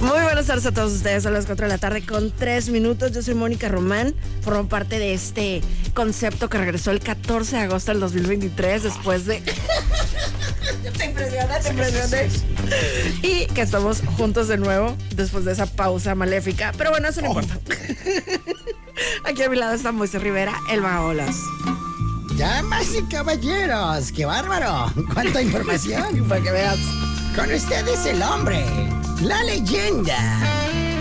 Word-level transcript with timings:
Muy 0.00 0.20
buenas 0.22 0.46
tardes 0.46 0.64
a 0.66 0.72
todos 0.72 0.92
ustedes. 0.92 1.24
Son 1.24 1.32
las 1.32 1.46
4 1.46 1.66
de 1.66 1.72
la 1.72 1.78
tarde 1.78 2.06
con 2.06 2.30
3 2.30 2.68
minutos. 2.70 3.12
Yo 3.12 3.22
soy 3.22 3.34
Mónica 3.34 3.68
Román. 3.68 4.14
Formo 4.42 4.68
parte 4.68 4.98
de 4.98 5.12
este 5.12 5.60
concepto 5.92 6.48
que 6.48 6.58
regresó 6.58 6.92
el 6.92 7.00
14 7.00 7.56
de 7.56 7.62
agosto 7.62 7.90
del 7.90 8.00
2023 8.00 8.84
después 8.84 9.26
de... 9.26 9.40
te 10.98 11.04
impresiona. 11.04 11.58
Y 13.22 13.46
que 13.46 13.62
estamos 13.62 14.02
juntos 14.16 14.46
de 14.46 14.56
nuevo 14.56 14.96
después 15.16 15.44
de 15.44 15.52
esa 15.52 15.66
pausa 15.66 16.14
maléfica. 16.14 16.72
Pero 16.78 16.90
bueno, 16.90 17.08
eso 17.08 17.20
no 17.20 17.28
importa. 17.28 17.58
Aquí 19.24 19.42
a 19.42 19.50
mi 19.50 19.56
lado 19.56 19.74
está 19.74 19.90
Moisés 19.90 20.22
Rivera, 20.22 20.54
el 20.70 20.80
Baolas. 20.80 21.36
Damas 22.36 22.86
y 22.94 23.02
caballeros, 23.12 24.12
qué 24.12 24.24
bárbaro. 24.24 24.92
Cuánta 25.12 25.42
información. 25.42 26.28
Para 26.28 26.40
que 26.40 26.52
veas. 26.52 26.78
Con 27.34 27.52
ustedes 27.52 28.06
el 28.06 28.22
hombre, 28.22 28.64
la 29.22 29.42
leyenda, 29.42 30.18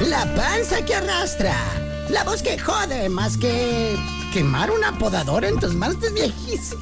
la 0.07 0.25
panza 0.35 0.83
que 0.83 0.95
arrastra, 0.95 1.55
la 2.09 2.23
voz 2.23 2.41
que 2.41 2.57
jode 2.57 3.09
más 3.09 3.37
que 3.37 3.95
quemar 4.33 4.71
una 4.71 4.97
podadora 4.97 5.47
en 5.47 5.59
tus 5.59 5.73
manos 5.75 6.03
es 6.03 6.13
viejísimo. 6.13 6.81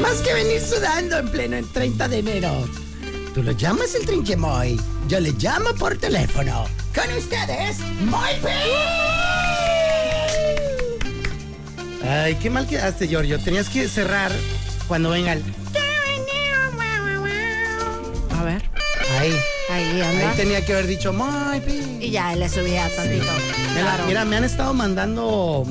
Más 0.00 0.20
que 0.22 0.32
venir 0.34 0.60
sudando 0.60 1.18
en 1.18 1.28
pleno 1.28 1.56
el 1.56 1.68
30 1.68 2.08
de 2.08 2.18
enero. 2.18 2.68
Tú 3.34 3.42
lo 3.42 3.52
llamas 3.52 3.94
el 3.94 4.06
trinchemoy, 4.06 4.80
yo 5.08 5.20
le 5.20 5.32
llamo 5.32 5.74
por 5.78 5.96
teléfono. 5.96 6.66
Con 6.94 7.16
ustedes, 7.16 7.78
Moy. 8.04 8.32
Ay, 12.04 12.34
qué 12.36 12.50
mal 12.50 12.66
quedaste, 12.66 13.06
Giorgio. 13.06 13.38
Tenías 13.38 13.68
que 13.68 13.88
cerrar 13.88 14.32
cuando 14.88 15.10
venga 15.10 15.34
el... 15.34 15.42
A 18.42 18.44
ver. 18.44 18.62
Ahí. 19.20 19.36
Ahí 19.70 20.00
anda. 20.00 20.30
Ahí 20.30 20.36
tenía 20.36 20.64
que 20.64 20.72
haber 20.72 20.88
dicho 20.88 21.12
Moy 21.12 21.60
P. 21.60 21.98
Y 22.04 22.10
ya 22.10 22.34
le 22.34 22.48
subía 22.48 22.88
tantito. 22.96 23.24
Mira, 23.74 23.82
Claro. 23.82 24.06
mira, 24.06 24.24
me 24.24 24.36
han 24.36 24.42
estado 24.44 24.74
mandando 24.74 25.64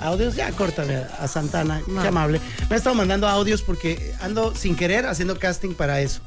audios, 0.00 0.34
ya 0.36 0.50
córtame 0.52 0.96
a 1.18 1.28
Santana, 1.28 1.82
No. 1.86 2.00
qué 2.00 2.08
amable. 2.08 2.40
Me 2.60 2.66
han 2.70 2.76
estado 2.78 2.94
mandando 2.94 3.28
audios 3.28 3.60
porque 3.62 4.14
ando 4.22 4.54
sin 4.54 4.74
querer 4.74 5.04
haciendo 5.06 5.38
casting 5.38 5.74
para 5.74 6.00
eso, 6.00 6.20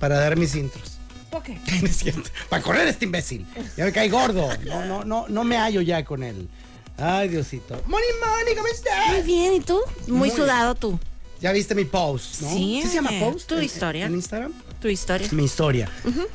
para 0.00 0.18
dar 0.18 0.36
mis 0.38 0.54
intros. 0.54 0.92
¿Por 1.30 1.42
qué? 1.42 1.58
Para 2.48 2.62
correr 2.62 2.86
este 2.88 3.04
imbécil. 3.06 3.44
Ya 3.76 3.84
me 3.84 3.92
cae 3.92 4.08
gordo. 4.08 4.48
No, 4.64 4.84
no, 4.86 5.04
no, 5.04 5.26
no 5.28 5.44
me 5.44 5.56
hallo 5.58 5.80
ya 5.82 6.04
con 6.04 6.22
él. 6.22 6.48
Ay, 6.96 7.28
Diosito. 7.28 7.74
Moni, 7.86 8.04
Moni, 8.20 8.50
¿cómo 8.56 8.62
Muy 8.62 8.70
estás? 8.70 9.26
bien, 9.26 9.52
¿y 9.54 9.60
tú? 9.60 9.80
Muy, 10.06 10.16
Muy 10.18 10.30
sudado 10.30 10.74
tú. 10.76 10.98
Ya 11.40 11.50
viste 11.52 11.74
mi 11.74 11.84
post, 11.84 12.40
¿no? 12.40 12.50
Sí, 12.50 12.82
se 12.86 12.94
llama 12.94 13.10
post? 13.18 13.48
tu 13.48 13.56
en- 13.56 13.64
historia. 13.64 14.06
¿En 14.06 14.14
Instagram? 14.14 14.52
Tu 14.84 14.90
historia. 14.90 15.26
mi 15.32 15.44
historia. 15.44 15.88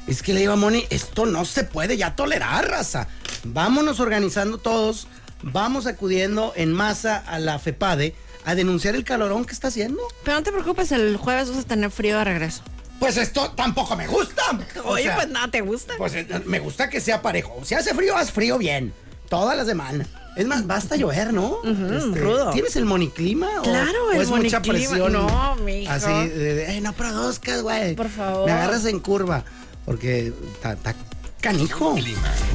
Es 0.08 0.24
que 0.24 0.34
le 0.34 0.40
digo 0.40 0.54
a 0.54 0.56
Moni, 0.56 0.84
esto 0.90 1.28
no 1.28 1.46
se 1.46 1.66
puede 1.66 1.98
ya 1.98 2.16
tolerar, 2.16 2.68
raza. 2.68 3.08
Vámonos 3.44 4.00
organizando 4.00 4.58
todos, 4.58 5.06
vamos 5.44 5.86
acudiendo 5.86 6.52
en 6.56 6.74
masa 6.74 7.18
a 7.18 7.38
la 7.38 7.60
FEPADE 7.60 8.16
a 8.46 8.56
denunciar 8.56 8.96
el 8.96 9.04
calorón 9.04 9.46
que 9.46 9.54
está 9.54 9.68
haciendo. 9.68 10.02
Pero 10.24 10.38
no 10.38 10.42
te 10.44 10.52
preocupes, 10.52 10.92
el 10.92 11.16
jueves 11.18 11.52
vas 11.52 11.60
a 11.60 11.68
tener 11.68 11.92
frío 11.92 12.18
de 12.18 12.24
regreso. 12.24 12.64
Pues 13.00 13.18
esto 13.18 13.52
tampoco 13.52 13.96
me 13.96 14.08
gusta. 14.08 14.42
O 14.84 14.94
Oye, 14.94 15.04
sea, 15.04 15.16
pues 15.16 15.28
nada, 15.30 15.48
¿te 15.50 15.62
gusta? 15.62 15.94
Pues 16.00 16.16
eh, 16.16 16.26
me 16.48 16.58
gusta 16.58 16.90
que 16.90 17.00
sea 17.02 17.22
parejo. 17.22 17.62
Si 17.64 17.76
hace 17.76 17.94
frío, 17.94 18.18
haz 18.18 18.32
frío 18.32 18.58
bien. 18.58 18.92
Toda 19.30 19.54
la 19.54 19.64
semana. 19.64 20.08
Es 20.36 20.46
más, 20.48 20.66
basta 20.68 20.96
llover, 20.96 21.34
¿no? 21.34 21.58
Este, 21.64 22.20
rudo. 22.22 22.52
¿Tienes 22.52 22.76
el 22.76 22.86
moniclima? 22.86 23.48
o- 23.60 23.64
Claro, 23.64 24.08
o 24.08 24.12
el 24.12 24.22
es 24.22 24.30
mucha 24.30 24.60
moniclima. 24.60 24.90
presión? 24.90 25.12
No, 25.14 25.56
mijo. 25.58 25.92
Así, 25.92 26.12
de, 26.30 26.54
de, 26.56 26.72
"Ey, 26.74 26.82
no 26.82 26.94
produzcas, 26.94 27.62
güey. 27.62 27.96
Por 27.96 28.10
favor. 28.10 28.46
Me 28.46 28.52
agarras 28.54 28.86
en 28.86 29.00
curva. 29.00 29.44
Porque 29.86 30.32
está 30.64 30.96
canijo. 31.42 31.96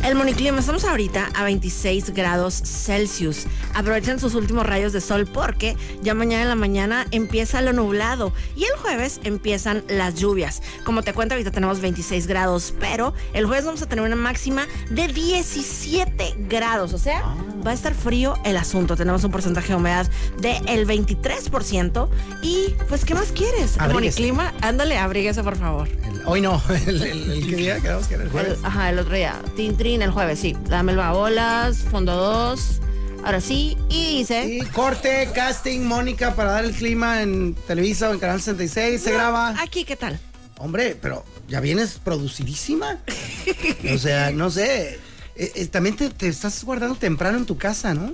El 0.05 0.15
moniclima, 0.15 0.61
estamos 0.61 0.85
ahorita 0.85 1.31
a 1.35 1.43
26 1.45 2.11
grados 2.11 2.55
Celsius. 2.55 3.47
Aprovechen 3.75 4.21
sus 4.21 4.35
últimos 4.35 4.67
rayos 4.67 4.93
de 4.93 5.01
sol 5.01 5.27
porque 5.27 5.75
ya 6.03 6.13
mañana 6.13 6.43
en 6.43 6.49
la 6.51 6.55
mañana 6.55 7.07
empieza 7.11 7.63
lo 7.63 7.73
nublado 7.73 8.35
y 8.55 8.65
el 8.65 8.77
jueves 8.77 9.21
empiezan 9.25 9.85
las 9.89 10.15
lluvias. 10.17 10.61
Como 10.85 11.03
te 11.03 11.15
cuento, 11.15 11.35
ahorita 11.35 11.51
tenemos 11.51 11.81
26 11.81 12.27
grados, 12.27 12.75
pero 12.79 13.15
el 13.33 13.47
jueves 13.47 13.65
vamos 13.65 13.81
a 13.81 13.87
tener 13.87 14.05
una 14.05 14.17
máxima 14.17 14.67
de 14.91 15.09
17 15.09 16.35
grados. 16.49 16.93
O 16.93 16.99
sea, 16.99 17.25
va 17.67 17.71
a 17.71 17.75
estar 17.75 17.95
frío 17.95 18.35
el 18.45 18.57
asunto. 18.57 18.97
Tenemos 18.97 19.25
un 19.25 19.31
porcentaje 19.31 19.69
de 19.69 19.75
humedad 19.77 20.07
del 20.41 20.87
23% 20.87 22.09
y 22.43 22.75
pues, 22.89 23.05
¿qué 23.05 23.15
más 23.15 23.33
quieres? 23.33 23.77
Moniclima, 23.93 24.53
ándale, 24.61 24.99
abríguese 24.99 25.43
por 25.43 25.57
favor. 25.57 25.89
El- 26.05 26.23
hoy 26.27 26.41
no, 26.41 26.61
el, 26.87 27.03
el- 27.03 27.31
el 27.33 27.47
que 27.49 27.57
día 27.57 27.81
quedamos 27.81 28.07
que 28.07 28.15
era 28.15 28.25
el 28.25 28.31
jueves. 28.31 28.59
Ajá, 28.63 28.91
el 28.91 28.99
otro 28.99 29.15
día. 29.15 29.41
Tintrin 29.57 30.03
el 30.03 30.11
jueves, 30.11 30.39
sí. 30.41 30.57
Dame 30.69 30.93
el 30.93 30.99
babolas, 30.99 31.79
fondo 31.91 32.15
2. 32.17 32.81
Ahora 33.25 33.41
sí. 33.41 33.77
Y 33.89 34.19
dice. 34.19 34.45
Y 34.47 34.61
corte, 34.67 35.31
casting, 35.35 35.81
Mónica 35.81 36.35
para 36.35 36.53
dar 36.53 36.65
el 36.65 36.73
clima 36.75 37.23
en 37.23 37.55
Televisa 37.67 38.11
o 38.11 38.13
en 38.13 38.19
Canal 38.19 38.41
66. 38.41 39.01
Se 39.01 39.13
graba. 39.13 39.55
Aquí, 39.63 39.85
¿qué 39.85 39.97
tal? 39.97 40.19
Hombre, 40.59 40.97
pero 41.01 41.25
ya 41.49 41.61
vienes 41.61 41.99
producidísima. 42.05 42.99
o 43.95 43.99
sea, 43.99 44.31
no 44.31 44.51
sé. 44.51 44.99
Eh, 45.37 45.53
eh, 45.55 45.67
también 45.67 45.97
te, 45.97 46.11
te 46.11 46.29
estás 46.29 46.63
guardando 46.65 46.95
temprano 46.97 47.39
en 47.39 47.47
tu 47.47 47.57
casa, 47.59 47.95
¿no? 47.95 48.13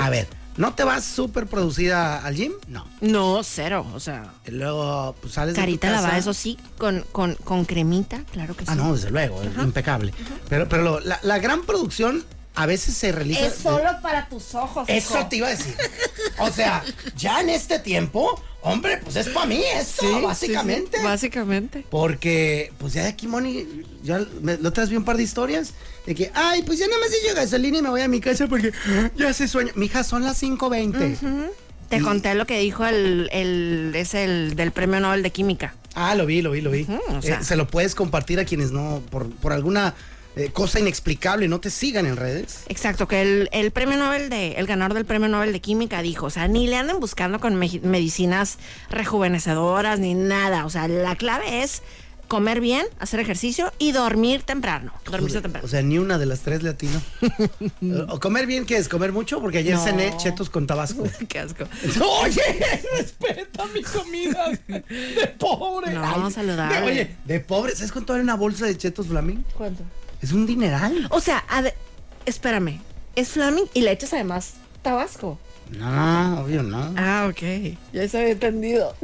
A 0.00 0.10
ver, 0.10 0.28
¿no 0.56 0.74
te 0.74 0.84
vas 0.84 1.04
súper 1.04 1.46
producida 1.46 2.18
al 2.24 2.34
gym? 2.34 2.52
No. 2.68 2.86
No, 3.00 3.40
cero. 3.42 3.86
O 3.94 4.00
sea, 4.00 4.32
Y 4.46 4.50
luego 4.52 5.14
pues, 5.20 5.34
sales 5.34 5.54
carita 5.54 5.86
de 5.88 5.92
tu 5.92 5.94
casa. 5.94 6.02
lavada, 6.02 6.18
eso 6.18 6.34
sí, 6.34 6.58
con, 6.78 7.04
con, 7.12 7.34
con 7.36 7.64
cremita, 7.64 8.22
claro 8.32 8.54
que 8.56 8.64
sí. 8.64 8.70
Ah, 8.70 8.74
no, 8.74 8.94
desde 8.94 9.10
luego, 9.10 9.42
es 9.42 9.56
impecable. 9.62 10.12
Pero, 10.48 10.68
pero 10.68 10.82
lo- 10.82 11.00
la, 11.00 11.18
la 11.22 11.38
gran 11.38 11.62
producción 11.62 12.24
a 12.54 12.66
veces 12.66 12.94
se 12.94 13.12
realiza. 13.12 13.46
Es 13.46 13.54
solo 13.56 13.88
para 14.02 14.28
tus 14.28 14.54
ojos. 14.54 14.84
Eso 14.88 15.18
hijo. 15.18 15.28
te 15.28 15.36
iba 15.36 15.46
a 15.48 15.50
decir. 15.50 15.74
O 16.38 16.50
sea, 16.50 16.82
ya 17.16 17.40
en 17.40 17.48
este 17.50 17.78
tiempo, 17.78 18.40
hombre, 18.62 18.98
pues 19.02 19.16
es 19.16 19.28
para 19.28 19.46
mí 19.46 19.62
esto, 19.74 20.06
Sí, 20.06 20.24
básicamente. 20.24 20.90
sí, 20.92 20.98
sí, 20.98 21.02
Básicamente. 21.04 21.86
Porque, 21.90 22.72
pues 22.78 22.92
ya 22.92 23.02
de 23.04 23.08
aquí, 23.08 23.26
Moni, 23.26 23.66
ya 24.02 24.20
me, 24.42 24.58
lo 24.58 24.72
traes 24.72 24.90
vi 24.90 24.96
un 24.96 25.04
par 25.04 25.16
de 25.16 25.22
historias 25.22 25.72
de 26.06 26.14
que, 26.14 26.30
ay, 26.34 26.62
pues 26.62 26.78
ya 26.78 26.86
nada 26.88 26.98
más 27.00 27.08
he 27.12 27.34
gasolina 27.34 27.78
y 27.78 27.82
me 27.82 27.88
voy 27.90 28.00
a 28.02 28.08
mi 28.08 28.20
casa 28.20 28.46
porque 28.46 28.72
ya 29.16 29.32
se 29.32 29.48
sueña. 29.48 29.72
Mija, 29.74 30.04
son 30.04 30.22
las 30.24 30.42
5.20. 30.42 31.50
Te 31.88 31.96
Y- 31.98 32.00
conté 32.00 32.34
lo 32.34 32.46
que 32.46 32.58
dijo 32.58 32.84
el, 32.86 33.28
el, 33.32 33.92
es 33.94 34.14
el 34.14 34.56
del 34.56 34.72
premio 34.72 35.00
Nobel 35.00 35.22
de 35.22 35.30
Química. 35.30 35.74
Ah, 35.94 36.14
lo 36.14 36.24
vi, 36.24 36.40
lo 36.40 36.50
vi, 36.52 36.62
lo 36.62 36.70
vi. 36.70 36.86
O 37.08 37.18
Eh, 37.22 37.38
se 37.42 37.54
lo 37.56 37.66
puedes 37.66 37.94
compartir 37.94 38.40
a 38.40 38.46
quienes 38.46 38.70
no, 38.72 39.02
por, 39.10 39.30
por 39.30 39.52
alguna 39.52 39.94
eh, 40.36 40.50
cosa 40.52 40.80
inexplicable, 40.80 41.46
no 41.48 41.60
te 41.60 41.70
sigan 41.70 42.06
en 42.06 42.16
redes. 42.16 42.60
Exacto, 42.68 43.06
que 43.08 43.22
el, 43.22 43.48
el 43.52 43.70
premio 43.70 43.96
Nobel 43.96 44.30
de, 44.30 44.52
el 44.52 44.66
ganador 44.66 44.94
del 44.94 45.04
premio 45.04 45.28
Nobel 45.28 45.52
de 45.52 45.60
Química 45.60 46.02
dijo, 46.02 46.26
o 46.26 46.30
sea, 46.30 46.48
ni 46.48 46.66
le 46.66 46.76
anden 46.76 47.00
buscando 47.00 47.38
con 47.40 47.54
me- 47.56 47.80
medicinas 47.82 48.58
rejuvenecedoras 48.90 49.98
ni 49.98 50.14
nada. 50.14 50.64
O 50.64 50.70
sea, 50.70 50.88
la 50.88 51.16
clave 51.16 51.62
es 51.62 51.82
comer 52.28 52.60
bien, 52.62 52.86
hacer 52.98 53.20
ejercicio 53.20 53.70
y 53.78 53.92
dormir 53.92 54.42
temprano. 54.42 54.90
Dormirse 55.04 55.34
Joder, 55.34 55.42
temprano. 55.42 55.66
O 55.66 55.68
sea, 55.68 55.82
ni 55.82 55.98
una 55.98 56.16
de 56.16 56.24
las 56.24 56.40
tres 56.40 56.62
latino. 56.62 56.98
o 58.08 58.18
comer 58.20 58.46
bien, 58.46 58.64
¿qué 58.64 58.78
es? 58.78 58.88
¿Comer 58.88 59.12
mucho? 59.12 59.38
Porque 59.42 59.58
ayer 59.58 59.74
No. 59.74 59.84
cené 59.84 60.16
chetos 60.16 60.48
con 60.48 60.66
tabasco. 60.66 61.04
Qué 61.28 61.40
asco. 61.40 61.64
Oye, 62.22 62.40
respeta 62.96 63.66
mi 63.74 63.82
comida 63.82 64.48
de 64.66 65.26
pobre. 65.38 65.92
No, 65.92 66.30
saludable. 66.30 66.80
de- 66.80 66.86
oye, 66.86 67.16
de 67.26 67.40
pobre. 67.40 67.76
¿Sabes 67.76 67.92
cuánto 67.92 68.14
vale 68.14 68.22
una 68.22 68.36
bolsa 68.36 68.64
de 68.64 68.78
chetos 68.78 69.08
Flaming? 69.08 69.44
¿Cuánto? 69.54 69.82
Es 70.22 70.32
un 70.32 70.46
dineral. 70.46 71.08
O 71.10 71.20
sea, 71.20 71.44
espérame, 72.24 72.80
es 73.16 73.30
flaming 73.30 73.68
y 73.74 73.82
le 73.82 73.92
echas 73.92 74.12
además 74.12 74.54
tabasco. 74.82 75.38
No, 75.70 76.42
obvio 76.42 76.62
no. 76.62 76.94
Ah, 76.96 77.28
ok. 77.30 77.76
Ya 77.92 78.08
se 78.08 78.18
había 78.18 78.32
entendido. 78.32 78.94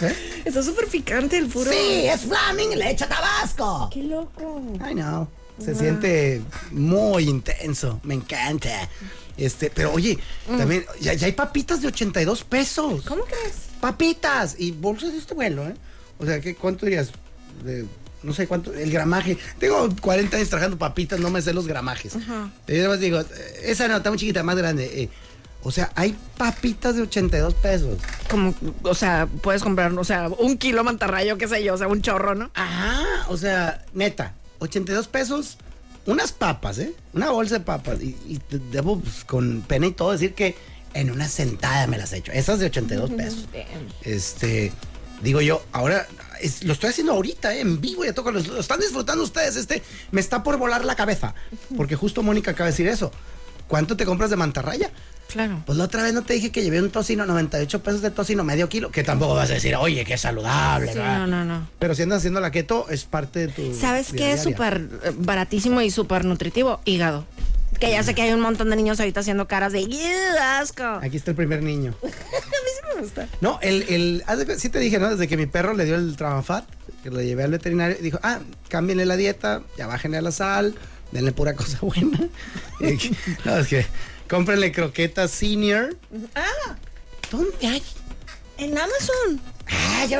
¿Eh? 0.00 0.42
Está 0.44 0.62
súper 0.62 0.86
picante 0.86 1.36
el 1.36 1.46
puro. 1.48 1.70
Sí, 1.70 2.06
es 2.06 2.20
Flaming 2.22 2.72
y 2.72 2.76
le 2.76 2.90
echa 2.90 3.08
tabasco. 3.08 3.90
Qué 3.92 4.02
loco. 4.02 4.62
I 4.88 4.94
know. 4.94 5.28
Se 5.58 5.74
siente 5.74 6.40
muy 6.70 7.28
intenso. 7.28 8.00
Me 8.04 8.14
encanta. 8.14 8.88
Este, 9.36 9.70
pero 9.70 9.92
oye, 9.92 10.18
también, 10.46 10.84
ya, 11.00 11.14
ya 11.14 11.26
hay 11.26 11.32
papitas 11.32 11.82
de 11.82 11.88
82 11.88 12.44
pesos. 12.44 13.02
¿Cómo 13.04 13.24
crees? 13.24 13.54
Papitas 13.80 14.54
y 14.58 14.70
bolsas 14.70 15.12
de 15.12 15.18
este 15.18 15.34
vuelo, 15.34 15.68
¿eh? 15.68 15.74
O 16.18 16.26
sea, 16.26 16.40
¿qué, 16.40 16.54
¿cuánto 16.54 16.86
dirías? 16.86 17.10
De, 17.64 17.84
no 18.28 18.34
sé 18.34 18.46
cuánto, 18.46 18.72
el 18.72 18.90
gramaje. 18.90 19.36
Tengo 19.58 19.88
40 20.00 20.36
años 20.36 20.48
trabajando 20.48 20.78
papitas, 20.78 21.18
no 21.18 21.30
me 21.30 21.42
sé 21.42 21.52
los 21.52 21.66
gramajes. 21.66 22.14
Y 22.14 22.72
yo 22.72 22.78
además 22.80 23.00
digo, 23.00 23.20
esa 23.62 23.88
no, 23.88 23.96
está 23.96 24.10
muy 24.10 24.18
chiquita, 24.18 24.42
más 24.42 24.56
grande. 24.56 25.02
eh. 25.02 25.08
o 25.62 25.70
sea, 25.72 25.90
hay 25.96 26.16
papitas 26.36 26.94
de 26.94 27.02
82 27.02 27.54
pesos. 27.54 27.98
Como, 28.30 28.54
o 28.82 28.94
sea, 28.94 29.26
puedes 29.42 29.62
comprar, 29.62 29.92
o 29.92 30.04
sea, 30.04 30.28
un 30.28 30.56
kilo 30.58 30.84
mantarrayo, 30.84 31.36
qué 31.38 31.48
sé 31.48 31.64
yo, 31.64 31.74
o 31.74 31.78
sea, 31.78 31.88
un 31.88 32.02
chorro, 32.02 32.34
¿no? 32.34 32.50
Ajá, 32.54 33.02
o 33.28 33.36
sea, 33.36 33.84
neta, 33.94 34.34
82 34.60 35.08
pesos, 35.08 35.58
unas 36.06 36.32
papas, 36.32 36.78
¿eh? 36.78 36.94
Una 37.12 37.30
bolsa 37.30 37.58
de 37.58 37.64
papas. 37.64 38.00
Y, 38.00 38.16
y 38.26 38.40
debo, 38.70 39.00
pues, 39.00 39.24
con 39.24 39.62
pena 39.62 39.86
y 39.86 39.92
todo, 39.92 40.12
decir 40.12 40.34
que 40.34 40.54
en 40.94 41.10
una 41.10 41.28
sentada 41.28 41.86
me 41.86 41.98
las 41.98 42.12
he 42.12 42.18
hecho. 42.18 42.32
Esas 42.32 42.60
de 42.60 42.66
82 42.66 43.10
pesos. 43.10 43.46
Este, 44.02 44.72
digo 45.22 45.40
yo, 45.40 45.62
ahora 45.72 46.06
es- 46.40 46.62
lo 46.64 46.72
estoy 46.72 46.90
haciendo 46.90 47.12
ahorita, 47.12 47.54
¿eh? 47.54 47.60
en 47.60 47.80
vivo, 47.80 48.04
ya 48.04 48.12
toco, 48.12 48.30
lo, 48.30 48.40
lo 48.40 48.60
están 48.60 48.80
disfrutando 48.80 49.22
ustedes. 49.24 49.56
Este, 49.56 49.82
me 50.10 50.20
está 50.20 50.42
por 50.42 50.56
volar 50.56 50.84
la 50.84 50.94
cabeza. 50.96 51.34
Porque 51.76 51.96
justo 51.96 52.22
Mónica 52.22 52.52
acaba 52.52 52.66
de 52.66 52.72
decir 52.72 52.88
eso. 52.88 53.10
¿Cuánto 53.66 53.96
te 53.96 54.04
compras 54.06 54.30
de 54.30 54.36
mantarraya? 54.36 54.90
Claro. 55.28 55.62
Pues 55.66 55.76
la 55.76 55.84
otra 55.84 56.02
vez 56.02 56.14
no 56.14 56.22
te 56.22 56.32
dije 56.32 56.50
que 56.50 56.62
llevé 56.62 56.80
un 56.80 56.88
tocino, 56.90 57.26
98 57.26 57.82
pesos 57.82 58.00
de 58.00 58.10
tocino, 58.10 58.44
medio 58.44 58.70
kilo, 58.70 58.90
que 58.90 59.04
tampoco 59.04 59.34
vas 59.34 59.50
a 59.50 59.54
decir, 59.54 59.76
oye, 59.76 60.02
qué 60.06 60.16
saludable, 60.16 60.90
Sí, 60.94 60.98
no, 60.98 61.26
no, 61.26 61.44
no. 61.44 61.68
Pero 61.78 61.94
si 61.94 62.00
andas 62.02 62.18
haciendo 62.20 62.40
la 62.40 62.50
keto, 62.50 62.86
es 62.88 63.04
parte 63.04 63.40
de 63.40 63.48
tu. 63.48 63.74
¿Sabes 63.78 64.10
qué 64.10 64.32
es 64.32 64.42
súper 64.42 64.88
eh, 65.04 65.12
baratísimo 65.18 65.82
y 65.82 65.90
súper 65.90 66.24
nutritivo? 66.24 66.80
Hígado. 66.86 67.26
Que 67.80 67.90
ya 67.90 68.02
sé 68.02 68.14
que 68.14 68.22
hay 68.22 68.32
un 68.32 68.40
montón 68.40 68.70
de 68.70 68.76
niños 68.76 68.98
ahorita 68.98 69.20
haciendo 69.20 69.46
caras 69.46 69.72
de 69.72 69.80
¡Ew, 69.80 70.38
asco! 70.40 70.82
A 70.82 71.04
Aquí 71.04 71.16
está 71.16 71.30
el 71.30 71.36
primer 71.36 71.62
niño. 71.62 71.94
mí 72.02 72.10
sí 72.10 72.94
me 72.94 73.00
gusta. 73.02 73.28
No, 73.40 73.58
el, 73.62 73.82
el, 73.88 74.24
sí 74.58 74.68
te 74.68 74.78
dije, 74.80 74.98
¿no? 74.98 75.10
Desde 75.10 75.28
que 75.28 75.36
mi 75.36 75.46
perro 75.46 75.74
le 75.74 75.84
dio 75.84 75.94
el 75.94 76.16
Travafat, 76.16 76.64
que 77.02 77.10
lo 77.10 77.22
llevé 77.22 77.44
al 77.44 77.52
veterinario, 77.52 77.96
dijo, 78.00 78.18
ah, 78.22 78.40
cámbienle 78.68 79.06
la 79.06 79.16
dieta, 79.16 79.62
ya 79.76 79.86
bájenle 79.86 80.20
la 80.22 80.32
sal, 80.32 80.74
denle 81.12 81.32
pura 81.32 81.54
cosa 81.54 81.78
buena. 81.80 82.18
No, 83.44 83.56
es 83.58 83.68
que 83.68 83.86
cómprenle 84.28 84.72
croquetas 84.72 85.30
senior. 85.30 85.96
Ah, 86.34 86.76
¿Dónde 87.30 87.66
hay? 87.66 87.82
en 88.58 88.76
Amazon. 88.76 89.40
Ah, 89.70 90.04
yo 90.06 90.18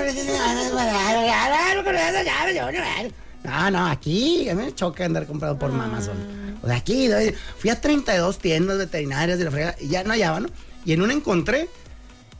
no, 3.44 3.70
no, 3.70 3.86
aquí, 3.86 4.48
a 4.48 4.54
mí 4.54 4.64
me 4.64 4.74
choca 4.74 5.04
andar 5.04 5.26
comprado 5.26 5.58
por 5.58 5.70
Amazon. 5.70 6.16
O 6.62 6.66
sea, 6.66 6.76
aquí, 6.76 7.06
doy- 7.08 7.34
fui 7.58 7.70
a 7.70 7.80
32 7.80 8.38
tiendas 8.38 8.78
veterinarias 8.78 9.38
de 9.38 9.44
la 9.44 9.50
frega 9.50 9.76
y 9.80 9.88
ya 9.88 10.02
no 10.04 10.10
hallaba, 10.12 10.40
¿no? 10.40 10.48
Y 10.84 10.92
en 10.92 11.02
una 11.02 11.12
encontré 11.12 11.68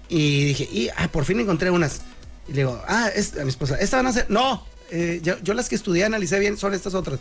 y 0.08 0.44
dije, 0.46 0.64
y, 0.70 0.88
ah, 0.96 1.08
por 1.08 1.24
fin 1.24 1.38
encontré 1.40 1.70
unas. 1.70 2.00
Y 2.48 2.52
le 2.52 2.58
digo, 2.58 2.82
ah, 2.88 3.08
es, 3.14 3.38
a 3.38 3.44
mi 3.44 3.50
esposa, 3.50 3.76
¿estas 3.76 3.98
van 3.98 4.06
a 4.06 4.12
ser? 4.12 4.26
No, 4.30 4.66
eh, 4.90 5.20
yo, 5.22 5.38
yo 5.42 5.54
las 5.54 5.68
que 5.68 5.74
estudié, 5.74 6.04
analicé 6.04 6.38
bien, 6.38 6.56
son 6.56 6.74
estas 6.74 6.94
otras. 6.94 7.20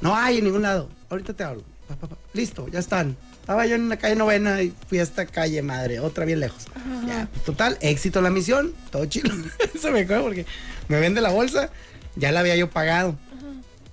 No 0.00 0.14
hay 0.16 0.38
en 0.38 0.44
ningún 0.44 0.62
lado. 0.62 0.88
Ahorita 1.10 1.32
te 1.34 1.42
hablo. 1.44 1.64
Pa, 1.88 1.96
pa, 1.96 2.06
pa. 2.08 2.16
Listo, 2.32 2.68
ya 2.68 2.78
están. 2.78 3.16
Estaba 3.40 3.64
yo 3.66 3.76
en 3.76 3.88
la 3.88 3.96
calle 3.96 4.16
novena 4.16 4.60
y 4.62 4.72
fui 4.88 4.98
a 4.98 5.02
esta 5.04 5.24
calle 5.26 5.62
madre, 5.62 6.00
otra 6.00 6.24
bien 6.24 6.40
lejos. 6.40 6.64
Ya, 7.06 7.28
pues, 7.32 7.44
total, 7.44 7.78
éxito 7.80 8.20
la 8.20 8.30
misión, 8.30 8.72
todo 8.90 9.04
chido. 9.06 9.30
Se 9.80 9.90
me 9.90 10.00
acuerda 10.00 10.22
porque 10.22 10.46
me 10.88 10.98
vende 11.00 11.20
la 11.20 11.30
bolsa, 11.30 11.70
ya 12.16 12.32
la 12.32 12.40
había 12.40 12.56
yo 12.56 12.70
pagado. 12.70 13.16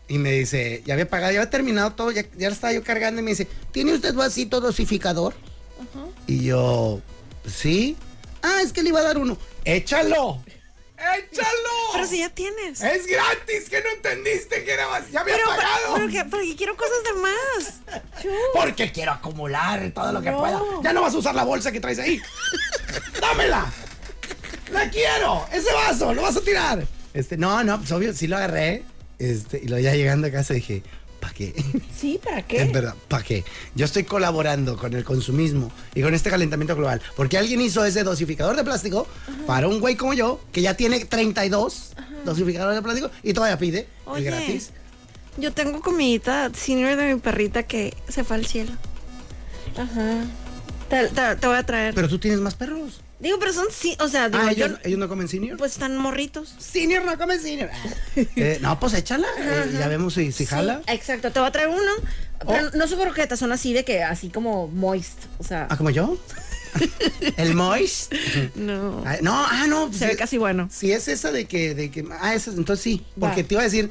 Y 0.07 0.17
me 0.17 0.31
dice, 0.31 0.83
ya 0.85 0.93
había 0.95 1.07
pagado, 1.07 1.31
ya 1.33 1.39
había 1.39 1.49
terminado 1.49 1.91
todo, 1.93 2.11
ya, 2.11 2.25
ya 2.37 2.49
estaba 2.49 2.73
yo 2.73 2.83
cargando 2.83 3.21
y 3.21 3.23
me 3.23 3.31
dice, 3.31 3.47
¿tiene 3.71 3.93
usted 3.93 4.13
vasito 4.13 4.59
dosificador? 4.59 5.33
Y 6.27 6.43
yo, 6.45 7.01
sí. 7.47 7.95
Ah, 8.41 8.59
es 8.61 8.73
que 8.73 8.83
le 8.83 8.89
iba 8.89 8.99
a 8.99 9.03
dar 9.03 9.17
uno. 9.17 9.37
¡Échalo! 9.63 10.43
¡Échalo! 10.97 11.69
Pero 11.93 12.07
si 12.07 12.19
ya 12.19 12.29
tienes. 12.29 12.81
Es 12.81 13.07
gratis, 13.07 13.69
que 13.69 13.81
no 13.81 13.89
entendiste 13.89 14.63
que 14.63 14.71
era 14.73 14.87
vas- 14.87 15.09
ya 15.11 15.21
había 15.21 15.35
Pero, 15.35 15.47
pagado. 15.49 15.95
pero, 15.95 16.07
que, 16.09 16.25
pero 16.29 16.43
que 16.43 16.55
quiero 16.55 16.75
cosas 16.77 16.97
de 17.05 17.21
más. 17.21 18.01
Porque 18.53 18.91
quiero 18.91 19.11
acumular 19.13 19.89
todo 19.93 20.11
lo 20.11 20.21
que 20.21 20.31
No. 20.31 20.39
pueda. 20.39 20.61
Ya 20.83 20.93
no 20.93 21.01
vas 21.01 21.13
a 21.13 21.17
usar 21.17 21.33
la 21.35 21.43
bolsa 21.43 21.71
que 21.71 21.79
traes 21.79 21.99
ahí. 21.99 22.21
¡Dámela! 23.21 23.71
¡La 24.71 24.89
quiero! 24.89 25.45
¡Ese 25.51 25.71
vaso! 25.73 26.13
¡Lo 26.13 26.21
vas 26.21 26.35
a 26.37 26.41
tirar! 26.41 26.85
Este, 27.13 27.37
no, 27.37 27.63
no, 27.63 27.77
pues 27.79 27.91
obvio, 27.91 28.13
sí 28.13 28.27
lo 28.27 28.37
agarré. 28.37 28.83
Este, 29.19 29.61
y 29.63 29.67
luego 29.67 29.83
ya 29.83 29.93
llegando 29.95 30.27
a 30.27 30.31
casa 30.31 30.53
dije, 30.53 30.81
¿para 31.19 31.33
qué? 31.33 31.53
Sí, 31.95 32.19
¿para 32.23 32.39
En 32.39 32.45
qué? 32.45 32.65
verdad, 32.65 32.95
¿para 33.07 33.23
qué? 33.23 33.43
Yo 33.75 33.85
estoy 33.85 34.03
colaborando 34.03 34.77
con 34.77 34.93
el 34.93 35.03
consumismo 35.03 35.71
y 35.95 36.01
con 36.01 36.13
este 36.13 36.29
calentamiento 36.29 36.75
global. 36.75 37.01
Porque 37.15 37.37
alguien 37.37 37.61
hizo 37.61 37.85
ese 37.85 38.03
dosificador 38.03 38.55
de 38.55 38.63
plástico 38.63 39.07
para 39.47 39.67
un 39.67 39.79
güey 39.79 39.95
como 39.95 40.13
yo, 40.13 40.41
que 40.51 40.61
ya 40.61 40.75
tiene 40.75 41.05
32 41.05 41.93
dosificadores 42.25 42.75
de 42.75 42.81
plástico 42.81 43.11
y 43.21 43.33
todavía 43.33 43.57
pide 43.57 43.79
el 43.79 43.87
Oye. 44.11 44.23
gratis. 44.25 44.71
Yo 45.37 45.51
tengo 45.53 45.81
comidita 45.81 46.51
senior 46.53 46.95
de 46.95 47.13
mi 47.15 47.19
perrita 47.19 47.63
que 47.63 47.95
se 48.09 48.23
fue 48.23 48.35
al 48.37 48.45
cielo. 48.45 48.71
Ajá. 49.77 50.25
Te, 50.89 51.07
te- 51.07 51.35
te 51.37 51.47
voy 51.47 51.57
a 51.57 51.63
traer. 51.65 51.93
Pero 51.95 52.07
tú 52.09 52.19
tienes 52.19 52.39
más 52.39 52.55
perros. 52.55 53.01
Digo, 53.23 53.39
pero 53.39 53.51
son 53.53 53.65
sí, 53.71 53.95
o 53.99 54.07
sea, 54.07 54.29
digo, 54.29 54.43
Ah, 54.45 54.51
yo 54.53 54.65
¿ellos, 54.67 54.79
ellos 54.83 54.99
no 54.99 55.07
comen 55.09 55.27
senior? 55.27 55.57
pues 55.57 55.71
están 55.73 55.97
morritos. 55.97 56.53
Senior 56.59 57.03
no 57.05 57.17
come 57.17 57.39
senior. 57.39 57.69
Eh, 58.35 58.59
no, 58.61 58.79
pues 58.79 58.93
échala. 58.93 59.27
eh, 59.39 59.71
ya 59.79 59.87
vemos 59.87 60.13
si, 60.13 60.31
si 60.31 60.45
jala. 60.45 60.81
Sí, 60.87 60.93
exacto, 60.93 61.31
te 61.31 61.39
voy 61.39 61.47
a 61.47 61.51
traer 61.51 61.69
uno. 61.69 61.79
Pero 62.47 62.67
Oh. 62.67 62.77
no 62.77 62.87
son 62.87 62.99
croquetas, 62.99 63.39
son 63.39 63.51
así 63.53 63.71
de 63.73 63.83
que, 63.85 64.03
así 64.03 64.29
como 64.29 64.67
moist. 64.67 65.17
O 65.39 65.43
sea, 65.43 65.67
Ah, 65.69 65.77
como 65.77 65.89
yo. 65.89 66.17
el 67.37 67.55
moist. 67.55 68.13
no. 68.55 69.01
Ah, 69.05 69.17
no, 69.21 69.33
ah, 69.33 69.65
no. 69.67 69.91
Se 69.93 70.07
ve 70.07 70.15
casi 70.17 70.37
bueno. 70.37 70.67
Si 70.71 70.91
es 70.91 71.07
esa 71.07 71.31
de 71.31 71.45
que, 71.45 71.73
de 71.73 71.89
que. 71.89 72.05
Ah, 72.19 72.33
esa, 72.35 72.51
entonces 72.51 72.83
sí. 72.83 73.05
Porque 73.19 73.43
Va. 73.43 73.47
te 73.47 73.53
iba 73.55 73.61
a 73.61 73.65
decir. 73.65 73.89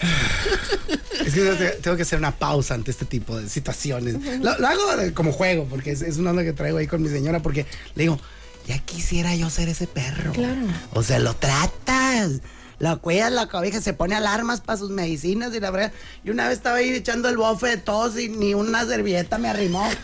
Es 1.26 1.34
que 1.34 1.76
tengo 1.82 1.96
que- 1.96 2.02
hacer 2.04 2.18
una 2.18 2.32
pausa 2.38 2.74
ante 2.74 2.90
este 2.90 3.04
tipo 3.04 3.38
de 3.38 3.48
situaciones. 3.48 4.14
Lo, 4.40 4.58
lo 4.58 4.66
hago 4.66 4.82
como 5.14 5.32
juego, 5.32 5.66
porque 5.68 5.90
es, 5.92 6.02
es 6.02 6.16
una 6.18 6.30
onda 6.30 6.44
que 6.44 6.52
traigo 6.52 6.78
ahí 6.78 6.86
con 6.86 7.02
mi 7.02 7.08
señora, 7.08 7.40
porque 7.40 7.66
le 7.94 8.04
digo, 8.04 8.18
ya 8.66 8.78
quisiera 8.78 9.34
yo 9.34 9.50
ser 9.50 9.68
ese 9.68 9.86
perro. 9.86 10.32
Claro. 10.32 10.60
O 10.92 11.02
sea, 11.02 11.18
lo 11.18 11.34
tratas, 11.36 12.40
lo 12.78 13.00
cuidas, 13.00 13.32
la 13.32 13.46
cobija, 13.48 13.80
se 13.80 13.92
pone 13.92 14.14
alarmas 14.14 14.60
para 14.60 14.78
sus 14.78 14.90
medicinas 14.90 15.54
y 15.54 15.60
la 15.60 15.70
verdad. 15.70 15.92
Y 16.24 16.30
una 16.30 16.48
vez 16.48 16.58
estaba 16.58 16.76
ahí 16.78 16.90
echando 16.90 17.28
el 17.28 17.36
bofe 17.36 17.68
de 17.68 17.76
tos 17.78 18.18
y 18.18 18.28
ni 18.28 18.54
una 18.54 18.84
servilleta 18.86 19.38
me 19.38 19.48
arrimó. 19.48 19.88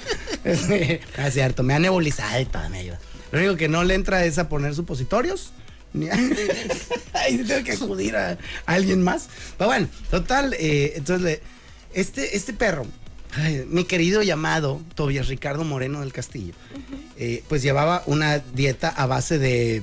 Este, 0.44 1.00
es 1.19 1.34
cierto, 1.34 1.62
me 1.62 1.72
ha 1.72 1.78
nebulizado 1.78 2.40
y 2.40 2.44
todo 2.46 2.69
me 2.69 2.78
ayuda. 2.80 2.98
Lo 3.30 3.38
único 3.38 3.56
que 3.56 3.69
no 3.69 3.84
le 3.84 3.94
entra 3.94 4.24
es 4.24 4.38
a 4.38 4.48
poner 4.48 4.74
supositorios. 4.74 5.52
Ahí 7.14 7.38
tengo 7.46 7.64
que 7.64 7.72
acudir 7.72 8.17
a, 8.17 8.31
a 8.67 8.72
alguien 8.72 9.02
más. 9.02 9.28
Pero 9.58 9.69
bueno, 9.69 9.88
total, 10.10 10.55
eh, 10.58 10.93
entonces 10.96 11.22
le- 11.24 11.40
este, 11.94 12.36
este 12.36 12.52
perro, 12.52 12.86
ay, 13.34 13.64
mi 13.69 13.84
querido 13.84 14.22
llamado 14.22 14.81
Tobias 14.94 15.28
Ricardo 15.28 15.64
Moreno 15.64 16.00
del 16.00 16.12
Castillo, 16.12 16.55
eh, 17.19 17.43
pues 17.48 17.62
llevaba 17.62 18.02
una 18.06 18.38
dieta 18.38 18.88
a 18.88 19.06
base 19.06 19.38
de, 19.38 19.82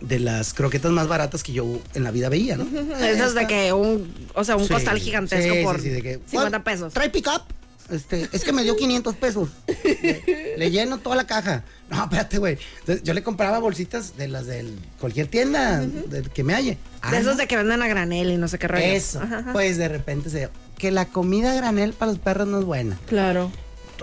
de 0.00 0.18
las 0.18 0.54
croquetas 0.54 0.90
más 0.92 1.06
baratas 1.08 1.42
que 1.42 1.52
yo 1.52 1.80
en 1.94 2.04
la 2.04 2.10
vida 2.10 2.28
veía, 2.30 2.56
¿no? 2.56 2.66
Esas 3.04 3.34
de 3.34 3.46
que 3.46 3.72
un, 3.72 4.12
o 4.34 4.44
sea, 4.44 4.56
un 4.56 4.66
Sí, 4.66 4.72
costal 4.72 4.98
gigantesco 4.98 5.54
sí, 5.54 5.62
por 5.62 5.76
sí, 5.76 5.82
sí, 5.82 5.88
de 5.90 6.02
que, 6.02 6.12
50 6.26 6.50
"¿Cuál? 6.50 6.62
pesos. 6.62 6.94
¿Trae 6.94 7.10
pick-up? 7.10 7.42
Este, 7.90 8.28
es 8.32 8.44
que 8.44 8.52
me 8.52 8.62
dio 8.62 8.76
500 8.76 9.16
pesos. 9.16 9.48
Le, 9.66 10.54
le 10.58 10.70
lleno 10.70 10.98
toda 10.98 11.16
la 11.16 11.26
caja. 11.26 11.64
No, 11.88 12.02
espérate, 12.04 12.38
güey. 12.38 12.58
Yo 13.02 13.14
le 13.14 13.22
compraba 13.22 13.58
bolsitas 13.58 14.16
de 14.16 14.28
las 14.28 14.46
de 14.46 14.66
cualquier 15.00 15.26
tienda 15.28 15.78
del 15.80 16.28
que 16.30 16.44
me 16.44 16.54
halle. 16.54 16.76
Ah, 17.00 17.10
De 17.10 17.18
esos 17.18 17.32
no. 17.36 17.40
de 17.40 17.46
que 17.46 17.56
venden 17.56 17.80
a 17.82 17.88
granel 17.88 18.30
y 18.30 18.36
no 18.36 18.46
sé 18.48 18.58
qué 18.58 18.68
rollo. 18.68 18.84
Eso. 18.84 19.20
Ajá, 19.22 19.38
ajá. 19.38 19.52
Pues 19.52 19.78
de 19.78 19.88
repente 19.88 20.28
se 20.30 20.50
que 20.76 20.90
la 20.90 21.06
comida 21.06 21.52
a 21.52 21.54
granel 21.54 21.92
para 21.94 22.12
los 22.12 22.20
perros 22.20 22.46
no 22.46 22.58
es 22.60 22.64
buena. 22.64 22.98
Claro. 23.06 23.50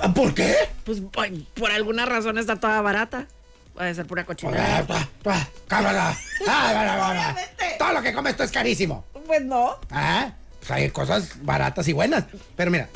Ah, 0.02 0.14
¿Por 0.14 0.34
qué? 0.34 0.54
Pues 0.84 1.02
ay, 1.18 1.48
por 1.54 1.72
alguna 1.72 2.06
razón 2.06 2.38
está 2.38 2.56
toda 2.60 2.82
barata. 2.82 3.28
Puede 3.76 3.94
ser 3.94 4.06
pura 4.08 4.26
cochinada. 4.26 4.86
Ah, 4.90 5.08
ah, 5.26 5.48
cámara. 5.68 6.10
Ah, 6.10 6.18
ah, 6.48 6.98
ah, 7.00 7.36
ah. 7.38 7.66
Todo 7.80 7.94
lo 7.94 8.02
que 8.02 8.14
come 8.14 8.30
esto 8.32 8.44
es 8.44 8.52
carísimo. 8.52 9.06
Pues 9.26 9.44
no. 9.44 9.78
Ah, 9.92 10.34
pues 10.60 10.72
hay 10.72 10.90
cosas 10.90 11.30
baratas 11.44 11.88
y 11.88 11.94
buenas. 11.94 12.26
Pero 12.56 12.72
mira, 12.72 12.90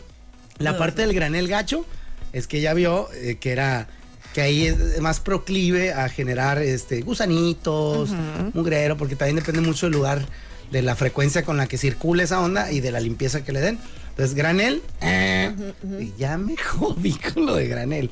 la 0.60 0.78
parte 0.78 1.02
del 1.02 1.14
granel 1.14 1.48
gacho 1.48 1.86
es 2.34 2.48
que 2.48 2.62
ya 2.62 2.74
vio 2.74 3.10
eh, 3.14 3.38
que 3.40 3.52
era 3.52 3.88
que 4.34 4.42
ahí 4.42 4.68
es 4.68 5.00
más 5.02 5.20
proclive 5.20 5.92
a 5.94 6.08
generar 6.10 6.60
este 6.62 7.02
gusanitos, 7.02 8.12
mugrero, 8.54 8.96
porque 8.98 9.16
también 9.16 9.38
depende 9.38 9.62
mucho 9.62 9.88
del 9.88 9.94
lugar, 9.94 10.24
de 10.72 10.84
la 10.84 10.96
frecuencia 10.96 11.44
con 11.44 11.58
la 11.58 11.68
que 11.68 11.78
circula 11.80 12.22
esa 12.24 12.40
onda 12.40 12.72
y 12.72 12.80
de 12.80 12.92
la 12.92 13.00
limpieza 13.00 13.44
que 13.44 13.52
le 13.52 13.60
den. 13.60 13.80
Entonces, 14.10 14.36
granel, 14.36 14.84
eh, 15.02 15.52
y 16.00 16.14
ya 16.20 16.38
me 16.38 16.56
jodí 16.64 17.14
con 17.14 17.46
lo 17.48 17.56
de 17.56 17.68
granel. 17.68 18.10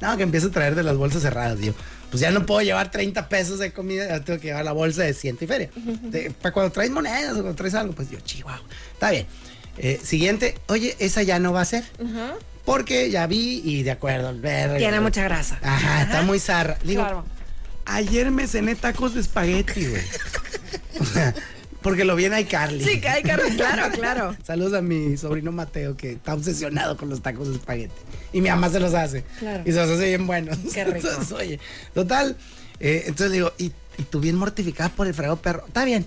No, 0.00 0.16
que 0.16 0.22
empiezo 0.22 0.48
a 0.48 0.50
traer 0.50 0.74
de 0.76 0.82
las 0.84 0.96
bolsas 0.96 1.22
cerradas, 1.22 1.58
yo. 1.60 1.72
Pues 2.10 2.20
ya 2.20 2.30
no 2.30 2.46
puedo 2.46 2.60
llevar 2.62 2.90
30 2.92 3.28
pesos 3.28 3.58
de 3.58 3.72
comida, 3.72 4.06
ya 4.06 4.20
tengo 4.22 4.38
que 4.38 4.48
llevar 4.48 4.64
la 4.64 4.72
bolsa 4.72 5.02
de 5.02 5.14
ciento 5.14 5.44
y 5.44 5.48
feria. 5.48 5.70
De- 6.02 6.30
para 6.30 6.52
cuando 6.52 6.70
traes 6.70 6.90
monedas 6.92 7.32
o 7.32 7.36
cuando 7.36 7.54
traes 7.54 7.74
algo, 7.74 7.92
pues 7.94 8.08
yo, 8.10 8.20
chihuahua. 8.20 8.62
Está 8.92 9.10
bien. 9.10 9.26
Eh, 9.78 10.00
siguiente, 10.02 10.56
oye, 10.68 10.96
esa 10.98 11.22
ya 11.22 11.38
no 11.38 11.52
va 11.52 11.60
a 11.62 11.64
ser. 11.66 11.84
Porque 12.64 13.10
ya 13.10 13.26
vi 13.26 13.60
y 13.64 13.82
de 13.82 13.92
acuerdo, 13.92 14.36
verde. 14.38 14.78
Tiene 14.78 15.00
mucha 15.00 15.22
grasa. 15.22 15.58
Ajá, 15.62 16.02
está 16.02 16.22
muy 16.22 16.38
zarra. 16.40 16.78
Digo, 16.82 17.02
Claro. 17.02 17.24
ayer 17.84 18.30
me 18.30 18.46
cené 18.48 18.74
tacos 18.74 19.14
de 19.14 19.20
espagueti, 19.20 19.86
güey. 19.86 20.02
O 21.00 21.04
sea, 21.04 21.34
porque 21.82 22.04
lo 22.04 22.16
viene 22.16 22.40
iCarly. 22.40 22.82
Sí, 22.84 23.00
que 23.00 23.08
hay 23.08 23.22
carne, 23.22 23.54
claro, 23.54 23.92
claro. 23.94 24.36
Saludos 24.44 24.74
a 24.74 24.82
mi 24.82 25.16
sobrino 25.16 25.52
Mateo, 25.52 25.96
que 25.96 26.12
está 26.12 26.34
obsesionado 26.34 26.96
con 26.96 27.08
los 27.08 27.22
tacos 27.22 27.48
de 27.48 27.54
espagueti. 27.54 27.94
Y 28.32 28.40
mi 28.40 28.48
mamá 28.48 28.68
se 28.70 28.80
los 28.80 28.94
hace. 28.94 29.22
Claro. 29.38 29.62
Y 29.64 29.70
se 29.72 29.76
los 29.78 29.90
hace 29.90 30.06
bien 30.08 30.26
buenos. 30.26 30.58
Qué 30.74 30.84
rico. 30.84 31.06
Entonces, 31.08 31.32
oye, 31.32 31.60
total. 31.94 32.36
eh, 32.80 33.04
entonces 33.06 33.30
digo, 33.32 33.52
y, 33.58 33.66
y 33.98 34.02
tú 34.10 34.18
bien 34.18 34.34
mortificada 34.34 34.88
por 34.88 35.06
el 35.06 35.14
fregado 35.14 35.36
perro. 35.36 35.64
Está 35.68 35.84
bien. 35.84 36.04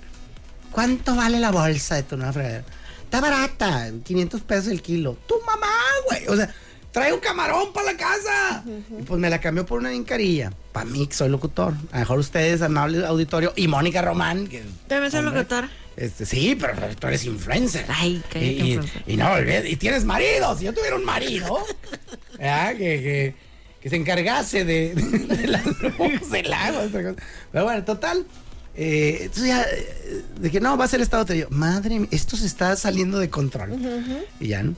¿Cuánto 0.71 1.15
vale 1.15 1.39
la 1.39 1.51
bolsa 1.51 1.95
de 1.95 2.03
tu 2.03 2.17
nueva 2.17 2.33
fregadera? 2.33 2.63
Está 3.09 3.21
barata, 3.21 3.89
500 4.03 4.41
pesos 4.41 4.67
el 4.67 4.83
kilo. 4.83 5.17
Tu 5.27 5.33
mamá, 5.43 5.67
güey. 6.07 6.27
O 6.27 6.35
sea, 6.35 6.53
trae 6.91 7.11
un 7.11 7.19
camarón 7.19 7.73
para 7.73 7.91
la 7.93 7.97
casa. 7.97 8.63
Y 8.67 9.01
pues 9.01 9.19
me 9.19 9.31
la 9.31 9.41
cambió 9.41 9.65
por 9.65 9.79
una 9.79 9.89
bien 9.89 10.03
carilla. 10.03 10.53
Para 10.71 10.85
mí, 10.85 11.07
que 11.07 11.15
soy 11.15 11.27
locutor. 11.29 11.73
A 11.91 11.95
lo 11.95 11.99
mejor 12.01 12.19
ustedes, 12.19 12.61
amable 12.61 13.03
auditorio, 13.03 13.51
y 13.55 13.67
Mónica 13.67 14.03
Román, 14.03 14.45
que 14.47 14.61
soy 14.61 14.97
hombre, 14.99 15.21
locutora. 15.23 15.71
Este, 15.97 16.23
sí, 16.27 16.55
pero 16.55 16.73
tú 16.99 17.07
eres 17.07 17.25
influencer. 17.25 17.83
Ay, 17.89 18.21
cállate, 18.31 18.45
y, 18.45 18.61
y- 18.61 18.73
influencer. 18.73 19.03
y 19.07 19.17
no, 19.17 19.67
y 19.67 19.75
tienes 19.77 20.05
marido. 20.05 20.55
Si 20.55 20.65
yo 20.65 20.73
tuviera 20.75 20.95
un 20.95 21.03
marido, 21.03 21.65
¿verdad? 22.37 22.73
Que, 22.73 22.77
que, 22.77 23.35
que 23.81 23.89
se 23.89 23.95
encargase 23.95 24.65
de, 24.65 24.93
de 24.93 25.47
las 25.47 25.63
del 26.29 26.53
agua. 26.53 26.83
Pero 27.51 27.63
bueno, 27.63 27.83
total. 27.83 28.27
Eh, 28.75 29.19
entonces 29.21 29.47
ya, 29.47 29.61
eh, 29.63 30.23
de 30.39 30.51
que 30.51 30.59
no, 30.59 30.77
va 30.77 30.85
a 30.85 30.87
ser 30.87 31.01
estado 31.01 31.25
te 31.25 31.33
digo, 31.33 31.49
madre 31.51 31.99
mía, 31.99 32.07
esto 32.11 32.37
se 32.37 32.45
está 32.45 32.75
saliendo 32.75 33.19
de 33.19 33.29
control. 33.29 33.77
Y 34.39 34.49
ya, 34.49 34.63
¿no? 34.63 34.75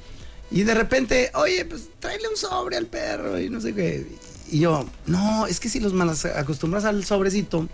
Y 0.50 0.64
de 0.64 0.74
repente, 0.74 1.32
oye, 1.34 1.64
pues 1.66 1.90
tráele 2.00 2.28
un 2.28 2.36
sobre 2.36 2.76
al 2.76 2.88
perro 2.88 3.40
y 3.40 3.50
no 3.50 3.62
sé 3.62 3.74
qué. 3.74 4.06
Y 4.50 4.60
yo, 4.60 4.86
no, 5.06 5.48
es 5.48 5.60
que 5.60 5.70
si 5.70 5.80
los 5.80 5.94
malas 5.94 6.26
acostumbras 6.26 6.84
al 6.84 7.06
sobrecito, 7.06 7.70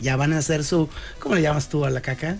ya 0.00 0.16
van 0.16 0.32
a 0.32 0.38
hacer 0.38 0.64
su, 0.64 0.88
¿cómo 1.18 1.34
le 1.34 1.42
llamas 1.42 1.68
tú 1.68 1.84
a 1.84 1.90
la 1.90 2.00
caca? 2.00 2.38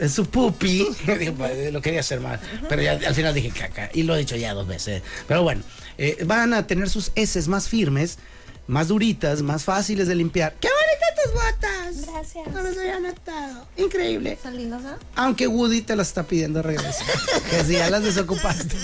Es 0.00 0.12
su 0.12 0.26
pupi. 0.26 0.86
Pues, 1.36 1.72
lo 1.72 1.82
quería 1.82 2.00
hacer 2.00 2.20
mal. 2.20 2.40
Pero 2.68 2.82
ya 2.82 2.92
al 2.92 3.14
final 3.14 3.34
dije 3.34 3.50
caca. 3.50 3.90
Y 3.92 4.02
lo 4.02 4.14
he 4.14 4.18
dicho 4.18 4.36
ya 4.36 4.54
dos 4.54 4.66
veces. 4.66 5.02
Pero 5.28 5.42
bueno, 5.42 5.62
eh, 5.98 6.24
van 6.26 6.54
a 6.54 6.66
tener 6.66 6.88
sus 6.88 7.12
heces 7.14 7.48
más 7.48 7.68
firmes, 7.68 8.18
más 8.66 8.88
duritas, 8.88 9.42
más 9.42 9.64
fáciles 9.64 10.08
de 10.08 10.14
limpiar. 10.14 10.56
¡Qué 10.60 10.68
bonitas 10.68 11.24
tus 11.24 11.32
botas! 11.32 12.12
Gracias. 12.12 12.54
No 12.54 12.62
los 12.62 12.76
había 12.76 13.00
notado. 13.00 13.66
Increíble. 13.76 14.38
¿Son 14.42 14.56
lindos, 14.56 14.82
no? 14.82 14.96
Aunque 15.14 15.46
Woody 15.46 15.82
te 15.82 15.96
las 15.96 16.08
está 16.08 16.24
pidiendo 16.24 16.62
regreso. 16.62 17.04
que 17.50 17.64
si 17.64 17.72
ya 17.74 17.90
las 17.90 18.02
desocupaste. 18.02 18.76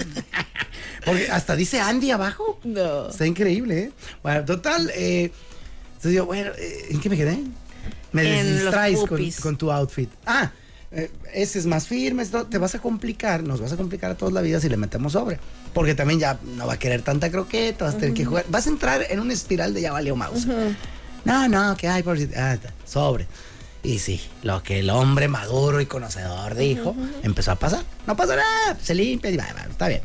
Porque 1.05 1.29
hasta 1.31 1.57
dice 1.57 1.81
Andy 1.81 2.11
abajo. 2.13 2.61
No. 2.65 3.09
Está 3.09 3.27
increíble, 3.27 3.79
¿eh? 3.81 3.93
Bueno, 4.23 4.45
total. 4.45 4.91
eh, 4.95 5.33
entonces 5.97 6.13
yo, 6.13 6.27
bueno, 6.27 6.53
eh, 6.59 6.87
¿en 6.91 7.01
qué 7.01 7.09
me 7.11 7.17
quedé? 7.17 7.39
Me 8.13 8.43
distraes 8.45 9.41
con 9.41 9.57
tu 9.57 9.71
outfit. 9.73 10.11
Ah, 10.27 10.53
eh, 10.93 11.11
ese 11.33 11.59
es 11.59 11.67
más 11.67 11.87
firme, 11.87 12.23
esto, 12.23 12.45
te 12.47 12.59
vas 12.59 12.75
a 12.75 12.79
complicar, 12.81 13.43
nos 13.43 13.61
vas 13.61 13.73
a 13.73 13.77
complicar 13.77 14.11
a 14.11 14.15
toda 14.17 14.31
la 14.33 14.41
vida 14.43 14.61
si 14.61 14.69
le 14.69 14.77
metemos 14.77 15.13
sobre. 15.13 15.39
Porque 15.73 15.95
también 15.95 16.21
ya 16.21 16.39
no 16.57 16.67
va 16.67 16.75
a 16.75 16.79
querer 16.79 17.03
tanta 17.03 17.31
croqueta, 17.31 17.87
vas 17.87 17.95
a 17.95 17.99
tener 17.99 18.15
que 18.15 18.25
jugar. 18.25 18.45
Vas 18.49 18.67
a 18.67 18.71
entrar 18.71 19.07
en 19.09 19.21
una 19.21 19.33
espiral 19.33 19.73
de 19.75 19.81
ya 19.81 19.93
valió 19.93 20.15
mouse. 20.17 20.47
No, 21.25 21.49
no, 21.49 21.77
que 21.77 21.89
hay 21.89 22.03
por 22.03 22.19
si- 22.19 22.29
ah, 22.37 22.59
sobre. 22.85 23.27
Y 23.85 23.99
sí, 23.99 24.21
lo 24.43 24.63
que 24.63 24.79
el 24.81 24.91
hombre 24.91 25.29
maduro 25.29 25.81
y 25.81 25.87
conocedor 25.87 26.55
dijo, 26.55 26.95
empezó 27.23 27.53
a 27.53 27.57
pasar. 27.57 27.85
No 28.07 28.17
pasa 28.17 28.37
nada, 28.37 28.79
se 28.83 28.95
limpia 28.95 29.31
y 29.31 29.37
va, 29.37 29.47
va, 29.57 29.63
está 29.71 29.89
bien. 29.89 30.03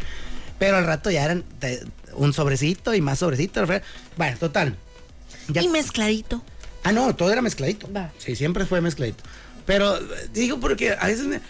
Pero 0.58 0.77
al 0.77 0.86
rato 0.86 1.12
ya 1.12 1.25
eran 1.25 1.44
te- 1.60 1.84
un 2.13 2.34
sobrecito 2.34 2.94
y 2.96 3.01
más 3.01 3.20
sobrecito. 3.20 3.63
Bueno, 4.15 4.38
total. 4.39 4.75
Ya- 5.50 5.62
Y 5.62 5.67
mezcladito. 5.67 6.41
Ah, 6.84 6.91
no, 6.91 7.13
todo 7.15 7.32
era 7.32 7.41
mezcladito. 7.41 7.91
Va. 7.91 8.12
Sí, 8.17 8.36
siempre 8.36 8.65
fue 8.65 8.79
mezcladito. 8.82 9.24
Pero 9.67 9.95
eh, 9.97 10.29
digo 10.33 10.59
porque 10.59 10.93
a 10.93 11.05
veces 11.05 11.25
me- 11.25 11.41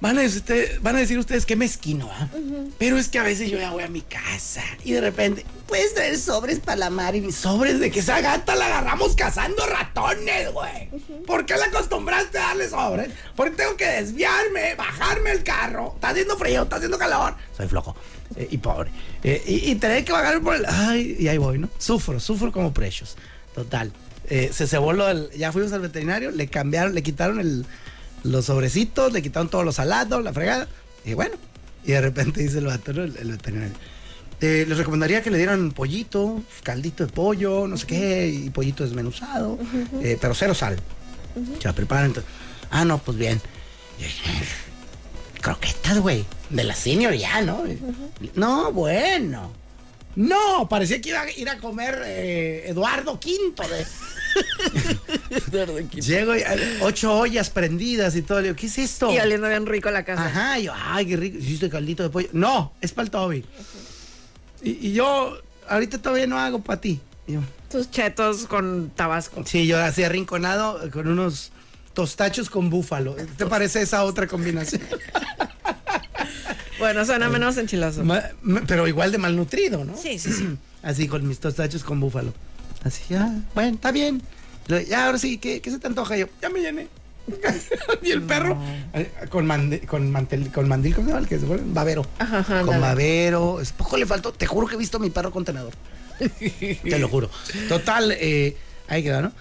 van, 0.00 0.16
a 0.16 0.22
decir 0.22 0.42
van 0.80 0.96
a 0.96 1.00
decir 1.00 1.18
ustedes 1.18 1.44
que 1.44 1.56
mezquino, 1.56 2.08
¿ah? 2.10 2.26
Pero 2.78 2.96
es 2.96 3.08
que 3.08 3.18
a 3.18 3.22
veces 3.22 3.50
yo 3.50 3.58
ya 3.58 3.70
voy 3.72 3.82
a 3.82 3.88
mi 3.88 4.00
casa 4.00 4.62
y 4.82 4.92
de 4.92 5.02
repente, 5.02 5.44
puedes 5.66 5.92
traer 5.92 6.16
sobres 6.16 6.58
para 6.60 6.76
la 6.76 6.88
mar 6.90 7.14
y 7.14 7.20
mis 7.20 7.34
sobres 7.36 7.78
de 7.80 7.90
que 7.90 8.00
esa 8.00 8.20
gata 8.22 8.54
la 8.56 8.64
agarramos 8.66 9.14
cazando 9.14 9.66
ratones, 9.66 10.50
güey. 10.52 10.88
¿Por 11.26 11.44
qué 11.44 11.54
la 11.56 11.66
acostumbraste 11.66 12.38
a 12.38 12.42
darle 12.48 12.70
sobres? 12.70 13.10
Porque 13.36 13.56
tengo 13.56 13.76
que 13.76 13.84
desviarme, 13.86 14.74
bajarme 14.76 15.32
el 15.32 15.42
carro. 15.44 15.92
Está 15.96 16.08
haciendo 16.08 16.38
frío, 16.38 16.62
está 16.62 16.76
haciendo 16.76 16.96
calor. 16.98 17.34
Soy 17.56 17.68
flojo 17.68 17.94
eh, 18.36 18.48
y 18.50 18.56
pobre. 18.58 18.90
Eh, 19.22 19.42
y, 19.46 19.70
y 19.72 19.74
tener 19.74 20.02
que 20.04 20.12
bajar 20.12 20.40
por 20.40 20.54
el... 20.56 20.64
Ay, 20.66 21.16
y 21.18 21.28
ahí 21.28 21.36
voy, 21.38 21.58
¿no? 21.58 21.68
Sufro, 21.78 22.18
sufro 22.20 22.50
como 22.52 22.72
precios. 22.72 23.16
Total. 23.54 23.92
Eh, 24.30 24.50
se 24.52 24.66
cebó 24.66 24.92
lo 24.92 25.06
del- 25.06 25.30
Ya 25.36 25.52
fuimos 25.52 25.72
al 25.72 25.80
veterinario, 25.80 26.30
le 26.30 26.46
cambiaron, 26.48 26.94
le 26.94 27.02
quitaron 27.02 27.40
el, 27.40 27.66
los 28.22 28.46
sobrecitos, 28.46 29.12
le 29.12 29.22
quitaron 29.22 29.48
todos 29.48 29.64
los 29.64 29.74
salados, 29.76 30.22
la 30.22 30.32
fregada. 30.32 30.68
Y 31.04 31.14
bueno, 31.14 31.34
y 31.84 31.92
de 31.92 32.00
repente 32.00 32.40
dice 32.42 32.58
el 32.58 32.66
vato, 32.66 32.92
¿no? 32.92 33.02
el, 33.04 33.16
el 33.16 33.30
veterinario. 33.32 33.74
eh, 34.40 34.64
les 34.68 34.78
recomendaría 34.78 35.22
que 35.22 35.30
le 35.30 35.38
dieran 35.38 35.72
pollito, 35.72 36.40
caldito 36.62 37.04
de 37.06 37.12
pollo, 37.12 37.66
no 37.66 37.76
sé 37.76 37.86
qué, 37.86 38.28
y 38.28 38.50
pollito 38.50 38.84
desmenuzado, 38.84 39.58
eh, 40.02 40.16
pero 40.20 40.34
cero 40.34 40.54
sal. 40.54 40.76
Se 41.60 41.66
la 41.68 41.74
preparan. 41.74 42.06
entonces, 42.06 42.30
ah, 42.70 42.84
no, 42.84 42.98
pues 42.98 43.16
bien. 43.18 43.40
Croquetas, 45.40 45.98
güey, 46.00 46.24
de 46.50 46.64
la 46.64 46.74
senior 46.74 47.14
ya, 47.14 47.40
¿no? 47.42 47.64
No, 48.34 48.72
bueno. 48.72 49.52
No, 50.16 50.68
parecía 50.68 51.00
que 51.00 51.10
iba 51.10 51.20
a 51.20 51.30
ir 51.30 51.48
a 51.48 51.58
comer 51.58 52.02
eh, 52.04 52.64
Eduardo 52.68 53.14
V. 53.14 53.54
De... 53.68 53.86
Llego 56.00 56.36
y 56.36 56.40
eh, 56.40 56.78
ocho 56.82 57.16
ollas 57.18 57.50
prendidas 57.50 58.16
y 58.16 58.22
todo. 58.22 58.38
Le 58.40 58.48
digo, 58.48 58.56
¿qué 58.56 58.66
es 58.66 58.78
esto? 58.78 59.12
Y 59.12 59.18
oliendo 59.18 59.48
bien 59.48 59.66
rico 59.66 59.90
la 59.90 60.04
casa. 60.04 60.26
Ajá, 60.26 60.58
y 60.58 60.64
yo, 60.64 60.72
ay, 60.76 61.06
qué 61.06 61.16
rico. 61.16 61.38
¿Hiciste 61.38 61.70
caldito 61.70 62.02
de 62.02 62.10
pollo? 62.10 62.28
No, 62.32 62.72
es 62.80 62.92
para 62.92 63.04
el 63.04 63.10
Toby. 63.10 63.44
Y, 64.62 64.88
y 64.88 64.92
yo, 64.92 65.38
ahorita 65.68 65.98
todavía 65.98 66.26
no 66.26 66.38
hago 66.38 66.60
para 66.60 66.80
ti. 66.80 67.00
Yo, 67.26 67.40
Tus 67.70 67.90
chetos 67.90 68.46
con 68.46 68.90
tabasco. 68.90 69.44
sí, 69.46 69.66
yo 69.66 69.78
así 69.78 70.02
arrinconado 70.02 70.84
eh, 70.84 70.90
con 70.90 71.06
unos 71.08 71.52
tostachos 71.94 72.50
con 72.50 72.68
búfalo. 72.70 73.14
¿Te 73.36 73.46
parece 73.46 73.82
esa 73.82 74.04
otra 74.04 74.26
combinación? 74.26 74.82
Bueno, 76.80 77.04
suena 77.04 77.28
menos 77.28 77.56
enchiloso. 77.56 78.04
Ma- 78.04 78.24
pero 78.66 78.88
igual 78.88 79.12
de 79.12 79.18
malnutrido, 79.18 79.84
¿no? 79.84 79.96
Sí, 79.96 80.18
sí, 80.18 80.32
sí. 80.32 80.48
Así 80.82 81.06
con 81.06 81.26
mis 81.28 81.38
tostachos 81.38 81.84
con 81.84 82.00
búfalo. 82.00 82.32
Así, 82.82 83.02
ya, 83.10 83.32
bueno, 83.54 83.74
está 83.76 83.92
bien. 83.92 84.20
Ya, 84.88 85.06
ahora 85.06 85.18
sí, 85.18 85.38
¿qué, 85.38 85.60
qué 85.60 85.70
se 85.70 85.78
te 85.78 85.86
antoja? 85.86 86.16
Yo, 86.16 86.26
ya 86.40 86.48
me 86.48 86.60
llené. 86.60 86.88
y 88.02 88.10
el 88.10 88.22
perro 88.22 88.58
eh, 88.94 89.10
con, 89.28 89.46
mande- 89.46 89.86
con, 89.86 90.10
mantel, 90.10 90.50
con 90.50 90.66
mandil, 90.68 90.94
¿cómo 90.94 91.06
se 91.06 91.12
llama? 91.12 91.22
El 91.22 91.28
que 91.28 91.38
se 91.38 91.46
pone? 91.46 91.62
Babero. 91.66 92.04
Ajá, 92.18 92.38
ajá, 92.38 92.60
con 92.62 92.70
dale. 92.70 92.80
babero. 92.80 93.60
Es 93.60 93.72
poco 93.72 93.96
le 93.96 94.06
faltó. 94.06 94.32
Te 94.32 94.46
juro 94.46 94.66
que 94.66 94.74
he 94.74 94.78
visto 94.78 94.96
a 94.96 95.00
mi 95.00 95.10
perro 95.10 95.30
contenedor. 95.30 95.72
Te 96.38 96.98
lo 96.98 97.08
juro. 97.08 97.30
Total, 97.68 98.12
eh, 98.12 98.56
ahí 98.88 99.02
quedó, 99.02 99.22
¿no? 99.22 99.32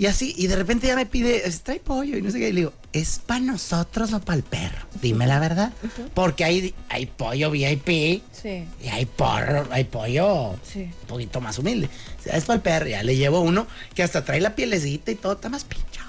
Y 0.00 0.06
así, 0.06 0.34
y 0.38 0.46
de 0.46 0.56
repente 0.56 0.86
ya 0.86 0.96
me 0.96 1.04
pide, 1.04 1.46
"Es- 1.46 1.60
trae 1.60 1.78
pollo 1.78 2.16
y 2.16 2.22
no 2.22 2.30
sé 2.30 2.38
qué. 2.38 2.48
Y 2.48 2.52
le 2.54 2.60
digo, 2.60 2.72
¿es 2.94 3.18
para 3.18 3.40
nosotros 3.40 4.14
o 4.14 4.20
para 4.20 4.38
el 4.38 4.42
perro? 4.42 4.86
Dime 5.02 5.26
la 5.26 5.38
verdad. 5.38 5.74
Porque 6.14 6.42
hay, 6.42 6.74
hay 6.88 7.04
pollo 7.04 7.50
VIP 7.50 8.22
Sí. 8.32 8.64
y 8.82 8.88
hay 8.88 9.04
porro, 9.04 9.68
hay 9.70 9.84
pollo 9.84 10.56
Sí. 10.64 10.84
un 11.02 11.06
poquito 11.06 11.42
más 11.42 11.58
humilde. 11.58 11.90
Es 12.24 12.44
para 12.46 12.54
el 12.56 12.62
perro. 12.62 12.86
Ya 12.86 13.02
le 13.02 13.14
llevo 13.14 13.40
uno 13.42 13.66
que 13.94 14.02
hasta 14.02 14.24
trae 14.24 14.40
la 14.40 14.54
pielecita 14.54 15.10
y 15.10 15.16
todo, 15.16 15.34
está 15.34 15.50
más 15.50 15.64
pinchón. 15.64 16.06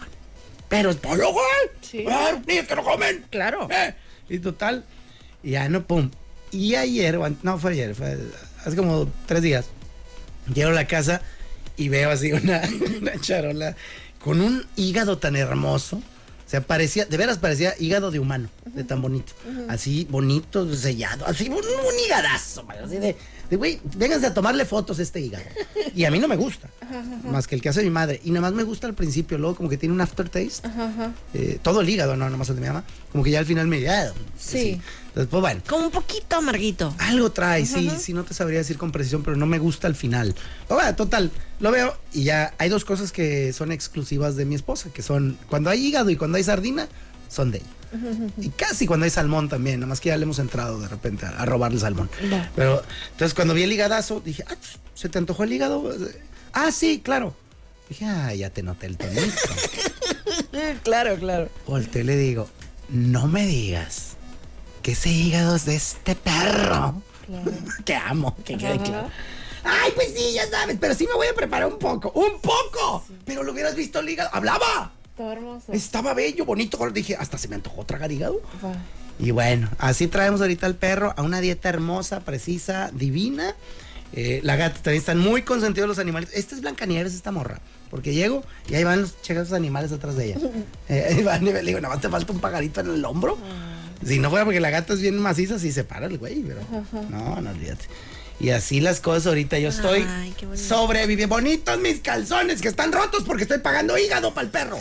Pero 0.70 0.90
es 0.92 0.96
pollo, 0.96 1.34
güey. 1.34 1.44
Sí. 1.82 2.06
Niños 2.48 2.68
que 2.68 2.76
no 2.78 2.84
comen. 2.86 3.26
Claro. 3.30 3.68
Eh, 3.70 3.94
Y 4.30 4.40
total, 4.40 4.86
y 5.44 5.52
ya 5.52 5.68
no, 5.68 5.84
pum. 5.86 6.10
Y 6.52 6.76
ayer, 6.76 7.20
no 7.44 7.58
fue 7.60 7.74
ayer, 7.74 7.94
fue 7.94 8.18
hace 8.66 8.78
como 8.78 9.10
tres 9.26 9.42
días. 9.42 9.66
Llego 10.54 10.70
a 10.70 10.74
la 10.74 10.88
casa 10.88 11.22
y 11.82 11.90
veo 11.90 12.12
así 12.12 12.32
una, 12.32 12.62
una 13.02 13.20
charola 13.20 13.76
con 14.24 14.42
un 14.42 14.66
hígado 14.76 15.18
tan 15.18 15.36
hermoso. 15.36 15.98
O 15.98 16.50
sea, 16.52 16.62
parecía, 16.62 17.06
de 17.06 17.18
veras 17.18 17.38
parecía 17.38 17.74
hígado 17.80 18.12
de 18.12 18.20
humano, 18.20 18.50
de 18.66 18.84
tan 18.84 19.02
bonito. 19.02 19.34
Así, 19.70 20.06
bonito, 20.10 20.74
sellado, 20.76 21.26
así, 21.26 21.48
un, 21.48 21.56
un 21.56 22.68
man, 22.68 22.78
así 22.84 22.98
de, 22.98 23.16
de, 23.52 23.58
güey, 23.58 23.82
vénganse 23.98 24.28
a 24.28 24.34
tomarle 24.34 24.64
fotos 24.64 24.98
a 25.00 25.02
este 25.02 25.20
hígado. 25.20 25.44
Y 25.94 26.06
a 26.06 26.12
mí 26.12 26.20
no 26.20 26.30
me 26.30 26.38
gusta, 26.38 26.70
más 27.30 27.48
que 27.48 27.56
el 27.56 27.62
que 27.62 27.68
hace 27.68 27.84
mi 27.84 27.90
madre. 27.90 28.22
Y 28.24 28.32
nada 28.32 28.44
más 28.44 28.54
me 28.54 28.64
gusta 28.64 28.88
al 28.88 28.94
principio, 28.94 29.38
luego 29.38 29.58
como 29.58 29.68
que 29.68 29.78
tiene 29.78 29.94
un 29.94 30.00
aftertaste. 30.00 30.70
Eh, 31.34 31.60
todo 31.62 31.82
el 31.82 31.90
hígado, 31.90 32.16
no, 32.16 32.30
nomás 32.30 32.48
el 32.48 32.56
de 32.56 32.62
mi 32.62 32.68
mamá. 32.68 32.86
Como 33.12 33.26
que 33.26 33.32
ya 33.32 33.40
al 33.40 33.46
final 33.46 33.68
me 33.68 33.90
ah, 33.90 34.14
Sí. 34.38 34.80
Entonces, 35.08 35.28
pues 35.30 35.42
bueno. 35.42 35.62
Como 35.68 35.88
un 35.88 35.92
poquito 35.92 36.38
amarguito. 36.38 36.96
Algo 36.98 37.30
trae, 37.34 37.66
sí, 37.66 37.92
sí, 38.00 38.14
no 38.14 38.24
te 38.24 38.34
sabría 38.34 38.60
decir 38.60 38.78
con 38.78 38.94
precisión, 38.94 39.22
pero 39.22 39.36
no 39.36 39.46
me 39.46 39.60
gusta 39.60 39.88
al 39.88 39.96
final. 39.96 40.34
Pero 40.70 40.80
bueno, 40.80 40.96
total, 40.96 41.30
lo 41.60 41.72
veo 41.72 41.98
y 42.14 42.24
ya 42.24 42.54
hay 42.58 42.70
dos 42.70 42.86
cosas 42.86 43.12
que 43.12 43.52
son 43.52 43.74
exclusivas 43.74 44.38
de 44.38 44.46
mi 44.46 44.56
esposa, 44.56 44.92
que 44.94 45.02
son 45.02 45.38
cuando 45.50 45.70
hay 45.70 45.86
hígado 45.86 46.10
y 46.10 46.16
cuando 46.16 46.38
hay 46.38 46.46
sardina, 46.46 46.88
son 47.32 47.52
de 47.52 47.60
ella. 47.60 47.68
Y 48.38 48.50
casi 48.50 48.88
cuando 48.88 49.04
hay 49.04 49.10
salmón 49.10 49.50
también, 49.50 49.80
nada 49.80 49.90
más 49.90 50.00
que 50.00 50.10
ya 50.10 50.18
le 50.18 50.24
hemos 50.24 50.40
entrado 50.40 50.80
de 50.80 50.88
repente 50.88 51.26
a, 51.26 51.30
a 51.30 51.46
robarle 51.46 51.80
salmón. 51.80 52.10
Va. 52.32 52.50
Pero 52.56 52.84
entonces 53.12 53.34
cuando 53.34 53.54
vi 53.54 53.64
el 53.64 53.72
hígadazo, 53.74 54.22
dije, 54.22 54.46
ah, 54.50 54.56
¿se 54.94 55.10
te 55.10 55.18
antojó 55.18 55.44
el 55.44 55.52
hígado? 55.54 55.94
Ah, 56.54 56.72
sí, 56.72 57.02
claro. 57.04 57.36
Dije, 57.90 58.06
ah, 58.06 58.34
ya 58.34 58.50
te 58.50 58.64
noté 58.64 58.86
el 58.88 58.98
tonito. 58.98 59.22
claro, 60.84 61.18
claro. 61.18 61.50
Volteo 61.68 62.02
y 62.02 62.06
le 62.06 62.16
digo, 62.16 62.50
no 62.90 63.28
me 63.28 63.46
digas 63.46 64.12
que 64.82 64.94
ese 64.94 65.10
hígado 65.10 65.56
es 65.56 65.66
de 65.66 65.76
este 65.76 66.16
perro. 66.16 67.02
que 67.86 67.96
amo, 67.96 68.36
que 68.46 68.58
quede 68.58 68.74
Ajá. 68.76 68.84
claro. 68.84 69.10
Ay, 69.64 69.92
pues 69.94 70.14
sí, 70.16 70.34
ya 70.34 70.50
sabes, 70.50 70.78
pero 70.80 70.96
sí 70.96 71.06
me 71.08 71.14
voy 71.14 71.28
a 71.28 71.36
preparar 71.36 71.68
un 71.68 71.78
poco, 71.78 72.12
un 72.12 72.40
poco. 72.42 73.06
Pero 73.26 73.44
lo 73.44 73.52
hubieras 73.52 73.76
visto 73.76 74.00
el 74.00 74.10
hígado. 74.10 74.30
Hablaba. 74.34 74.94
Todo 75.16 75.32
hermoso. 75.32 75.72
Estaba 75.74 76.14
bello, 76.14 76.46
bonito. 76.46 76.78
Dije, 76.92 77.16
hasta 77.16 77.38
se 77.38 77.48
me 77.48 77.56
antojó 77.56 77.86
tragar 77.86 78.12
hígado. 78.12 78.42
Y 79.20 79.32
bueno, 79.32 79.70
así 79.78 80.08
traemos 80.08 80.42
ahorita 80.42 80.66
al 80.66 80.76
perro 80.76 81.14
a 81.16 81.22
una 81.22 81.42
dieta 81.42 81.70
hermosa, 81.70 82.22
precisa, 82.22 82.90
divina. 82.94 83.56
Eh, 84.14 84.42
la 84.44 84.56
gata 84.56 84.76
también 84.76 85.00
están 85.00 85.20
muy 85.20 85.44
consentidos 85.44 85.88
los 85.88 86.00
animales. 86.00 86.30
Esta 86.34 86.56
es 86.56 86.62
Blancanieves, 86.62 87.14
esta 87.14 87.32
morra. 87.32 87.60
Porque 87.90 88.14
llego 88.14 88.44
y 88.70 88.76
ahí 88.76 88.84
van 88.84 89.02
los 89.02 89.22
chicos 89.22 89.52
animales 89.54 89.92
atrás 89.92 90.16
de 90.16 90.28
ella. 90.28 90.38
Eh, 90.90 91.06
ahí 91.10 91.24
van 91.24 91.48
y 91.48 91.54
le 91.54 91.62
digo, 91.62 91.80
nada 91.80 91.94
más 91.94 92.02
te 92.02 92.10
falta 92.10 92.34
un 92.34 92.40
pagarito 92.40 92.82
en 92.82 92.90
el 92.90 93.06
hombro. 93.06 93.38
Si 94.06 94.20
no 94.20 94.30
fuera 94.30 94.46
porque 94.46 94.60
la 94.60 94.70
gata 94.70 94.94
es 94.94 95.02
bien 95.02 95.18
maciza, 95.20 95.60
sí 95.60 95.72
se 95.72 95.84
para 95.84 96.08
el 96.08 96.18
güey, 96.18 96.42
pero 96.42 96.62
no, 97.10 97.42
no 97.42 97.50
olvídate. 97.52 97.86
Y 98.40 98.50
así 98.50 98.80
las 98.82 99.00
cosas 99.00 99.28
ahorita. 99.28 99.60
Yo 99.60 99.70
estoy 99.70 100.04
Ay, 100.08 100.34
qué 100.36 100.48
bonito. 100.48 100.64
sobreviviendo. 100.68 101.36
Bonitos 101.36 101.80
mis 101.80 102.00
calzones 102.00 102.62
que 102.62 102.70
están 102.70 102.92
rotos 102.92 103.24
porque 103.24 103.44
estoy 103.44 103.60
pagando 103.60 103.96
hígado 103.98 104.34
para 104.34 104.46
el 104.46 104.52
perro. 104.52 104.80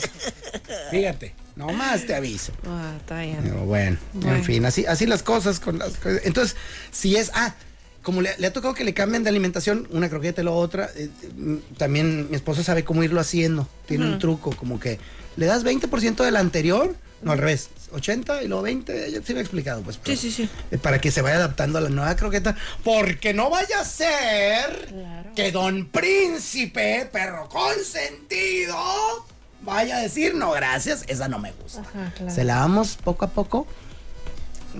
Fíjate, 0.91 1.35
nomás 1.57 2.07
te 2.07 2.15
aviso. 2.15 2.53
Ah, 2.67 2.95
está 2.99 3.21
bien. 3.21 3.39
Pero 3.43 3.65
bueno, 3.67 3.99
en 4.25 4.45
fin, 4.45 4.65
así, 4.65 4.87
así 4.87 5.07
las 5.07 5.23
cosas 5.23 5.61
con 5.61 5.79
las 5.79 5.97
cosas. 5.99 6.23
Entonces, 6.25 6.57
si 6.91 7.17
es, 7.17 7.31
ah, 7.35 7.55
como 8.03 8.23
le, 8.23 8.31
le 8.39 8.47
ha 8.47 8.53
tocado 8.53 8.73
que 8.73 8.85
le 8.85 8.95
cambien 8.95 9.25
de 9.25 9.29
alimentación, 9.29 9.87
una 9.91 10.09
croqueta 10.09 10.41
y 10.41 10.45
la 10.47 10.53
otra, 10.53 10.89
eh, 10.97 11.11
mm, 11.37 11.57
también 11.77 12.31
mi 12.31 12.37
esposo 12.37 12.63
sabe 12.63 12.83
cómo 12.85 13.03
irlo 13.05 13.21
haciendo. 13.21 13.69
Tiene 13.87 14.07
un 14.07 14.19
truco, 14.19 14.57
como 14.57 14.81
que 14.81 14.99
le 15.37 15.45
das 15.47 15.65
20% 15.65 16.25
del 16.25 16.37
anterior, 16.37 16.95
no 17.23 17.33
al 17.33 17.39
revés, 17.39 17.69
80 17.93 18.43
y 18.43 18.49
luego 18.49 18.63
20, 18.63 19.11
ya 19.13 19.21
sí 19.23 19.33
me 19.35 19.41
he 19.41 19.43
explicado, 19.43 19.83
pues. 19.83 19.99
pero, 20.03 20.17
sí, 20.17 20.31
sí. 20.31 20.49
eh, 20.71 20.79
Para 20.79 21.01
que 21.01 21.11
se 21.11 21.21
vaya 21.23 21.37
adaptando 21.37 21.79
a 21.79 21.83
la 21.83 21.89
nueva 21.91 22.17
croqueta, 22.17 22.57
porque 22.85 23.35
no 23.35 23.51
vaya 23.51 23.81
a 23.81 23.85
ser 23.85 24.87
Claro. 24.89 25.31
que 25.35 25.53
Don 25.53 25.87
Príncipe, 25.87 27.09
perro 27.13 27.49
consentido, 27.49 28.77
vaya 29.63 29.97
a 29.97 30.01
decir, 30.01 30.35
no, 30.35 30.51
gracias, 30.53 31.05
esa 31.09 31.29
no 31.29 31.39
me 31.39 31.53
gusta. 31.53 31.81
Ajá, 31.83 32.13
claro. 32.17 32.35
Se 32.35 32.45
la 32.45 32.57
damos 32.57 32.97
poco 32.97 33.25
a 33.25 33.29
poco. 33.31 33.67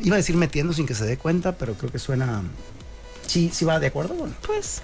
Iba 0.03 0.15
a 0.17 0.19
decir 0.19 0.37
metiendo 0.37 0.73
sin 0.73 0.87
que 0.87 0.95
se 0.95 1.05
dé 1.05 1.17
cuenta, 1.19 1.53
pero 1.53 1.75
creo 1.75 1.91
que 1.91 1.99
suena. 1.99 2.43
Sí, 3.27 3.51
sí 3.53 3.65
va 3.65 3.79
de 3.81 3.89
acuerdo. 3.89 4.15
Bueno. 4.15 4.35
Pues, 4.47 4.81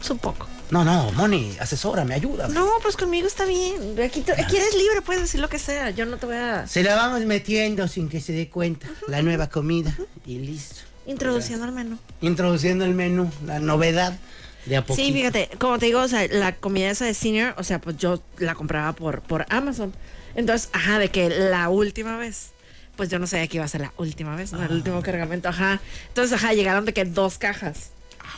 supongo. 0.00 0.46
No, 0.70 0.84
no, 0.84 1.12
Moni, 1.12 1.56
asesórame, 1.60 2.14
ayuda. 2.14 2.48
No, 2.48 2.68
pues 2.82 2.96
conmigo 2.96 3.26
está 3.28 3.44
bien. 3.44 3.96
Aquí, 4.04 4.20
te- 4.22 4.32
aquí 4.32 4.56
eres 4.56 4.74
libre, 4.74 5.00
puedes 5.02 5.22
decir 5.22 5.40
lo 5.40 5.48
que 5.48 5.58
sea. 5.60 5.90
Yo 5.90 6.06
no 6.06 6.16
te 6.16 6.26
voy 6.26 6.34
a. 6.36 6.66
Se 6.66 6.82
la 6.82 6.96
vamos 6.96 7.20
metiendo 7.24 7.86
sin 7.86 8.08
que 8.08 8.20
se 8.20 8.32
dé 8.32 8.48
cuenta. 8.48 8.88
La 9.06 9.22
nueva 9.22 9.48
comida 9.48 9.96
y 10.26 10.38
listo. 10.38 10.80
Introduciendo 11.06 11.64
al 11.66 11.72
menú. 11.72 11.98
Introduciendo 12.20 12.84
el 12.84 12.94
menú, 12.94 13.30
la 13.46 13.60
novedad 13.60 14.18
de 14.64 14.76
a 14.76 14.84
poquito. 14.84 15.06
Sí, 15.06 15.12
fíjate, 15.12 15.50
como 15.60 15.78
te 15.78 15.86
digo, 15.86 16.00
o 16.00 16.08
sea, 16.08 16.26
la 16.26 16.56
comida 16.56 16.90
esa 16.90 17.04
de 17.04 17.14
senior, 17.14 17.54
o 17.58 17.62
sea, 17.62 17.80
pues 17.80 17.96
yo 17.98 18.20
la 18.38 18.56
compraba 18.56 18.92
por, 18.92 19.20
por 19.22 19.46
Amazon. 19.48 19.92
Entonces, 20.34 20.68
ajá, 20.72 20.98
de 20.98 21.10
que 21.10 21.28
la 21.30 21.68
última 21.68 22.16
vez, 22.16 22.48
pues 22.96 23.08
yo 23.08 23.20
no 23.20 23.28
sabía 23.28 23.46
que 23.46 23.58
iba 23.58 23.64
a 23.64 23.68
ser 23.68 23.82
la 23.82 23.92
última 23.98 24.34
vez, 24.34 24.52
¿no? 24.52 24.64
El 24.64 24.72
último 24.72 25.00
cargamento, 25.00 25.48
ajá. 25.48 25.80
Entonces, 26.08 26.32
ajá, 26.32 26.52
llegaron 26.54 26.84
de 26.84 26.92
que 26.92 27.04
dos 27.04 27.38
cajas. 27.38 27.90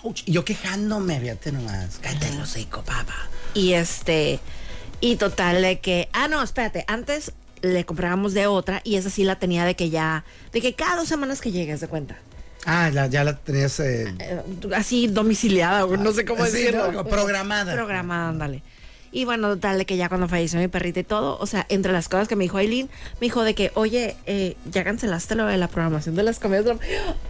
Ouch, 0.05 0.23
Y 0.27 0.33
yo 0.33 0.45
quejándome, 0.45 1.21
fíjate 1.21 1.53
nomás. 1.53 1.99
Cállate 2.01 2.29
el 2.29 2.41
hocico, 2.41 2.83
papá. 2.83 3.15
Y 3.55 3.73
este, 3.73 4.41
y 5.01 5.17
total 5.17 5.63
de 5.63 5.81
que, 5.81 6.09
ah, 6.13 6.29
no, 6.29 6.43
espérate, 6.43 6.85
antes 6.89 7.33
le 7.63 7.85
comprábamos 7.85 8.35
de 8.35 8.47
otra 8.47 8.81
y 8.85 8.97
esa 8.97 9.11
sí 9.11 9.25
la 9.25 9.37
tenía 9.39 9.65
de 9.65 9.75
que 9.75 9.91
ya, 9.91 10.25
de 10.53 10.61
que 10.61 10.75
cada 10.75 10.97
dos 10.97 11.09
semanas 11.09 11.41
que 11.41 11.51
llegues 11.51 11.81
de 11.81 11.89
cuenta. 11.89 12.17
Ah, 12.67 12.91
la- 12.93 13.07
ya 13.07 13.25
la 13.25 13.37
tenías. 13.37 13.81
eh, 13.81 14.15
Eh, 14.19 14.41
así 14.77 15.07
domiciliada, 15.07 15.87
no 15.87 16.13
sé 16.13 16.25
cómo 16.25 16.45
Sí, 16.47 16.53
decirlo. 16.53 16.93
no, 16.93 17.05
programada. 17.05 17.73
Programada, 17.73 18.29
ándale. 18.29 18.63
Y 19.11 19.25
bueno, 19.25 19.57
tal 19.59 19.79
de 19.79 19.87
que 19.87 19.97
ya 19.97 20.09
cuando 20.09 20.29
falleció 20.29 20.59
mi 20.61 20.69
perrita 20.69 21.01
y 21.01 21.05
todo, 21.05 21.39
o 21.41 21.47
sea, 21.47 21.65
entre 21.69 21.93
las 21.93 22.09
cosas 22.09 22.29
que 22.29 22.37
me 22.37 22.45
dijo 22.45 22.59
Aileen, 22.59 22.89
me 23.21 23.27
dijo 23.27 23.43
de 23.43 23.55
que, 23.55 23.71
oye, 23.75 24.17
eh, 24.27 24.57
ya 24.71 24.85
cancelaste 24.85 25.35
lo 25.35 25.47
de 25.47 25.57
la 25.57 25.69
programación 25.69 26.15
de 26.15 26.23
las 26.23 26.39
comidas. 26.39 26.65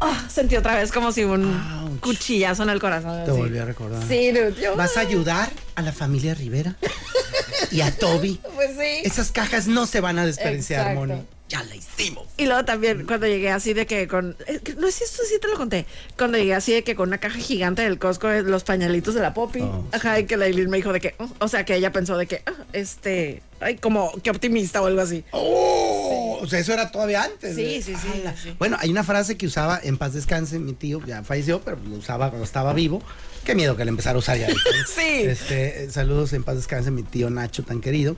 Ah, 0.00 0.26
sentí 0.28 0.56
otra 0.56 0.74
vez 0.76 0.90
como 0.92 1.12
si 1.12 1.24
un 1.24 1.44
Ouch. 1.44 2.00
cuchillazo 2.00 2.62
en 2.64 2.70
el 2.70 2.80
corazón. 2.80 3.24
Te 3.24 3.30
así. 3.30 3.40
volví 3.40 3.58
a 3.58 3.64
recordar. 3.64 4.02
Sí, 4.08 4.30
dude, 4.32 4.54
yo- 4.60 4.76
¿Vas 4.76 4.96
a 4.96 5.00
ayudar 5.00 5.50
a 5.74 5.82
la 5.82 5.92
familia 5.92 6.34
Rivera? 6.34 6.76
y 7.70 7.80
a 7.80 7.94
Toby. 7.94 8.40
Pues 8.54 8.70
sí. 8.72 9.00
Esas 9.04 9.30
cajas 9.32 9.66
no 9.66 9.86
se 9.86 10.00
van 10.00 10.18
a 10.18 10.26
desperdiciar. 10.26 10.94
Moni. 10.94 11.22
Ya 11.48 11.62
la 11.64 11.76
hicimos. 11.76 12.26
Y 12.36 12.44
luego 12.44 12.64
también 12.66 13.06
cuando 13.06 13.26
llegué 13.26 13.50
así 13.50 13.72
de 13.72 13.86
que 13.86 14.06
con... 14.06 14.36
eh, 14.46 14.60
No 14.76 14.86
sé 14.88 14.92
si 14.92 15.04
esto 15.04 15.22
sí 15.26 15.38
te 15.40 15.48
lo 15.48 15.56
conté. 15.56 15.86
Cuando 16.18 16.36
llegué 16.36 16.54
así 16.54 16.72
de 16.74 16.84
que 16.84 16.94
con 16.94 17.08
una 17.08 17.18
caja 17.18 17.38
gigante 17.38 17.80
del 17.82 17.98
Costco 17.98 18.28
de 18.28 18.42
los 18.42 18.64
pañalitos 18.64 19.14
de 19.14 19.22
la 19.22 19.32
Poppy. 19.32 19.62
Oh, 19.62 19.84
Ajá, 19.92 20.20
y 20.20 20.26
que 20.26 20.36
la 20.36 20.44
Aileen 20.44 20.68
me 20.68 20.76
dijo 20.76 20.92
de 20.92 21.00
que... 21.00 21.14
oh, 21.18 21.28
o 21.38 21.48
sea, 21.48 21.64
que 21.64 21.74
ella 21.74 21.90
pensó 21.90 22.18
de 22.18 22.26
que... 22.26 22.42
ah, 22.46 22.52
este... 22.74 23.42
Ay, 23.60 23.76
como 23.76 24.12
que 24.22 24.30
optimista 24.30 24.82
o 24.82 24.86
algo 24.86 25.00
así. 25.00 25.24
¡Oh! 25.32 26.38
O 26.42 26.46
sea, 26.46 26.58
eso 26.60 26.72
era 26.74 26.92
todavía 26.92 27.24
antes. 27.24 27.56
Sí, 27.56 27.76
¿eh? 27.76 27.82
sí, 27.82 27.94
sí. 27.96 28.54
Bueno, 28.58 28.76
hay 28.78 28.90
una 28.90 29.02
frase 29.02 29.36
que 29.36 29.46
usaba 29.46 29.80
en 29.82 29.96
paz 29.96 30.12
descanse 30.12 30.58
mi 30.58 30.74
tío, 30.74 31.00
ya 31.06 31.24
falleció, 31.24 31.60
pero 31.62 31.78
lo 31.88 31.96
usaba 31.96 32.28
cuando 32.28 32.44
estaba 32.44 32.72
vivo. 32.74 33.02
Qué 33.44 33.54
miedo 33.54 33.74
que 33.76 33.84
le 33.84 33.88
empezara 33.88 34.16
a 34.16 34.18
usar 34.18 34.36
ya. 34.38 34.48
¿eh? 34.48 34.54
Sí. 34.86 35.22
Este, 35.22 35.84
eh, 35.84 35.90
saludos 35.90 36.32
en 36.34 36.44
paz 36.44 36.56
descanse 36.56 36.90
mi 36.90 37.02
tío 37.02 37.30
Nacho 37.30 37.64
tan 37.64 37.80
querido, 37.80 38.16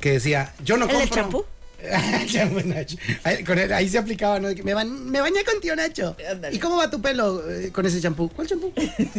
que 0.00 0.12
decía, 0.12 0.52
yo 0.64 0.76
no 0.76 0.84
¿El 0.86 0.90
del 0.90 0.98
compro. 0.98 1.14
El 1.16 1.22
champú. 1.22 1.44
Ahí, 3.24 3.44
con 3.44 3.58
él- 3.58 3.72
ahí 3.72 3.88
se 3.88 3.98
aplicaba, 3.98 4.38
¿no? 4.38 4.48
Me, 4.62 4.74
ban- 4.74 5.04
me 5.04 5.20
bañé 5.20 5.44
con 5.44 5.60
tío 5.60 5.74
Nacho. 5.76 6.16
¿Y 6.52 6.58
cómo 6.58 6.76
va 6.76 6.90
tu 6.90 7.00
pelo 7.00 7.48
eh, 7.50 7.70
con 7.72 7.84
ese 7.86 8.00
champú? 8.00 8.28
¿Cuál 8.30 8.46
champú? 8.48 8.72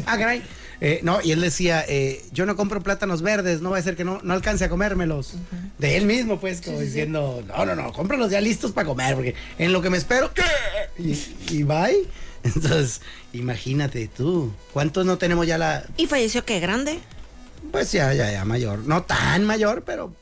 ah, 0.05 0.17
caray. 0.17 0.41
Eh, 0.81 0.99
no, 1.03 1.19
y 1.21 1.31
él 1.31 1.41
decía, 1.41 1.85
eh, 1.87 2.23
yo 2.31 2.45
no 2.45 2.55
compro 2.55 2.81
plátanos 2.81 3.21
verdes, 3.21 3.61
no 3.61 3.69
va 3.71 3.77
a 3.77 3.81
ser 3.81 3.95
que 3.95 4.03
no, 4.03 4.19
no 4.23 4.33
alcance 4.33 4.65
a 4.65 4.69
comérmelos. 4.69 5.33
De 5.77 5.97
él 5.97 6.05
mismo, 6.05 6.39
pues, 6.39 6.61
como 6.61 6.79
diciendo, 6.79 7.43
no, 7.47 7.65
no, 7.65 7.75
no, 7.75 7.93
cómpralos 7.93 8.31
ya 8.31 8.41
listos 8.41 8.71
para 8.71 8.87
comer, 8.87 9.15
porque 9.15 9.35
en 9.57 9.71
lo 9.71 9.81
que 9.81 9.89
me 9.89 9.97
espero, 9.97 10.33
¿qué? 10.33 10.43
Y, 10.97 11.17
y 11.55 11.63
bye. 11.63 12.07
Entonces, 12.43 12.99
imagínate 13.31 14.09
tú, 14.09 14.53
¿cuántos 14.73 15.05
no 15.05 15.17
tenemos 15.17 15.47
ya 15.47 15.57
la, 15.57 15.85
¿Y 15.95 16.07
falleció 16.07 16.43
qué? 16.45 16.59
¿Grande? 16.59 16.99
pues 17.71 17.91
ya, 17.93 18.13
ya, 18.13 18.29
ya 18.31 18.43
mayor? 18.45 18.79
No 18.79 19.03
tan 19.03 19.45
mayor, 19.45 19.83
pero 19.85 20.13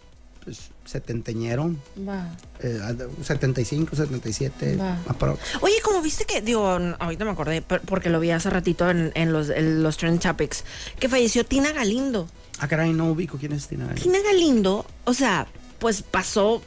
pues 0.43 0.69
setenteñero. 0.91 1.71
Va. 2.07 2.29
Eh, 2.59 2.79
75, 3.23 3.95
77, 3.95 4.75
Va. 4.75 4.99
aprox. 5.07 5.39
Oye, 5.61 5.75
como 5.83 6.01
viste 6.01 6.25
que, 6.25 6.41
digo, 6.41 6.67
ahorita 6.99 7.25
me 7.25 7.31
acordé 7.31 7.61
por- 7.61 7.81
porque 7.81 8.09
lo 8.09 8.19
vi 8.19 8.31
hace 8.31 8.49
ratito 8.49 8.89
en, 8.89 9.11
en 9.15 9.31
los, 9.33 9.49
en 9.49 9.81
los 9.83 9.97
Trend 9.97 10.19
Topics, 10.21 10.63
que 10.99 11.09
falleció 11.09 11.45
Tina 11.45 11.71
Galindo. 11.71 12.27
Ah, 12.59 12.67
caray, 12.67 12.93
no 12.93 13.09
ubico 13.11 13.37
quién 13.37 13.53
es 13.53 13.67
Tina. 13.67 13.87
Tina 13.95 14.19
Galindo, 14.23 14.85
o 15.05 15.13
sea, 15.13 15.47
pues 15.79 16.01
pasó. 16.03 16.61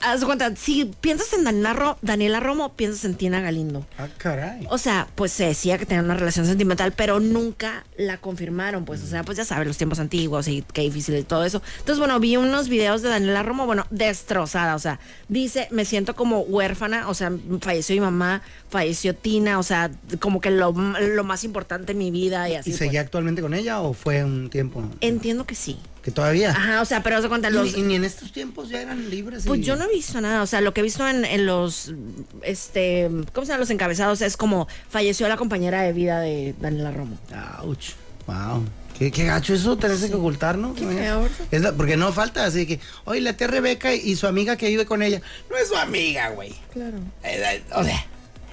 Haz 0.00 0.24
cuenta, 0.24 0.54
si 0.56 0.86
piensas 1.00 1.32
en 1.32 1.44
Daniela, 1.44 1.72
Ro- 1.72 1.98
Daniela 2.02 2.40
Romo, 2.40 2.72
piensas 2.74 3.04
en 3.04 3.14
Tina 3.14 3.40
Galindo. 3.40 3.86
Ah, 3.98 4.08
caray. 4.18 4.66
O 4.70 4.78
sea, 4.78 5.08
pues 5.14 5.32
se 5.32 5.46
decía 5.46 5.78
que 5.78 5.86
tenían 5.86 6.04
una 6.06 6.14
relación 6.14 6.46
sentimental, 6.46 6.92
pero 6.92 7.20
nunca 7.20 7.84
la 7.96 8.18
confirmaron, 8.18 8.84
pues, 8.84 9.02
o 9.02 9.06
sea, 9.06 9.22
pues 9.22 9.38
ya 9.38 9.44
sabes, 9.44 9.66
los 9.66 9.76
tiempos 9.76 9.98
antiguos 9.98 10.48
y 10.48 10.62
qué 10.72 10.82
difícil 10.82 11.16
y 11.16 11.22
todo 11.22 11.44
eso. 11.44 11.62
Entonces, 11.78 11.98
bueno, 11.98 12.18
vi 12.20 12.36
unos 12.36 12.68
videos 12.68 13.02
de 13.02 13.08
Daniela 13.10 13.42
Romo, 13.42 13.66
bueno, 13.66 13.86
destrozada, 13.90 14.74
o 14.74 14.78
sea, 14.78 14.98
dice, 15.28 15.68
me 15.70 15.84
siento 15.84 16.14
como 16.14 16.40
huérfana, 16.40 17.08
o 17.08 17.14
sea, 17.14 17.32
falleció 17.60 17.94
mi 17.94 18.00
mamá, 18.00 18.42
falleció 18.70 19.14
Tina, 19.14 19.58
o 19.58 19.62
sea, 19.62 19.90
como 20.20 20.40
que 20.40 20.50
lo, 20.50 20.72
lo 20.72 21.24
más 21.24 21.44
importante 21.44 21.92
en 21.92 21.98
mi 21.98 22.10
vida 22.10 22.48
y 22.48 22.54
así. 22.54 22.70
¿Y 22.70 22.72
pues. 22.72 22.78
seguía 22.78 23.00
actualmente 23.00 23.42
con 23.42 23.54
ella 23.54 23.80
o 23.80 23.92
fue 23.92 24.24
un 24.24 24.50
tiempo 24.50 24.82
Entiendo 25.00 25.44
que 25.44 25.54
sí. 25.54 25.78
Que 26.02 26.10
todavía? 26.10 26.50
Ajá, 26.50 26.80
o 26.80 26.84
sea, 26.84 27.02
pero 27.02 27.16
haz 27.16 27.22
de 27.22 27.28
cuenta, 27.28 27.48
Y, 27.48 27.52
los... 27.52 27.76
y 27.76 27.82
ni 27.82 27.94
en 27.94 28.04
estos 28.04 28.32
tiempos 28.32 28.68
ya 28.68 28.82
eran 28.82 29.08
libres. 29.08 29.44
Pues 29.46 29.60
y- 29.60 29.62
yo 29.62 29.76
no 29.76 29.84
he 29.84 29.88
visto 29.94 30.20
nada, 30.20 30.42
o 30.42 30.46
sea, 30.46 30.60
lo 30.60 30.74
que 30.74 30.80
he 30.80 30.84
visto 30.84 31.06
en, 31.08 31.24
en 31.24 31.46
los, 31.46 31.92
este, 32.42 33.08
¿cómo 33.32 33.44
se 33.44 33.50
llaman 33.52 33.60
los 33.60 33.70
encabezados? 33.70 34.20
Es 34.22 34.36
como 34.36 34.68
falleció 34.88 35.28
la 35.28 35.36
compañera 35.36 35.82
de 35.82 35.92
vida 35.92 36.20
de 36.20 36.54
Daniela 36.60 36.90
Romo. 36.92 37.16
Ouch. 37.62 37.90
Wow. 38.26 38.64
Qué, 38.98 39.10
qué 39.10 39.24
gacho 39.24 39.54
eso, 39.54 39.76
tenés 39.78 40.04
que 40.04 40.14
ocultar, 40.14 40.58
¿no? 40.58 40.74
feo. 40.74 41.28
Es 41.50 41.62
la- 41.62 41.72
porque 41.72 41.96
no 41.96 42.12
falta, 42.12 42.44
así 42.44 42.66
que, 42.66 42.78
oye, 43.04 43.20
la 43.20 43.32
tía 43.36 43.46
Rebeca 43.46 43.94
y 43.94 44.16
su 44.16 44.26
amiga 44.26 44.56
que 44.56 44.68
vive 44.68 44.84
con 44.86 45.02
ella. 45.02 45.20
No 45.50 45.56
es 45.56 45.68
su 45.68 45.76
amiga, 45.76 46.28
güey. 46.30 46.54
Claro. 46.72 46.98
Eh, 47.24 47.42
eh, 47.42 47.62
o 47.74 47.82
sea, 47.82 48.06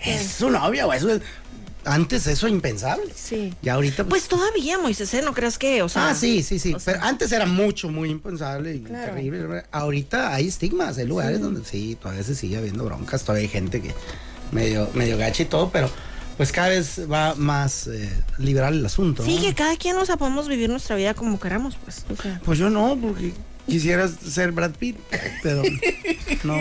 es 0.06 0.28
su 0.32 0.50
novia, 0.50 0.86
güey. 0.86 0.98
Es- 1.00 1.22
antes 1.86 2.28
eso 2.28 2.48
impensable. 2.48 3.12
Sí. 3.16 3.54
Y 3.62 3.70
ahorita, 3.70 4.04
Pues 4.06 4.28
todavía, 4.28 4.78
Moisés, 4.78 5.14
¿eh? 5.14 5.22
¿no 5.24 5.34
crees 5.34 5.58
que, 5.58 5.82
o 5.82 5.90
sea... 5.90 6.10
ah, 6.10 6.16
sí, 6.16 6.44
sí, 6.44 6.60
sí. 6.60 6.74
o 6.74 6.80
sea- 6.80 6.94
Pero 6.96 7.06
antes 7.06 7.32
era 7.32 7.46
mucho, 7.46 7.90
muy 7.90 8.10
impensable 8.10 8.76
y 8.76 8.80
Claro. 8.82 9.14
terrible. 9.14 9.64
Ahorita 9.72 10.34
hay 10.34 10.48
estigmas, 10.48 10.98
hay 10.98 11.06
lugares 11.06 11.40
donde 11.42 11.64
sí, 11.66 11.98
todavía 12.02 12.24
se 12.24 12.36
sigue 12.36 12.58
habiendo 12.58 12.84
broncas, 12.86 13.24
todavía 13.24 13.44
hay 13.48 13.50
gente 13.52 13.82
que 13.82 13.94
medio, 14.52 14.90
medio 14.94 15.18
gacha 15.18 15.44
y 15.44 15.46
todo, 15.46 15.70
pero, 15.72 15.90
pues 16.38 16.52
cada 16.52 16.70
vez 16.70 17.02
va 17.12 17.36
más 17.36 17.88
eh, 17.88 18.10
liberal 18.38 18.74
el 18.78 18.86
asunto. 18.86 19.24
Sí, 19.26 19.36
¿no? 19.36 19.42
que 19.42 19.54
cada 19.56 19.76
quien, 19.78 19.98
o 19.98 20.06
sea, 20.06 20.18
podemos 20.18 20.48
vivir 20.48 20.70
nuestra 20.70 20.96
vida 20.96 21.14
como 21.14 21.40
queramos, 21.40 21.78
pues. 21.84 22.06
o 22.12 22.22
sea. 22.22 22.40
Pues 22.44 22.58
yo 22.60 22.70
no, 22.70 22.98
porque 23.02 23.34
quisiera 23.68 24.08
ser 24.08 24.52
Brad 24.52 24.72
Pitt, 24.72 24.98
pero 25.44 25.62
no, 26.44 26.56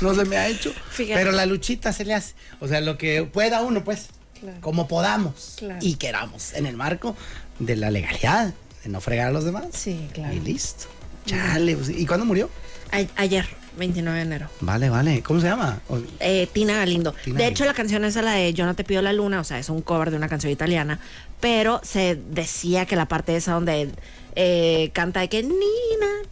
no 0.00 0.14
se 0.14 0.24
me 0.24 0.36
ha 0.36 0.48
hecho. 0.48 0.72
Fíjate. 0.90 1.18
Pero 1.20 1.32
la 1.32 1.46
luchita 1.46 1.92
se 1.92 2.04
le 2.04 2.14
hace. 2.14 2.34
O 2.60 2.68
sea, 2.68 2.80
lo 2.80 2.98
que 2.98 3.22
pueda 3.24 3.60
uno, 3.62 3.84
pues, 3.84 4.08
Claro. 4.40 4.58
como 4.60 4.88
podamos 4.88 5.54
Claro. 5.58 5.78
y 5.82 5.94
queramos, 5.94 6.52
en 6.54 6.66
el 6.66 6.76
marco 6.76 7.16
de 7.58 7.76
la 7.76 7.90
legalidad, 7.90 8.52
de 8.84 8.90
no 8.90 9.00
fregar 9.00 9.28
a 9.28 9.30
los 9.32 9.44
demás. 9.44 9.66
Sí, 9.72 10.08
claro. 10.12 10.34
Y 10.34 10.40
listo. 10.40 10.86
Chale, 11.26 11.76
pues, 11.76 11.88
¿y 11.90 12.06
cuándo 12.06 12.24
murió? 12.24 12.48
A- 12.92 13.20
ayer, 13.22 13.46
29 13.76 14.18
de 14.18 14.24
enero. 14.24 14.48
Vale, 14.60 14.88
vale. 14.88 15.22
¿Cómo 15.22 15.40
se 15.40 15.46
llama? 15.46 15.80
Eh, 16.20 16.48
Tina 16.52 16.74
Galindo. 16.76 17.12
Tina 17.12 17.24
de 17.24 17.30
Galindo. 17.32 17.44
hecho, 17.52 17.64
la 17.66 17.74
canción 17.74 18.04
es 18.04 18.14
la 18.16 18.32
de 18.32 18.54
Yo 18.54 18.64
no 18.64 18.74
te 18.74 18.82
pido 18.84 19.02
la 19.02 19.12
luna, 19.12 19.40
o 19.40 19.44
sea, 19.44 19.58
es 19.58 19.68
un 19.68 19.82
cover 19.82 20.10
de 20.10 20.16
una 20.16 20.28
canción 20.28 20.50
italiana, 20.52 20.98
pero 21.40 21.80
se 21.84 22.14
decía 22.30 22.86
que 22.86 22.96
la 22.96 23.06
parte 23.06 23.36
esa 23.36 23.52
donde 23.52 23.90
eh, 24.36 24.90
canta 24.94 25.20
de 25.20 25.28
que 25.28 25.42
Nina, 25.42 25.58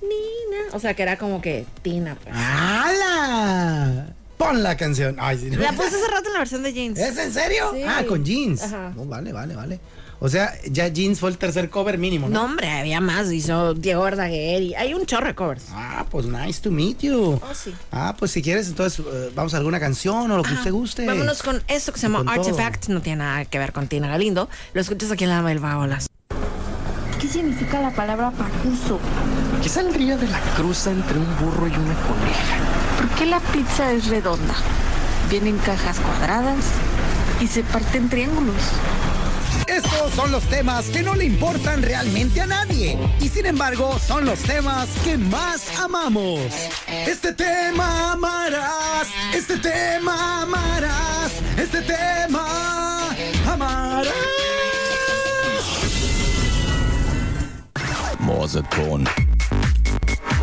Nina, 0.01 0.63
o 0.73 0.79
sea, 0.81 0.95
que 0.95 1.03
era 1.03 1.19
como 1.19 1.41
que 1.43 1.67
Tina, 1.83 2.17
pues. 2.23 2.35
¡Hala! 2.37 4.07
Pon 4.37 4.63
la 4.63 4.77
canción. 4.77 5.17
Ay, 5.19 5.39
sí, 5.39 5.51
no. 5.51 5.59
La 5.59 5.73
puse 5.73 5.89
hace 5.89 6.09
rato 6.09 6.27
en 6.29 6.33
la 6.35 6.39
versión 6.41 6.63
de 6.63 6.73
Jeans. 6.73 6.99
¿Es 6.99 7.17
en 7.17 7.33
serio? 7.33 7.71
Sí. 7.75 7.83
Ah, 7.87 8.05
con 8.07 8.25
jeans. 8.25 8.63
Ajá. 8.63 8.93
No, 8.95 9.05
vale, 9.07 9.33
vale, 9.33 9.57
vale. 9.57 9.81
O 10.19 10.29
sea, 10.31 10.55
ya 10.71 10.89
jeans 10.89 11.21
fue 11.21 11.29
el 11.29 11.37
tercer 11.37 11.69
cover 11.69 11.99
mínimo, 11.99 12.29
¿no? 12.29 12.35
No, 12.35 12.45
hombre, 12.47 12.71
había 12.71 13.01
más. 13.01 13.31
Hizo 13.31 13.75
Diego 13.75 14.03
Verdaguer 14.03 14.63
y 14.63 14.75
hay 14.75 14.95
un 14.95 15.05
chorro 15.05 15.27
de 15.27 15.35
covers. 15.35 15.65
Ah, 15.73 16.07
pues 16.11 16.27
nice 16.27 16.61
to 16.61 16.71
meet 16.71 17.01
you. 17.01 17.39
Oh, 17.43 17.55
sí. 17.55 17.75
Ah, 17.93 18.15
pues 18.19 18.31
si 18.31 18.41
quieres, 18.41 18.69
entonces 18.69 19.05
eh, 19.07 19.31
vamos 19.35 19.53
a 19.53 19.59
alguna 19.59 19.79
canción 19.79 20.31
o 20.31 20.37
lo 20.37 20.43
que 20.43 20.55
usted 20.55 20.73
guste. 20.73 21.07
Vámonos 21.07 21.43
con 21.43 21.63
esto 21.69 21.93
que 21.93 21.99
se 21.99 22.09
llama 22.09 22.21
todo. 22.21 22.31
Artifact. 22.31 22.89
No 22.89 23.03
tiene 23.03 23.25
nada 23.25 23.45
que 23.45 23.59
ver 23.59 23.73
con 23.73 23.89
Tina 23.89 24.09
Galindo. 24.09 24.49
Lo 24.73 24.81
escuchas 24.81 25.11
aquí 25.11 25.25
en 25.25 25.31
la 25.31 25.37
Dama 25.37 25.51
del 25.51 25.59
Vagolas. 25.59 26.07
¿Qué 27.21 27.29
significa 27.29 27.81
la 27.81 27.95
palabra 27.95 28.31
pacuso? 28.31 28.99
¿Qué 29.63 29.69
saldría 29.69 30.17
de 30.17 30.29
la 30.29 30.41
cruza 30.57 30.93
entre 30.93 31.19
un 31.19 31.27
burro 31.39 31.67
y 31.67 31.73
una 31.73 31.95
coneja? 31.95 32.86
¿Por 32.97 33.09
qué 33.11 33.27
la 33.27 33.41
pizza 33.41 33.93
es 33.93 34.07
redonda? 34.07 34.55
Viene 35.31 35.51
en 35.51 35.59
cajas 35.59 35.99
cuadradas 35.99 36.65
y 37.41 37.47
se 37.47 37.63
parte 37.63 37.99
en 37.99 38.09
triángulos. 38.09 38.63
Estos 39.67 40.13
son 40.15 40.31
los 40.31 40.45
temas 40.45 40.87
que 40.87 41.03
no 41.03 41.15
le 41.15 41.25
importan 41.25 41.83
realmente 41.83 42.41
a 42.41 42.47
nadie 42.47 42.99
y 43.21 43.29
sin 43.29 43.47
embargo 43.47 43.99
son 43.99 44.25
los 44.25 44.39
temas 44.41 44.89
que 45.05 45.19
más 45.19 45.79
amamos. 45.79 46.41
Este 46.89 47.33
tema 47.33 48.13
amarás, 48.13 49.09
este 49.35 49.59
tema 49.59 50.43
amarás, 50.43 51.33
este 51.59 51.83
tema 51.83 53.11
amarás. 53.47 54.15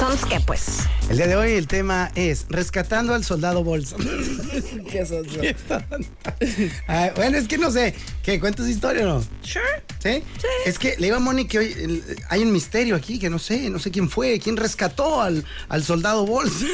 Entonces, 0.04 0.26
¿qué 0.30 0.40
pues? 0.42 0.80
El 1.10 1.16
día 1.16 1.28
de 1.28 1.38
hoy 1.38 1.54
el 1.54 1.66
tema 1.66 2.12
es 2.16 2.46
Rescatando 2.50 3.14
al 3.14 3.24
Soldado 3.24 3.64
Bolsa. 3.64 3.96
¿Qué 4.92 5.00
es 5.00 5.12
eso? 5.12 5.40
Ah, 6.90 7.12
bueno, 7.16 7.38
es 7.38 7.48
que 7.48 7.58
no 7.58 7.72
sé, 7.72 7.96
¿qué? 8.22 8.38
¿Cuentas 8.38 8.68
historia 8.68 9.04
o 9.06 9.20
no? 9.20 9.22
Sure. 9.44 9.64
¿Sí? 10.00 10.22
Sí. 10.42 10.48
Es 10.66 10.78
que 10.78 10.98
le 10.98 11.08
iba 11.08 11.16
a 11.16 11.20
Moni 11.22 11.46
que 11.48 11.60
hoy 11.60 11.74
el- 11.80 12.04
hay 12.28 12.42
un 12.42 12.52
misterio 12.52 12.98
aquí 12.98 13.18
que 13.18 13.30
no 13.30 13.40
sé, 13.40 13.70
no 13.70 13.80
sé 13.80 13.92
quién 13.92 14.10
fue, 14.10 14.40
quién 14.40 14.58
rescató 14.58 15.22
al, 15.22 15.46
al 15.70 15.84
soldado 15.86 16.26
Bolsa. 16.26 16.66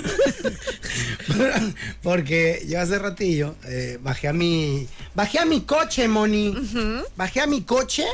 Porque 2.01 2.65
yo 2.67 2.81
hace 2.81 2.97
ratillo 2.97 3.53
eh, 3.65 3.99
bajé 4.01 4.29
a 4.29 4.33
mi. 4.33 4.87
Bajé 5.13 5.37
a 5.37 5.45
mi 5.45 5.61
coche, 5.61 6.07
Moni. 6.07 6.55
Bajé 7.15 7.41
a 7.41 7.47
mi 7.47 7.61
coche. 7.61 8.05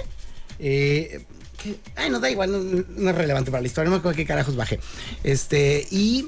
Eh, 0.59 1.23
que- 1.65 1.79
ay, 1.95 2.09
no 2.09 2.19
da 2.19 2.29
igual, 2.29 2.51
no, 2.51 2.83
no 2.87 3.09
es 3.09 3.15
relevante 3.15 3.51
para 3.51 3.61
la 3.61 3.67
historia, 3.67 3.85
no 3.89 3.95
me 3.95 3.99
acuerdo 3.99 4.15
qué 4.15 4.25
carajos 4.25 4.55
bajé. 4.55 4.79
Este, 5.23 5.87
y 5.91 6.27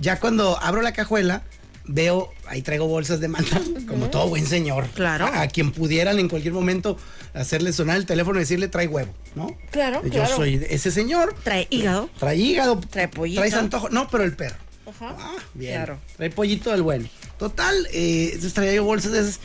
ya 0.00 0.20
cuando 0.20 0.58
abro 0.60 0.82
la 0.82 0.92
cajuela, 0.92 1.42
veo, 1.84 2.32
ahí 2.46 2.62
traigo 2.62 2.86
bolsas 2.86 3.20
de 3.20 3.28
manta, 3.28 3.60
como 3.88 4.10
todo 4.10 4.28
buen 4.28 4.46
señor. 4.46 4.86
Claro. 4.94 5.26
A, 5.26 5.46
quien 5.48 5.72
pudieran 5.72 6.18
en 6.18 6.28
cualquier 6.28 6.54
momento 6.54 6.96
hacerle 7.34 7.72
sonar 7.72 7.96
el 7.96 8.06
teléfono 8.06 8.38
y 8.38 8.42
decirle 8.42 8.68
trae 8.68 8.86
huevo, 8.86 9.12
¿no? 9.34 9.56
Claro, 9.72 10.02
Yo 10.04 10.10
claro. 10.10 10.36
soy 10.36 10.64
ese 10.70 10.90
señor. 10.90 11.34
Trae 11.42 11.66
hígado. 11.70 12.08
Trae 12.18 12.36
hígado. 12.36 12.80
Trae 12.90 13.08
pollito. 13.08 13.40
Trae 13.40 13.52
antojo. 13.54 13.88
No, 13.88 14.08
pero 14.08 14.22
el 14.24 14.34
perro. 14.36 14.56
Ajá. 14.86 15.16
Ah, 15.18 15.36
bien. 15.54 15.74
Claro. 15.74 15.98
Trae 16.16 16.30
pollito 16.30 16.70
del 16.70 16.82
bueno. 16.82 17.08
Total, 17.38 17.74
eh, 17.92 18.38
traía 18.54 18.74
yo 18.74 18.84
bolsas 18.84 19.12
de 19.12 19.20
esas. 19.20 19.40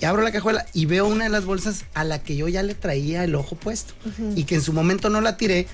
Y 0.00 0.04
abro 0.04 0.22
la 0.22 0.32
cajuela 0.32 0.66
y 0.72 0.86
veo 0.86 1.06
una 1.06 1.24
de 1.24 1.30
las 1.30 1.44
bolsas 1.44 1.84
a 1.94 2.04
la 2.04 2.22
que 2.22 2.36
yo 2.36 2.48
ya 2.48 2.62
le 2.62 2.74
traía 2.74 3.22
el 3.24 3.34
ojo 3.34 3.56
puesto. 3.56 3.94
Y 4.34 4.44
que 4.44 4.54
en 4.54 4.62
su 4.62 4.72
momento 4.72 5.10
no 5.10 5.20
la 5.20 5.36
tiré 5.36 5.66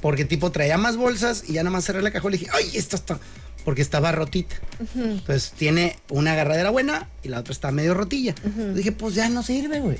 porque 0.00 0.24
tipo 0.24 0.50
traía 0.50 0.78
más 0.78 0.96
bolsas 0.96 1.44
y 1.48 1.54
ya 1.54 1.62
nada 1.62 1.72
más 1.72 1.84
cerré 1.84 2.02
la 2.02 2.10
cajuela 2.10 2.36
y 2.36 2.40
dije, 2.40 2.50
ay, 2.54 2.70
esta 2.74 2.96
está... 2.96 3.18
Porque 3.64 3.80
estaba 3.80 4.10
rotita. 4.10 4.56
Entonces 4.96 5.52
tiene 5.56 5.96
una 6.10 6.32
agarradera 6.32 6.70
buena 6.70 7.08
y 7.22 7.28
la 7.28 7.38
otra 7.38 7.52
está 7.52 7.70
medio 7.70 7.94
rotilla. 7.94 8.34
Dije, 8.74 8.90
pues 8.90 9.14
ya 9.14 9.28
no 9.28 9.44
sirve, 9.44 9.78
güey. 9.78 9.98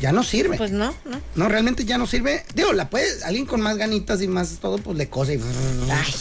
Ya 0.00 0.10
no 0.10 0.24
sirve. 0.24 0.56
Pues 0.56 0.72
no, 0.72 0.92
no. 1.04 1.20
No, 1.36 1.48
realmente 1.48 1.84
ya 1.84 1.98
no 1.98 2.08
sirve. 2.08 2.44
Digo, 2.56 2.72
la 2.72 2.90
puede, 2.90 3.22
alguien 3.22 3.46
con 3.46 3.60
más 3.60 3.76
ganitas 3.76 4.20
y 4.22 4.26
más 4.26 4.58
todo, 4.60 4.78
pues 4.78 4.98
le 4.98 5.08
cose 5.08 5.36
y. 5.36 5.40
Ay. 5.88 6.14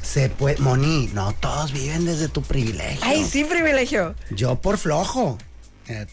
Se 0.00 0.30
puede. 0.30 0.56
Moni, 0.58 1.10
no 1.12 1.34
todos 1.34 1.72
viven 1.72 2.06
desde 2.06 2.28
tu 2.28 2.40
privilegio. 2.40 3.02
Ay, 3.02 3.26
sí, 3.30 3.44
privilegio. 3.44 4.14
Yo 4.30 4.58
por 4.62 4.78
flojo. 4.78 5.36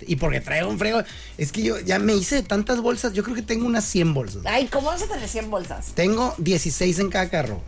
Y 0.07 0.15
porque 0.15 0.41
traigo 0.41 0.69
un 0.69 0.79
frego. 0.79 1.03
Es 1.37 1.51
que 1.51 1.63
yo 1.63 1.79
ya 1.79 1.99
me 1.99 2.15
hice 2.15 2.35
de 2.35 2.43
tantas 2.43 2.81
bolsas. 2.81 3.13
Yo 3.13 3.23
creo 3.23 3.35
que 3.35 3.41
tengo 3.41 3.65
unas 3.65 3.85
100 3.85 4.13
bolsas. 4.13 4.41
Ay, 4.45 4.67
¿cómo 4.67 4.87
vas 4.87 5.01
a 5.01 5.07
tener 5.07 5.27
100 5.27 5.49
bolsas? 5.49 5.87
Tengo 5.95 6.33
16 6.37 6.99
en 6.99 7.09
cada 7.09 7.29
carro. 7.29 7.61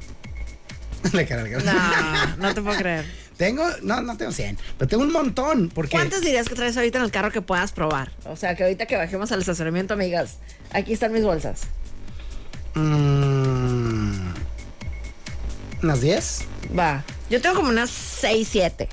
La 1.14 1.26
cara, 1.26 1.44
la 1.44 1.50
cara. 1.50 2.36
No, 2.38 2.38
no 2.48 2.54
te 2.54 2.62
puedo 2.62 2.78
creer. 2.78 3.06
Tengo, 3.38 3.64
no, 3.84 4.02
no 4.02 4.18
tengo 4.18 4.32
100, 4.32 4.58
pero 4.80 4.90
tengo 4.90 5.04
un 5.04 5.12
montón. 5.12 5.70
Porque 5.70 5.92
¿Cuántas 5.92 6.22
dirías 6.22 6.50
que 6.50 6.56
traes 6.56 6.76
ahorita 6.76 6.98
en 6.98 7.04
el 7.04 7.12
carro 7.12 7.32
que 7.32 7.42
puedas 7.42 7.72
probar? 7.72 8.12
O 8.26 8.36
sea, 8.36 8.56
que 8.56 8.64
ahorita 8.64 8.88
que 8.88 8.98
bajemos 8.98 9.32
al 9.32 9.40
estacionamiento, 9.40 9.94
amigas, 9.94 10.38
aquí 10.72 10.92
están 10.92 11.14
mis 11.14 11.24
bolsas. 11.24 11.62
Mm, 12.74 14.34
unas 15.84 16.02
10, 16.02 16.40
Va. 16.78 17.04
Yo 17.30 17.42
tengo 17.42 17.56
como 17.56 17.70
unas 17.70 17.90
6, 17.90 18.48
7. 18.52 18.90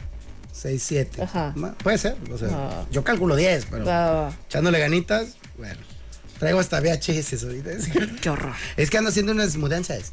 6, 0.54 0.82
7. 0.82 1.22
Ajá. 1.22 1.54
Puede 1.82 1.98
ser. 1.98 2.16
O 2.32 2.38
sea, 2.38 2.48
Ah. 2.52 2.86
yo 2.90 3.02
calculo 3.02 3.34
10, 3.36 3.66
pero. 3.70 3.84
Va, 3.84 4.10
va. 4.12 4.32
Echándole 4.46 4.78
ganitas, 4.78 5.36
bueno. 5.58 5.80
Traigo 6.38 6.60
hasta 6.60 6.80
VHS 6.80 7.44
ahorita. 7.44 7.70
Qué 8.20 8.30
horror. 8.30 8.52
Es 8.76 8.90
que 8.90 8.98
ando 8.98 9.10
haciendo 9.10 9.32
unas 9.32 9.56
mudanzas. 9.56 10.12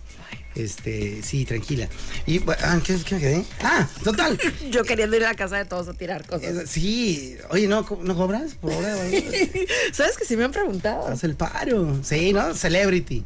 Este, 0.55 1.23
sí, 1.23 1.45
tranquila. 1.45 1.87
Y, 2.25 2.41
ah, 2.63 2.79
¿qué, 2.83 2.97
qué 3.05 3.15
me 3.15 3.21
quedé? 3.21 3.45
Ah, 3.63 3.87
total. 4.03 4.37
Yo 4.71 4.83
queriendo 4.83 5.15
ir 5.15 5.23
a 5.25 5.29
la 5.29 5.35
casa 5.35 5.57
de 5.57 5.65
todos 5.65 5.87
a 5.87 5.93
tirar 5.93 6.25
cosas. 6.25 6.43
Eh, 6.43 6.67
Sí, 6.67 7.37
oye, 7.49 7.67
¿no, 7.67 7.85
¿no 8.01 8.15
cobras 8.15 8.55
por 8.55 8.73
hora? 8.73 8.95
¿Sabes 9.93 10.17
que 10.17 10.25
sí 10.25 10.35
me 10.35 10.43
han 10.43 10.51
preguntado? 10.51 11.07
Haz 11.07 11.23
el 11.23 11.35
paro. 11.35 11.99
Sí, 12.03 12.33
¿no? 12.33 12.53
Celebrity. 12.53 13.23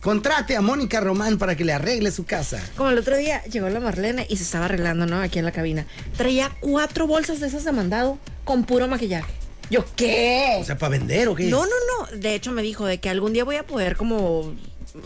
Contrate 0.00 0.56
a 0.56 0.60
Mónica 0.60 1.00
Román 1.00 1.38
para 1.38 1.56
que 1.56 1.64
le 1.64 1.72
arregle 1.72 2.10
su 2.10 2.24
casa. 2.24 2.60
Como 2.76 2.90
el 2.90 2.98
otro 2.98 3.16
día 3.16 3.42
llegó 3.44 3.68
la 3.68 3.80
Marlene 3.80 4.26
y 4.28 4.36
se 4.36 4.42
estaba 4.44 4.66
arreglando, 4.66 5.06
¿no? 5.06 5.20
Aquí 5.20 5.38
en 5.38 5.44
la 5.44 5.52
cabina. 5.52 5.86
Traía 6.16 6.50
cuatro 6.60 7.06
bolsas 7.06 7.40
de 7.40 7.46
esas 7.48 7.64
de 7.64 7.72
mandado 7.72 8.18
con 8.44 8.64
puro 8.64 8.88
maquillaje. 8.88 9.32
¿Yo 9.70 9.84
qué? 9.96 10.56
O 10.60 10.64
sea, 10.64 10.76
¿para 10.76 10.90
vender 10.90 11.28
o 11.28 11.34
qué? 11.34 11.44
no, 11.44 11.64
no, 11.64 11.70
no. 12.10 12.16
De 12.18 12.34
hecho, 12.34 12.52
me 12.52 12.62
dijo 12.62 12.84
de 12.84 12.98
que 13.00 13.08
algún 13.08 13.32
día 13.32 13.44
voy 13.44 13.56
a 13.56 13.66
poder 13.66 13.96
como 13.96 14.54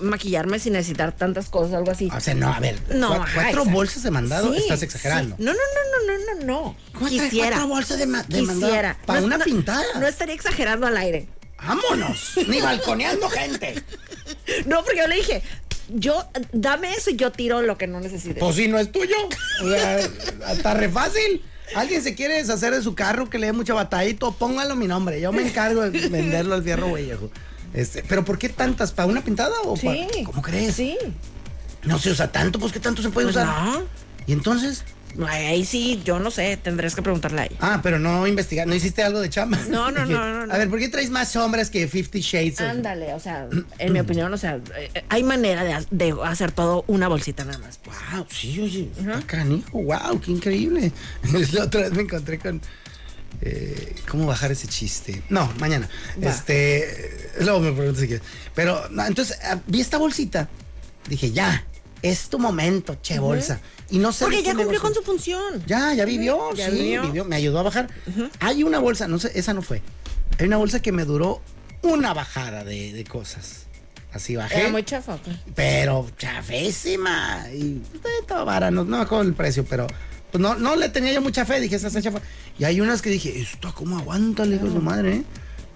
maquillarme 0.01 0.59
sin 0.59 0.73
necesitar 0.75 1.13
tantas 1.13 1.49
cosas, 1.49 1.75
algo 1.75 1.91
así. 1.91 2.09
O 2.15 2.21
sea, 2.21 2.35
no, 2.35 2.53
a 2.53 2.61
ver. 2.61 2.79
No, 2.95 3.11
cua- 3.11 3.23
ajá, 3.23 3.33
¿Cuatro 3.35 3.51
exacto. 3.61 3.71
bolsas 3.71 4.03
de 4.03 4.11
mandado? 4.11 4.53
Sí, 4.55 4.59
Estás 4.61 4.83
exagerando. 4.83 5.37
sí. 5.37 5.43
No, 5.45 5.53
no, 5.53 5.59
no, 5.59 6.07
no, 6.07 6.19
no, 6.19 6.35
no, 6.41 6.47
no. 6.47 6.77
¿Cómo 6.93 7.07
traes 7.07 7.23
Quisiera. 7.25 7.49
cuatro 7.51 7.69
bolsas 7.69 7.99
de 7.99 8.07
ma- 8.07 8.23
de 8.25 8.43
mandado? 8.43 8.67
Quisiera. 8.73 8.99
Para 9.07 9.21
No, 9.21 9.27
una 9.27 9.39
no, 9.39 9.45
pintada. 9.45 9.85
No 10.01 10.07
estaría 10.07 10.35
exagerando 10.35 10.87
al 10.87 10.97
aire. 10.97 11.29
¡Vámonos! 11.65 12.33
Ni 12.49 12.61
balconeando 12.61 13.29
gente. 13.31 13.83
No, 14.67 14.83
porque 14.83 14.99
yo 14.99 15.07
le 15.07 15.17
dije, 15.17 15.43
yo, 15.89 16.25
dame 16.53 16.93
eso 16.95 17.11
y 17.11 17.17
yo 17.17 17.31
tiro 17.31 17.63
lo 17.63 17.79
que 17.79 17.87
no 17.87 18.01
necesite. 18.01 18.41
Pues 18.41 18.57
si 18.57 18.67
no 18.67 18.77
es 18.79 18.91
tuyo. 18.91 19.15
O 19.63 19.69
sea, 19.69 19.99
está 20.53 20.75
re 20.75 20.89
fácil. 20.89 21.45
Alguien 21.77 22.03
se 22.03 22.15
quiere 22.17 22.35
deshacer 22.35 22.75
de 22.75 22.83
su 22.83 22.95
carro 22.97 23.31
que 23.31 23.39
le 23.39 23.47
dé 23.49 23.53
mucha 23.53 23.75
batalla 23.75 24.09
y 24.09 24.15
todo, 24.15 24.33
póngalo 24.33 24.75
mi 24.77 24.87
nombre. 24.89 25.21
Yo 25.21 25.33
me 25.33 25.43
encargo 25.47 25.83
de 25.89 26.09
venderlo 26.09 26.55
al 26.57 26.63
fierro 26.65 26.93
viejo. 26.95 27.31
Este, 27.77 28.03
pero 28.09 28.25
¿por 28.25 28.39
qué 28.39 28.49
tantas? 28.49 28.91
¿Para 28.91 29.07
una 29.09 29.23
pintada 29.23 29.55
o 29.65 29.77
sí. 29.77 29.87
para.? 29.87 30.25
¿Cómo 30.25 30.43
crees? 30.43 30.75
Sí. 30.75 30.97
No 31.85 31.99
se 32.01 32.11
usa 32.11 32.33
tanto, 32.33 32.59
pues 32.59 32.73
¿qué 32.73 32.81
tanto 32.81 33.01
se 33.03 33.11
puede 33.11 33.27
Pues 33.27 33.37
usar? 33.37 33.47
no. 33.47 33.85
¿Y 34.27 34.33
entonces? 34.33 34.83
Ahí 35.29 35.65
sí, 35.65 36.03
yo 36.05 36.19
no 36.19 36.31
sé, 36.31 36.59
tendrías 36.59 36.95
que 36.95 37.01
preguntarle 37.01 37.41
a 37.41 37.45
ella. 37.47 37.57
Ah, 37.61 37.81
pero 37.83 37.99
no 37.99 38.27
investigar, 38.27 38.67
no 38.67 38.75
hiciste 38.75 39.03
algo 39.03 39.21
de 39.21 39.31
chamba. 39.31 39.57
No, 39.71 39.91
no, 39.91 40.05
no, 40.07 40.27
no, 40.33 40.47
no. 40.47 40.53
A 40.53 40.59
ver, 40.59 40.69
¿por 40.69 40.79
qué 40.79 40.89
traes 40.89 41.09
más 41.11 41.29
sombras 41.33 41.71
que 41.71 41.87
Fifty 41.89 42.21
Shades? 42.21 42.61
Ándale, 42.61 43.15
o 43.15 43.21
sea, 43.21 43.47
en 43.79 43.93
mi 43.93 44.01
opinión, 44.01 44.33
o 44.35 44.37
sea, 44.37 44.59
eh, 44.77 45.05
hay 45.09 45.23
manera 45.23 45.65
de, 45.65 45.73
ha- 45.73 45.85
de 45.91 46.15
hacer 46.25 46.53
todo 46.53 46.85
una 46.87 47.09
bolsita 47.09 47.45
nada 47.45 47.59
más. 47.59 47.79
pues. 47.79 47.97
Wow, 48.13 48.27
sí, 48.31 48.61
oye, 48.61 48.91
está 48.99 49.23
canijo, 49.27 49.81
wow, 49.83 50.21
qué 50.21 50.33
increíble. 50.33 50.93
La 51.53 51.65
otra 51.65 51.83
vez 51.83 51.93
me 51.93 52.03
encontré 52.03 52.39
con. 52.39 52.61
Eh, 53.41 53.95
¿Cómo 54.09 54.27
bajar 54.27 54.53
ese 54.53 54.67
chiste? 54.67 55.23
No, 55.29 55.53
mañana. 55.59 55.89
Este. 56.21 56.79
eh, 56.85 57.31
Luego 57.41 57.61
me 57.61 57.73
pregunto 57.73 58.01
si 58.01 58.07
quieres. 58.07 58.27
Pero, 58.55 58.89
no, 58.91 59.05
entonces, 59.07 59.39
ah, 59.45 59.59
vi 59.67 59.81
esta 59.81 59.99
bolsita. 59.99 60.49
Dije, 61.09 61.31
ya, 61.33 61.65
es 62.03 62.29
tu 62.29 62.39
momento, 62.39 62.99
che 63.03 63.19
bolsa. 63.19 63.61
Y 63.91 63.99
no 63.99 64.13
sé. 64.13 64.25
Porque 64.25 64.43
ya 64.43 64.55
cumplió 64.55 64.81
con 64.81 64.91
negocio. 64.91 64.95
su 65.03 65.03
función. 65.03 65.63
Ya, 65.67 65.93
ya 65.95 66.05
vivió, 66.05 66.55
Ya 66.55 66.71
sí, 66.71 66.77
vivió. 66.77 67.03
vivió. 67.03 67.25
me 67.25 67.37
ayudó 67.37 67.61
a 67.61 67.63
bajar. 67.65 67.89
Hay 68.41 68.65
una 68.65 68.79
bolsa, 68.79 69.07
no 69.07 69.19
sé, 69.19 69.31
esa 69.35 69.53
no 69.55 69.63
fue. 69.63 69.83
Hay 70.39 70.47
una 70.47 70.57
bolsa 70.57 70.81
que 70.81 70.93
me 70.93 71.05
duró 71.05 71.41
una 71.83 72.13
bajada 72.15 72.65
de, 72.65 72.93
de 72.93 73.05
cosas. 73.05 73.67
Así 74.13 74.35
bajé. 74.35 74.61
Era 74.61 74.71
muy 74.71 74.83
chafa. 74.83 75.15
¿o 75.17 75.23
qué? 75.23 75.31
Pero 75.55 76.09
chafísima. 76.19 77.47
Y 77.53 77.83
pues, 78.01 78.15
estaba 78.23 78.45
vara, 78.45 78.71
no, 78.71 78.85
no 78.85 78.97
me 78.97 79.03
acuerdo 79.03 79.25
el 79.25 79.35
precio, 79.35 79.65
pero 79.65 79.87
pues 80.33 80.41
no, 80.43 80.55
no 80.57 80.77
le 80.77 80.89
tenía 80.89 81.13
yo 81.13 81.21
mucha 81.23 81.45
fe. 81.45 81.61
Dije, 81.61 81.77
esa 81.77 81.89
está 81.89 82.03
chafa. 82.03 82.21
Y 82.59 82.65
hay 82.65 82.81
unas 82.81 83.03
que 83.03 83.11
dije, 83.11 83.41
esto 83.41 83.73
cómo 83.75 83.99
aguanta, 83.99 84.45
le 84.45 84.59
digo 84.59 84.71
su 84.71 84.81
madre, 84.81 85.17
¿eh? 85.17 85.23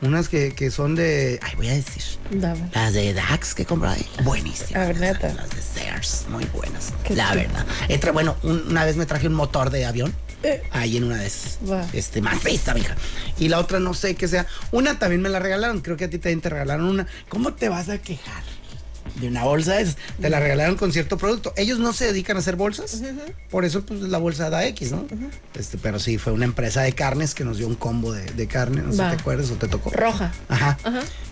Unas 0.03 0.31
que, 0.31 0.55
que 0.55 0.71
son 0.71 0.95
de. 0.95 1.39
Ay, 1.43 1.53
voy 1.57 1.69
a 1.69 1.75
decir. 1.75 2.03
Dame. 2.31 2.71
Las 2.73 2.95
de 2.95 3.13
Dax 3.13 3.55
que 3.55 3.67
compré 3.67 3.91
ahí. 3.91 4.07
Buenísimas. 4.25 4.75
A 4.77 4.87
ver, 4.87 4.99
neta. 4.99 5.33
Las 5.35 5.51
de 5.51 5.61
Sears, 5.61 6.25
muy 6.31 6.47
buenas. 6.47 6.95
La 7.11 7.35
verdad. 7.35 7.67
Entra, 7.89 8.11
bueno, 8.13 8.35
un- 8.43 8.67
una 8.69 8.87
vez 8.87 8.97
me 8.97 9.05
traje 9.05 9.27
un 9.27 9.35
motor 9.35 9.69
de 9.69 9.85
avión. 9.85 10.15
Eh. 10.43 10.63
Ahí 10.71 10.97
en 10.97 11.05
una 11.05 11.17
de 11.19 11.27
esas. 11.27 11.59
Va. 11.71 11.87
Este, 11.93 12.23
más 12.23 12.41
festa, 12.41 12.73
mija. 12.73 12.97
Y 13.39 13.49
la 13.49 13.59
otra 13.59 13.79
no 13.79 13.93
sé 13.93 14.15
qué 14.15 14.27
sea. 14.27 14.47
Una 14.73 14.99
también 14.99 15.21
me 15.21 15.29
la 15.29 15.39
regalaron. 15.39 15.83
Creo 15.83 15.99
que 15.99 16.07
a 16.07 16.09
ti 16.11 16.17
también 16.19 16.41
te 16.41 16.49
regalaron 16.49 16.87
una. 16.87 17.07
¿Cómo 17.29 17.53
te 17.53 17.69
vas 17.69 17.91
a 17.91 17.99
quejar? 17.99 18.43
De 19.17 19.29
una 19.29 19.45
bolsa 19.45 19.81
esas. 19.81 19.97
Te 20.21 20.31
la 20.31 20.41
regalaron 20.41 20.77
con 20.77 20.93
cierto 20.93 21.19
producto. 21.19 21.53
Ellos 21.57 21.79
no 21.79 21.93
se 21.93 22.07
dedican 22.07 22.37
a 22.37 22.41
hacer 22.41 22.57
bolsas. 22.57 23.03
Por 23.51 23.65
eso, 23.65 23.85
pues, 23.85 24.01
la 24.01 24.19
bolsa 24.19 24.51
da 24.51 24.65
X, 24.67 24.93
¿no? 24.93 25.07
Este, 25.59 25.79
pero 25.79 25.99
sí, 25.99 26.19
fue 26.19 26.33
una 26.33 26.45
empresa 26.45 26.83
de 26.83 26.93
carnes 26.93 27.35
que 27.35 27.45
nos 27.45 27.59
dio 27.59 27.67
un 27.67 27.75
combo 27.75 28.13
de, 28.13 28.25
de 28.25 28.47
carne. 28.47 28.83
No 28.83 28.93
sé 28.93 28.99
si 29.03 29.17
te 29.17 29.21
acuerdas 29.21 29.51
o 29.51 29.55
te 29.55 29.69
tocó. 29.69 29.91
Roja. 29.91 30.33
Ajá. 30.49 30.79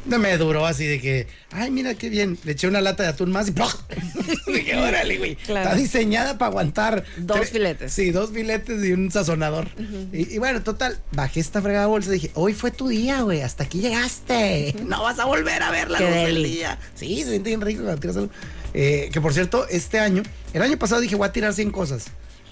No 0.05 0.19
me 0.19 0.37
duró 0.39 0.65
así 0.67 0.87
de 0.87 1.01
que, 1.01 1.27
ay, 1.51 1.71
mira 1.71 1.95
qué 1.95 2.09
bien. 2.09 2.39
Le 2.45 2.53
eché 2.53 2.67
una 2.67 2.81
lata 2.81 3.03
de 3.03 3.11
atún 3.11 3.31
más 3.31 3.49
y. 3.49 3.53
Dije, 4.53 4.77
órale, 4.77 5.19
güey. 5.19 5.37
Claro. 5.37 5.69
Está 5.69 5.77
diseñada 5.81 6.39
para 6.39 6.51
aguantar 6.51 7.05
Dos 7.19 7.49
filetes. 7.51 7.93
Sí, 7.93 8.11
dos 8.11 8.31
filetes 8.31 8.83
y 8.85 8.93
un 8.93 9.11
sazonador. 9.11 9.69
y, 10.13 10.35
y 10.35 10.39
bueno, 10.39 10.63
total, 10.63 10.99
bajé 11.13 11.41
esta 11.41 11.61
fregada 11.61 11.87
bolsa 11.87 12.11
y 12.11 12.15
dije, 12.15 12.31
hoy 12.35 12.55
fue 12.55 12.71
tu 12.71 12.89
día, 12.89 13.21
güey. 13.23 13.43
Hasta 13.43 13.65
aquí 13.65 13.81
llegaste. 13.81 14.75
No 14.87 15.03
vas 15.03 15.19
a 15.19 15.25
volver 15.27 15.63
a 15.63 15.71
ver 15.71 15.91
la 15.91 15.99
Qué 15.99 16.05
luz 16.05 16.15
del 16.15 16.43
día. 16.45 16.79
Sí, 16.95 17.23
se 17.23 17.31
siente 17.31 17.51
rico 17.69 17.83
cuando 17.83 18.01
tiras 18.01 18.17
algo. 18.17 18.31
Eh, 18.75 19.09
que 19.13 19.21
por 19.21 19.33
cierto, 19.33 19.67
este 19.69 19.99
año, 20.01 20.23
el 20.53 20.63
año 20.63 20.79
pasado 20.79 21.01
dije, 21.01 21.15
voy 21.17 21.29
a 21.29 21.33
tirar 21.33 21.55
100 21.55 21.71
cosas. 21.71 22.07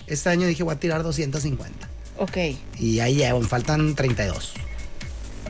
Este 0.07 0.29
año 0.29 0.47
dije, 0.47 0.63
voy 0.63 0.75
a 0.75 0.79
tirar 0.81 1.03
250. 1.03 1.89
Ok. 2.19 2.37
Y 2.79 3.01
ahí 3.01 3.17
llevo, 3.17 3.41
me 3.41 3.49
faltan 3.49 3.95
32. 3.95 4.55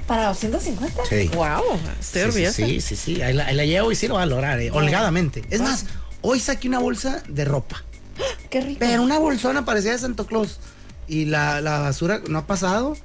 ¿Para 0.07 0.29
250? 0.29 1.03
Sí. 1.09 1.31
Wow, 1.35 1.63
estoy 2.01 2.21
Sí, 2.23 2.27
orgullosa. 2.29 2.53
Sí, 2.53 2.81
sí, 2.81 2.97
sí, 2.97 3.23
Ahí, 3.23 3.35
la, 3.35 3.47
ahí 3.47 3.55
la 3.57 3.65
llevo 3.65 3.91
y 3.91 3.97
sí 3.97 4.07
lo 4.09 4.15
va 4.15 4.23
a 4.23 4.27
lograr, 4.27 4.61
eh, 4.61 4.71
holgadamente. 4.71 5.45
Es 5.51 5.61
más, 5.61 5.87
hoy 6.23 6.39
saqué 6.41 6.69
una 6.69 6.79
bolsa 6.79 7.23
de 7.29 7.45
ropa. 7.45 7.85
Qué 8.51 8.61
rico. 8.61 8.79
Pero 8.81 9.03
una 9.03 9.19
bolsona 9.19 9.65
parecía 9.65 9.93
de 9.93 9.99
Santo 9.99 10.27
Claus. 10.27 10.61
Y 11.09 11.27
la, 11.27 11.61
la 11.61 11.81
basura 11.81 12.21
no 12.29 12.39
ha 12.39 12.47
pasado. 12.47 12.97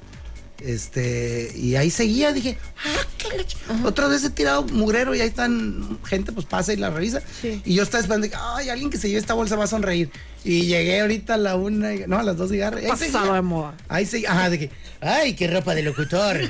Este, 0.64 1.52
y 1.56 1.76
ahí 1.76 1.90
seguía, 1.90 2.32
dije, 2.32 2.56
ah, 2.84 3.06
qué 3.18 3.36
leche. 3.36 3.56
Otra 3.84 4.06
vez 4.08 4.22
he 4.24 4.30
tirado 4.30 4.64
mugrero 4.64 5.14
y 5.14 5.20
ahí 5.20 5.28
están, 5.28 5.98
gente 6.04 6.32
pues 6.32 6.46
pasa 6.46 6.72
y 6.72 6.76
la 6.76 6.90
revisa. 6.90 7.20
Sí. 7.40 7.60
Y 7.64 7.74
yo 7.74 7.82
estaba 7.82 8.00
esperando, 8.02 8.26
dije, 8.26 8.38
ay, 8.40 8.68
alguien 8.68 8.90
que 8.90 8.98
se 8.98 9.08
lleve 9.08 9.20
esta 9.20 9.34
bolsa 9.34 9.56
va 9.56 9.64
a 9.64 9.68
sonreír. 9.68 10.10
Y 10.44 10.62
llegué 10.66 11.00
ahorita 11.00 11.34
a 11.34 11.36
la 11.36 11.56
una, 11.56 11.90
no, 12.06 12.18
a 12.18 12.22
las 12.22 12.36
dos 12.36 12.50
ahí 12.50 12.60
Pasado 12.60 12.96
seguía. 12.96 13.32
de 13.34 13.42
moda. 13.42 13.74
Ahí 13.88 14.06
sí, 14.06 14.24
ajá, 14.26 14.50
que, 14.50 14.70
ay, 15.00 15.34
qué 15.34 15.46
ropa 15.48 15.74
de 15.74 15.82
locutor. 15.82 16.40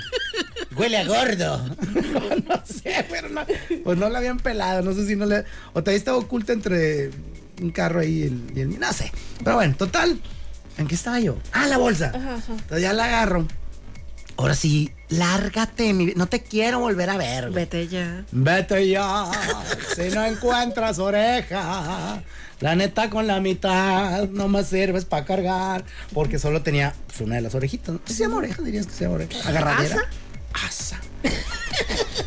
Huele 0.77 0.97
a 0.99 1.05
gordo. 1.05 1.67
no 2.49 2.63
sé, 2.65 3.05
pero 3.11 3.29
no, 3.29 3.43
pues 3.85 3.99
no 3.99 4.09
la 4.09 4.19
habían 4.19 4.39
pelado, 4.39 4.83
no 4.83 4.95
sé 4.95 5.07
si 5.07 5.15
no 5.17 5.27
le, 5.27 5.45
o 5.75 5.81
todavía 5.83 5.99
estaba 5.99 6.17
oculta 6.17 6.53
entre 6.55 7.11
un 7.61 7.71
carro 7.71 8.01
ahí 8.01 8.21
y 8.21 8.23
el, 8.23 8.43
y 8.57 8.61
el- 8.61 8.81
no 8.81 8.93
sé. 8.95 9.13
Pero 9.45 9.57
bueno, 9.57 9.75
total, 9.77 10.19
¿en 10.79 10.87
qué 10.87 10.95
estaba 10.95 11.21
yo? 11.21 11.37
Ah, 11.53 11.67
la 11.67 11.77
bolsa. 11.77 12.13
Entonces 12.49 12.81
ya 12.81 12.95
la 12.95 13.05
agarro. 13.05 13.47
Ahora 14.37 14.55
sí, 14.55 14.91
lárgate, 15.09 15.93
mi, 15.93 16.07
no 16.17 16.27
te 16.27 16.43
quiero 16.43 16.81
volver 16.81 17.11
a 17.11 17.17
ver. 17.17 17.51
güey. 17.51 17.55
Vete 17.65 17.87
ya. 17.89 18.25
Vete 18.33 18.89
ya, 18.89 19.31
si 19.95 20.09
no 20.15 20.25
encuentras 20.25 20.99
oreja. 20.99 22.23
La 22.61 22.77
neta 22.77 23.11
con 23.11 23.27
la 23.27 23.41
mitad 23.41 24.29
no 24.29 24.49
me 24.49 24.65
sirves 24.65 25.05
para 25.05 25.25
cargar. 25.25 25.85
Porque 26.15 26.39
solo 26.39 26.63
tenía 26.63 26.95
pues, 27.09 27.21
una 27.21 27.37
de 27.37 27.41
las 27.43 27.55
orejitas. 27.55 27.97
¿Sí 28.05 28.15
se 28.15 28.23
llama 28.23 28.37
oreja? 28.37 28.63
Dirías 28.63 28.87
que 28.87 28.93
se 28.93 29.05
llama 29.05 29.17
oreja. 29.17 29.49
Agarradera. 29.49 29.97
Asa. 30.67 31.01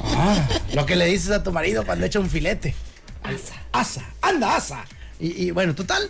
Ah, 0.02 0.48
lo 0.74 0.86
que 0.86 0.96
le 0.96 1.06
dices 1.06 1.32
a 1.32 1.44
tu 1.44 1.52
marido 1.52 1.86
cuando 1.86 2.06
echa 2.06 2.20
un 2.20 2.30
filete. 2.30 2.76
Asa. 3.24 3.56
Asa. 3.72 4.06
Anda, 4.22 4.56
asa. 4.56 4.86
Y, 5.20 5.46
y 5.48 5.52
bueno, 5.52 5.74
total. 5.74 6.10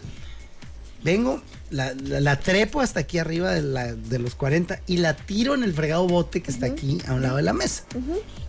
Vengo, 1.04 1.42
la, 1.70 1.94
la- 1.94 2.20
la 2.22 2.40
trepo 2.40 2.82
hasta 2.82 3.00
aquí 3.02 3.18
arriba 3.18 3.52
de, 3.52 3.62
la- 3.62 3.94
de 3.94 4.20
los 4.20 4.36
40 4.36 4.82
y 4.88 4.98
la 4.98 5.16
tiro 5.16 5.54
en 5.56 5.64
el 5.64 5.74
fregado 5.74 6.08
bote 6.08 6.42
que 6.42 6.52
está 6.52 6.66
aquí 6.68 7.00
a 7.08 7.14
un 7.14 7.22
lado 7.22 7.38
de 7.38 7.44
la 7.44 7.54
mesa. 7.54 7.84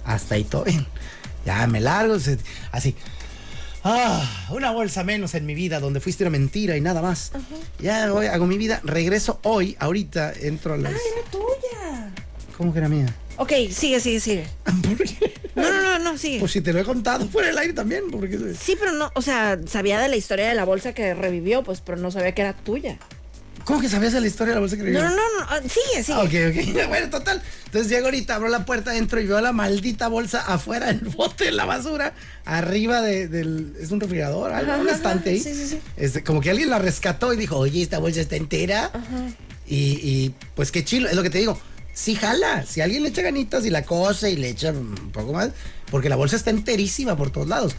Hasta 0.05 0.35
ahí 0.37 0.44
todo 0.44 0.64
bien. 0.64 0.87
Ya 1.44 1.66
me 1.66 1.81
largo, 1.81 2.16
así. 2.72 2.94
Ah, 3.85 4.48
una 4.50 4.72
bolsa 4.72 5.05
menos 5.05 5.35
en 5.35 5.46
mi 5.46 5.55
vida 5.55 5.79
donde 5.79 6.00
fuiste 6.00 6.24
una 6.24 6.31
mentira 6.31 6.76
y 6.76 6.81
nada 6.81 7.02
más. 7.02 7.31
Ya 7.79 8.11
voy, 8.11 8.26
hago 8.26 8.44
mi 8.46 8.59
vida. 8.59 8.81
Regreso 8.83 9.38
hoy, 9.44 9.76
ahorita 9.79 10.33
entro 10.33 10.74
a 10.74 10.76
las. 10.76 10.92
era 10.92 11.31
tuya. 11.31 12.11
¿Cómo 12.57 12.72
que 12.72 12.81
era 12.81 12.88
mía? 12.88 13.07
Ok, 13.38 13.53
sigue, 13.70 14.01
sigue, 14.01 14.20
sigue. 14.20 14.46
¿Por 14.64 14.96
qué? 14.96 15.35
No, 15.55 15.62
no, 15.70 15.83
no, 15.83 15.99
no, 15.99 16.18
sigue. 16.18 16.40
Pues 16.40 16.53
si 16.53 16.61
te 16.61 16.72
lo 16.72 16.81
he 16.81 16.85
contado 16.85 17.27
fuera 17.29 17.49
del 17.49 17.59
aire 17.59 17.72
también, 17.72 18.05
porque 18.11 18.38
Sí, 18.61 18.77
pero 18.79 18.92
no, 18.92 19.11
o 19.14 19.22
sea, 19.22 19.59
sabía 19.66 20.01
de 20.01 20.09
la 20.09 20.16
historia 20.16 20.49
de 20.49 20.55
la 20.55 20.64
bolsa 20.64 20.92
que 20.94 21.14
revivió, 21.14 21.62
pues, 21.62 21.81
pero 21.81 21.99
no 21.99 22.11
sabía 22.11 22.33
que 22.33 22.42
era 22.42 22.53
tuya. 22.55 22.99
¿Cómo 23.64 23.81
que 23.81 23.88
sabías 23.88 24.12
de 24.12 24.20
la 24.20 24.29
historia 24.29 24.51
de 24.53 24.57
la 24.57 24.61
bolsa 24.61 24.77
que 24.77 24.85
No, 24.85 25.03
no, 25.03 25.09
no, 25.11 25.16
no, 25.16 25.46
ah, 25.49 25.59
sigue, 25.62 26.05
sigue. 26.05 26.12
Ah, 26.16 26.22
ok, 26.22 26.77
ok. 26.81 26.87
Bueno, 26.88 27.11
total. 27.11 27.42
Entonces 27.64 27.90
llego 27.90 28.05
ahorita, 28.07 28.37
abro 28.37 28.49
la 28.49 28.64
puerta, 28.64 28.96
entro 28.96 29.20
y 29.20 29.27
veo 29.27 29.40
la 29.40 29.53
maldita 29.53 30.07
bolsa 30.09 30.40
afuera 30.46 30.87
del 30.87 31.01
bote 31.01 31.46
de 31.46 31.53
la 31.53 31.64
basura, 31.64 32.14
arriba 32.44 33.03
de- 33.03 33.27
del. 33.27 33.75
Es 33.81 33.90
un 33.90 33.99
refrigerador, 34.01 34.53
algo, 34.53 34.70
Ajá, 34.72 34.81
un 34.81 34.87
ajá, 34.88 34.96
estante 34.96 35.31
ahí. 35.31 35.40
sí, 35.40 35.53
sí, 35.53 35.66
sí. 35.66 35.81
Este, 35.96 36.22
como 36.22 36.40
que 36.40 36.51
alguien 36.51 36.70
la 36.70 36.79
rescató 36.79 37.33
y 37.33 37.37
dijo, 37.37 37.57
oye, 37.59 37.83
esta 37.83 37.99
bolsa 37.99 38.20
está 38.20 38.37
entera. 38.37 38.92
Y, 39.66 39.77
y, 40.01 40.35
pues 40.55 40.70
qué 40.70 40.85
chilo, 40.85 41.09
es 41.09 41.16
lo 41.16 41.25
que 41.25 41.31
te 41.31 41.38
digo. 41.38 41.59
Sí 41.96 42.14
jala, 42.14 42.66
si 42.66 42.82
alguien 42.82 43.02
le 43.02 43.09
echa 43.09 43.22
ganitas 43.22 43.64
y 43.64 43.70
la 43.70 43.82
cose 43.82 44.30
y 44.30 44.37
le 44.37 44.50
echa 44.50 44.70
un 44.70 44.94
poco 45.14 45.32
más, 45.32 45.48
porque 45.90 46.11
la 46.11 46.16
bolsa 46.16 46.37
está 46.37 46.50
enterísima 46.50 47.16
por 47.16 47.30
todos 47.30 47.48
lados. 47.48 47.74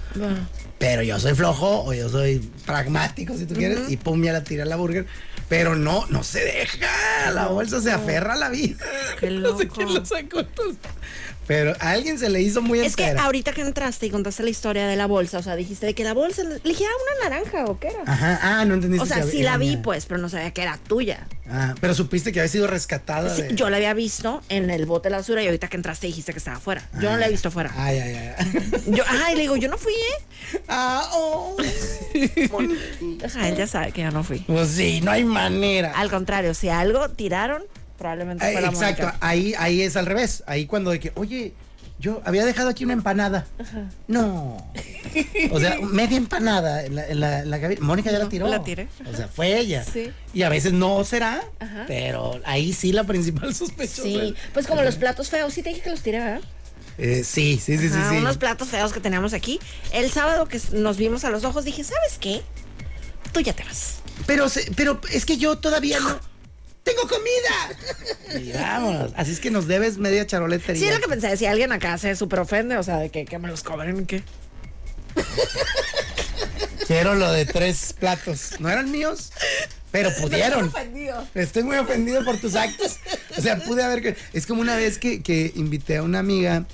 Pero 0.80 1.03
yo 1.03 1.19
soy 1.19 1.36
flojo 1.36 1.84
o 1.84 1.93
yo 1.93 2.10
soy 2.10 2.39
pragmático, 2.65 3.38
si 3.38 3.45
tú 3.45 3.53
quieres, 3.53 3.91
y 3.91 3.97
pum, 3.97 4.23
ya 4.23 4.34
la 4.34 4.43
tira 4.43 4.65
la 4.65 4.75
burger. 4.75 5.06
Pero 5.49 5.75
no, 5.75 6.08
no 6.08 6.23
se 6.23 6.43
deja. 6.43 7.32
La 7.32 7.47
bolsa 7.49 7.80
se 7.80 7.91
aferra 7.91 8.34
a 8.34 8.38
la 8.38 8.49
vida. 8.49 8.84
Qué 9.19 9.30
No 9.32 9.56
sé 9.56 9.67
quién 9.67 9.93
lo 9.93 10.03
sacó. 10.03 10.39
entonces. 10.39 10.77
Pero 11.47 11.73
a 11.79 11.91
alguien 11.91 12.19
se 12.19 12.29
le 12.29 12.41
hizo 12.41 12.62
muy 12.62 12.79
Es 12.79 12.95
que 12.95 13.03
entera. 13.05 13.23
ahorita 13.25 13.53
que 13.53 13.62
entraste 13.62 14.05
y 14.05 14.10
contaste 14.10 14.43
la 14.43 14.49
historia 14.49 14.86
de 14.86 14.95
la 14.97 15.05
bolsa, 15.07 15.38
o 15.39 15.43
sea, 15.43 15.55
dijiste 15.55 15.86
de 15.86 15.93
que 15.95 16.03
la 16.03 16.13
bolsa, 16.13 16.43
le 16.43 16.60
dije, 16.60 16.83
ah, 16.86 17.19
una 17.21 17.29
naranja 17.29 17.65
o 17.65 17.79
qué 17.79 17.88
era. 17.88 17.99
Ajá, 18.05 18.39
ah, 18.41 18.65
no 18.65 18.73
entendiste. 18.73 19.03
o 19.03 19.07
sea, 19.07 19.23
que 19.23 19.31
sí 19.31 19.43
la 19.43 19.57
vi, 19.57 19.69
mía. 19.69 19.81
pues, 19.81 20.05
pero 20.05 20.19
no 20.19 20.27
sabía 20.29 20.51
que 20.51 20.62
era 20.62 20.77
tuya. 20.77 21.25
Ah, 21.49 21.73
pero 21.79 21.93
supiste 21.95 22.33
que 22.33 22.41
había 22.41 22.51
sido 22.51 22.67
rescatada. 22.67 23.33
Sí, 23.33 23.43
de- 23.43 23.55
yo 23.55 23.69
la 23.69 23.77
había 23.77 23.93
visto 23.93 24.41
en 24.49 24.69
el 24.69 24.86
bote 24.86 25.07
de 25.07 25.12
la 25.12 25.17
basura 25.19 25.41
y 25.41 25.45
ahorita 25.45 25.69
que 25.69 25.77
entraste 25.77 26.07
dijiste 26.07 26.33
que 26.33 26.39
estaba 26.39 26.57
afuera. 26.57 26.88
Yo 26.99 27.10
no 27.10 27.17
la 27.17 27.27
he 27.27 27.31
visto 27.31 27.47
afuera. 27.47 27.71
Ay, 27.77 27.99
ay, 27.99 28.15
ay. 28.38 28.71
Yo, 28.88 29.03
ajá, 29.03 29.31
y 29.31 29.36
le 29.36 29.41
digo, 29.43 29.55
yo 29.55 29.69
no 29.69 29.77
fui, 29.77 29.93
¿eh? 29.93 30.62
ah, 30.67 31.10
oh. 31.13 31.55
Ajá, 33.25 33.47
él 33.49 33.55
ya 33.55 33.67
sabe 33.67 33.91
que 33.91 34.01
yo 34.01 34.12
no 34.12 34.23
fui. 34.23 34.39
Pues 34.39 34.69
sí, 34.69 35.01
no 35.01 35.12
hay 35.12 35.23
manera. 35.23 35.93
Al 35.95 36.10
contrario, 36.10 36.53
si 36.53 36.69
algo 36.69 37.10
tiraron, 37.10 37.63
probablemente 37.97 38.47
Eh, 38.47 38.53
fue 38.53 38.62
la 38.62 38.67
exacto, 38.69 39.03
Mónica. 39.03 39.17
ahí, 39.25 39.53
ahí 39.57 39.81
es 39.81 39.95
al 39.95 40.05
revés. 40.05 40.43
Ahí 40.47 40.65
cuando 40.65 40.91
de 40.91 40.99
que, 40.99 41.12
oye, 41.15 41.53
yo 41.99 42.21
había 42.25 42.45
dejado 42.45 42.69
aquí 42.69 42.83
una 42.83 42.93
empanada. 42.93 43.47
No. 44.07 44.57
O 45.51 45.60
sea, 45.60 45.77
media 45.81 46.17
empanada 46.17 46.86
en 46.86 46.95
la, 46.95 47.07
en 47.07 47.19
la, 47.19 47.39
en 47.39 47.49
la 47.49 47.60
cabina. 47.60 47.81
Mónica 47.81 48.12
ya 48.12 48.19
la 48.19 48.29
tiró. 48.29 48.47
la 48.47 48.63
tiré. 48.63 48.88
O 49.12 49.15
sea, 49.15 49.27
fue 49.27 49.57
ella. 49.57 49.83
Sí. 49.83 50.12
Y 50.33 50.43
a 50.43 50.49
veces 50.49 50.73
no 50.73 51.03
será, 51.03 51.43
Ajá. 51.60 51.86
pero 51.88 52.39
ahí 52.45 52.71
sí 52.73 52.91
la 52.91 53.03
principal 53.03 53.53
sospechosa. 53.55 54.03
Sí, 54.03 54.36
pues 54.53 54.67
como 54.67 54.83
los 54.83 54.95
platos 54.97 55.29
feos, 55.29 55.53
sí 55.53 55.63
te 55.63 55.69
dije 55.69 55.81
que 55.81 55.89
los 55.89 56.01
tiré, 56.01 56.19
¿verdad? 56.19 56.41
Eh, 56.99 57.23
sí, 57.23 57.60
sí, 57.63 57.77
sí, 57.77 57.89
sí, 57.89 57.95
sí. 58.10 58.15
Unos 58.17 58.38
platos 58.38 58.67
feos 58.69 58.91
que 58.93 58.99
teníamos 58.99 59.33
aquí. 59.33 59.60
El 59.91 60.12
sábado 60.12 60.47
que 60.47 60.60
nos 60.73 60.97
vimos 60.97 61.23
a 61.25 61.29
los 61.31 61.43
ojos, 61.45 61.63
dije, 61.65 61.83
¿sabes 61.83 62.17
qué? 62.19 62.41
Tú 63.31 63.39
ya 63.41 63.53
te 63.53 63.63
vas. 63.63 63.95
Pero, 64.25 64.47
pero 64.75 64.99
es 65.12 65.25
que 65.25 65.38
yo 65.38 65.57
todavía 65.60 65.99
no. 65.99 66.19
¡Tengo 66.88 67.08
comida! 67.08 68.41
Y 68.43 68.52
vámonos. 68.54 69.12
Así 69.15 69.32
es 69.32 69.39
que 69.39 69.52
nos 69.52 69.67
debes 69.67 69.97
media 69.97 70.26
charoleta. 70.26 70.73
Sí, 70.76 70.86
es 70.86 70.93
lo 70.93 71.02
que 71.02 71.08
pensé. 71.10 71.36
Si 71.38 71.45
alguien 71.45 71.71
acá 71.71 71.97
se 71.97 72.15
súper 72.15 72.39
ofende, 72.39 72.78
o 72.78 72.84
sea, 72.84 72.97
de 72.97 73.10
que, 73.10 73.26
que 73.26 73.38
me 73.39 73.47
los 73.47 73.62
cobren, 73.63 74.06
¿qué? 74.06 74.23
Quiero 76.88 77.15
lo 77.15 77.32
de 77.32 77.45
tres 77.45 77.93
platos. 78.00 78.52
No 78.60 78.69
eran 78.69 78.89
míos, 78.91 79.32
pero 79.91 80.10
pudieron. 80.21 80.71
Estoy 81.36 81.63
muy 81.63 81.76
ofendido 81.78 82.23
por 82.23 82.38
tus 82.38 82.56
actos, 82.56 82.95
O 83.38 83.41
sea, 83.41 83.58
pude 83.60 83.84
haber. 83.84 84.02
que- 84.02 84.15
Es 84.34 84.45
como 84.47 84.62
una 84.62 84.76
vez 84.76 84.97
que, 84.97 85.21
que 85.21 85.52
invité 85.56 85.97
a 85.97 86.04
una 86.04 86.19
amiga 86.19 86.65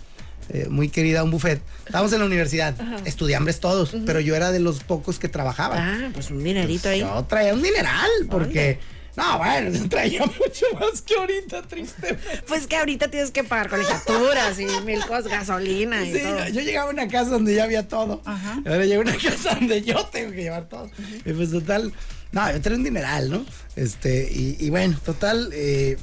eh, 0.49 0.67
muy 0.69 0.89
querida 0.89 1.21
a 1.21 1.23
un 1.23 1.31
buffet. 1.31 1.61
Estábamos 1.85 2.13
en 2.13 2.19
la 2.19 2.25
universidad, 2.25 2.75
estudiambres 3.05 3.59
todos, 3.59 3.95
pero 4.05 4.19
yo 4.19 4.35
era 4.35 4.51
de 4.51 4.59
los 4.59 4.83
pocos 4.83 5.17
que 5.17 5.29
trabajaba. 5.29 5.75
Ah, 5.79 6.09
pues 6.13 6.29
un 6.29 6.43
dinerito 6.43 6.89
ahí. 6.89 6.99
Yo 6.99 7.25
traía 7.27 7.53
un 7.53 7.63
dineral, 7.63 8.09
porque. 8.29 8.79
No, 9.15 9.37
bueno, 9.37 9.79
traía 9.89 10.21
mucho 10.25 10.65
más 10.79 11.01
que 11.01 11.15
ahorita, 11.15 11.61
triste. 11.63 12.17
Pues 12.47 12.65
que 12.67 12.77
ahorita 12.77 13.09
tienes 13.09 13.31
que 13.31 13.43
pagar 13.43 13.69
colegiaturas 13.69 14.59
y 14.59 14.65
mil 14.85 14.99
cosas, 15.05 15.27
gasolina 15.27 16.03
y 16.03 16.13
Sí, 16.13 16.19
todo. 16.19 16.47
yo 16.49 16.61
llegaba 16.61 16.89
a 16.89 16.93
una 16.93 17.07
casa 17.07 17.29
donde 17.31 17.53
ya 17.55 17.63
había 17.65 17.87
todo. 17.87 18.21
Y 18.65 18.67
Ahora 18.69 18.85
llego 18.85 19.01
a 19.01 19.05
una 19.05 19.17
casa 19.23 19.55
donde 19.55 19.81
yo 19.83 20.03
tengo 20.07 20.31
que 20.31 20.41
llevar 20.43 20.67
todo. 20.67 20.89
Y 21.25 21.33
pues 21.33 21.51
total, 21.51 21.93
no, 22.31 22.51
yo 22.51 22.61
traía 22.61 22.77
un 22.77 22.83
dineral, 22.83 23.29
¿no? 23.29 23.45
Este, 23.75 24.27
y, 24.31 24.57
y 24.59 24.69
bueno, 24.71 24.99
total, 25.05 25.49
eh, 25.53 25.97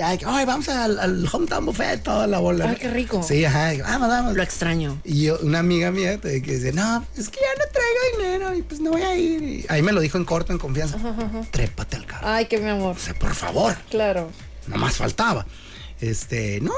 ay, 0.00 0.44
vamos 0.46 0.68
al, 0.68 0.98
al 0.98 1.28
hometown 1.32 1.66
buffet, 1.66 2.02
toda 2.02 2.26
la 2.26 2.38
bola. 2.38 2.64
Ay, 2.66 2.72
¿no? 2.72 2.78
qué 2.78 2.90
rico. 2.90 3.22
Sí, 3.22 3.44
ajá, 3.44 3.74
y, 3.74 3.80
vamos, 3.80 4.08
vamos. 4.08 4.34
Lo 4.34 4.42
extraño. 4.42 5.00
Y 5.04 5.22
yo, 5.24 5.38
una 5.42 5.58
amiga 5.60 5.90
mía 5.90 6.20
te- 6.20 6.40
que 6.42 6.56
dice, 6.56 6.72
no, 6.72 7.04
es 7.16 7.28
que 7.28 7.40
ya 7.40 7.64
no 7.64 7.72
traigo 7.72 8.18
dinero 8.22 8.54
y 8.54 8.62
pues 8.62 8.80
no 8.80 8.90
voy 8.92 9.02
a 9.02 9.16
ir. 9.16 9.42
Y 9.42 9.66
ahí 9.68 9.82
me 9.82 9.92
lo 9.92 10.00
dijo 10.00 10.18
en 10.18 10.24
corto, 10.24 10.52
en 10.52 10.58
confianza. 10.58 10.98
Trépate 11.50 11.96
al 11.96 12.06
carro. 12.06 12.26
Ay, 12.28 12.46
qué 12.46 12.58
mi 12.58 12.70
amor. 12.70 12.96
O 12.96 12.98
sea, 12.98 13.14
por 13.14 13.34
favor. 13.34 13.76
Claro. 13.90 14.30
No 14.66 14.76
más 14.76 14.96
faltaba. 14.96 15.46
Este, 16.00 16.60
no, 16.60 16.72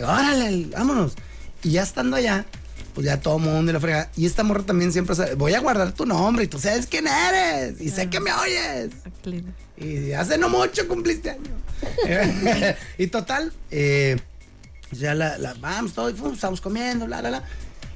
no, 0.00 0.06
órale, 0.08 0.66
vámonos. 0.72 1.14
Y 1.62 1.70
ya 1.70 1.82
estando 1.82 2.16
allá, 2.16 2.44
pues 2.94 3.04
ya 3.06 3.20
todo 3.20 3.38
mundo 3.38 3.70
y 3.70 3.74
la 3.74 3.80
frega. 3.80 4.10
Y 4.16 4.26
esta 4.26 4.42
morra 4.42 4.62
también 4.62 4.92
siempre 4.92 5.14
sabe, 5.14 5.34
voy 5.34 5.54
a 5.54 5.60
guardar 5.60 5.92
tu 5.92 6.04
nombre 6.06 6.44
y 6.44 6.48
tú 6.48 6.58
sabes 6.58 6.86
quién 6.86 7.06
eres. 7.06 7.80
Y 7.80 7.90
sé 7.90 8.08
que 8.10 8.20
me 8.20 8.32
oyes. 8.32 8.90
Y 9.78 10.12
hace 10.12 10.38
no 10.38 10.48
mucho 10.48 10.86
cumpliste 10.88 11.30
año. 11.30 11.50
y 12.98 13.06
total, 13.08 13.52
eh, 13.70 14.16
ya 14.92 15.14
la, 15.14 15.36
la- 15.38 15.54
vamos, 15.54 15.92
todo, 15.92 16.10
y 16.10 16.14
estamos 16.32 16.60
comiendo, 16.60 17.06
bla, 17.06 17.20
bla, 17.20 17.28
bla. 17.28 17.44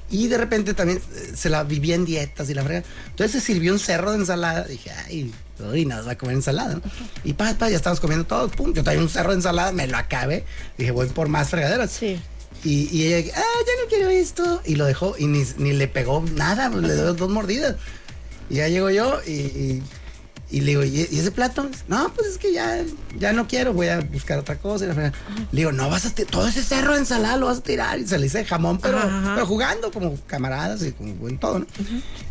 Y 0.09 0.27
de 0.27 0.37
repente 0.37 0.73
también 0.73 0.99
eh, 1.15 1.31
se 1.35 1.49
la 1.49 1.63
vivía 1.63 1.95
en 1.95 2.03
dietas 2.05 2.49
y 2.49 2.53
la 2.53 2.63
frega. 2.63 2.83
Entonces 3.07 3.41
se 3.41 3.53
sirvió 3.53 3.71
un 3.71 3.79
cerro 3.79 4.11
de 4.11 4.17
ensalada. 4.17 4.65
Dije, 4.65 4.91
ay, 4.91 5.31
uy, 5.59 5.85
nada, 5.85 6.01
va 6.03 6.11
a 6.11 6.17
comer 6.17 6.35
ensalada. 6.35 6.75
¿no? 6.75 6.81
Y 7.23 7.33
pa, 7.33 7.53
pa, 7.57 7.69
ya 7.69 7.77
estábamos 7.77 8.01
comiendo 8.01 8.25
todo. 8.25 8.49
Pum, 8.49 8.73
yo 8.73 8.83
traía 8.83 8.99
un 8.99 9.07
cerro 9.09 9.29
de 9.29 9.37
ensalada, 9.37 9.71
me 9.71 9.87
lo 9.87 9.95
acabé. 9.97 10.43
Dije, 10.77 10.91
voy 10.91 11.07
por 11.07 11.29
más 11.29 11.49
fregaderas. 11.49 11.91
Sí. 11.91 12.19
Y, 12.65 12.89
y 12.95 13.13
ella, 13.13 13.31
ah, 13.37 13.41
ya 13.41 13.83
no 13.83 13.89
quiero 13.89 14.09
esto. 14.09 14.61
Y 14.65 14.75
lo 14.75 14.85
dejó 14.85 15.15
y 15.17 15.27
ni, 15.27 15.45
ni 15.57 15.71
le 15.71 15.87
pegó 15.87 16.23
nada, 16.35 16.67
le 16.69 16.93
dio 16.93 17.13
dos 17.13 17.29
mordidas. 17.29 17.77
Y 18.49 18.55
ya 18.55 18.67
llego 18.67 18.89
yo 18.89 19.21
y, 19.25 19.31
y, 19.31 19.83
y 20.51 20.61
le 20.61 20.67
digo, 20.71 20.83
¿y, 20.83 21.07
y 21.09 21.19
ese 21.19 21.31
plato? 21.31 21.69
No, 21.87 22.11
pues 22.13 22.27
es 22.27 22.37
que 22.37 22.51
ya, 22.53 22.83
ya 23.17 23.31
no 23.33 23.47
quiero, 23.47 23.73
voy 23.73 23.87
a 23.87 24.01
buscar 24.01 24.37
otra 24.39 24.57
cosa. 24.57 24.85
Y 24.85 24.87
la 24.89 24.93
fregada. 24.93 25.15
Le 25.51 25.61
digo, 25.61 25.71
no 25.71 25.89
vas 25.89 26.05
a 26.05 26.09
tirar, 26.13 26.31
todo 26.31 26.47
ese 26.47 26.61
cerro 26.63 26.93
de 26.93 26.99
ensalada 26.99 27.37
lo 27.37 27.45
vas 27.47 27.59
a 27.59 27.63
tirar. 27.63 27.99
Y 27.99 28.07
se 28.07 28.17
le 28.17 28.25
dice 28.25 28.43
jamón, 28.45 28.79
pero, 28.79 28.99
pero 29.33 29.45
jugando 29.45 29.91
como 29.91 30.17
camaradas 30.27 30.83
y 30.83 30.91
como 30.91 31.29
en 31.29 31.37
todo, 31.39 31.59
¿no? 31.59 31.65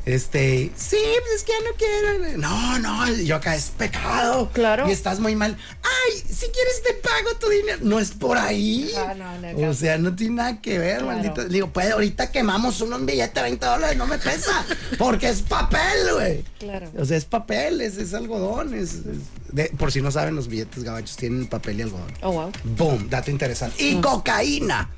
Este, 0.07 0.71
sí, 0.77 0.97
pues 1.21 1.35
es 1.37 1.45
que 1.45 1.53
ya 1.53 1.71
no 1.71 1.77
quiero. 1.77 2.39
No, 2.39 2.79
no, 2.79 3.13
yo 3.23 3.37
acá 3.37 3.55
es 3.55 3.71
pecado. 3.77 4.51
Claro. 4.53 4.89
Y 4.89 4.93
estás 4.93 5.21
muy 5.21 5.37
mal. 5.37 5.57
Ay, 5.83 6.19
si 6.19 6.47
quieres 6.49 6.83
te 6.87 6.95
pago 6.95 7.37
tu 7.39 7.49
dinero. 7.49 7.79
No 7.83 7.99
es 7.99 8.11
por 8.13 8.39
ahí. 8.39 8.91
Ah, 8.97 9.15
no, 9.15 9.39
no, 9.53 9.69
o 9.71 9.75
sea, 9.75 9.99
no 9.99 10.15
tiene 10.17 10.37
nada 10.37 10.61
que 10.61 10.79
ver, 10.79 10.99
Claro. 11.01 11.07
maldito. 11.07 11.43
Le 11.43 11.49
digo, 11.49 11.71
pues 11.73 11.91
ahorita 11.91 12.31
quemamos 12.31 12.81
unos 12.81 13.05
billetes 13.05 13.35
de 13.35 13.43
20 13.43 13.67
dólares, 13.67 13.97
no 13.97 14.07
me 14.07 14.19
pesa. 14.19 14.65
Porque 14.99 15.29
es 15.29 15.43
papel, 15.43 15.81
güey. 16.15 16.45
Claro. 16.59 16.91
O 16.99 17.05
sea, 17.05 17.17
es 17.17 17.25
papel, 17.25 17.81
es, 17.81 17.97
es 17.99 18.10
algodón. 18.15 18.75
Es, 18.75 18.95
es- 18.95 19.05
de- 19.53 19.71
por 19.79 19.93
si 19.93 20.01
no 20.01 20.11
saben, 20.11 20.35
los 20.37 20.49
billetes 20.49 20.83
gabachos 20.85 21.17
tienen 21.17 21.47
papel 21.47 21.79
y 21.81 21.83
algodón. 21.83 22.13
Oh, 22.23 22.33
wow. 22.33 22.53
Boom, 22.65 23.09
dato 23.11 23.31
interesante. 23.31 23.83
Y 23.83 24.01
cocaína. 24.01 24.91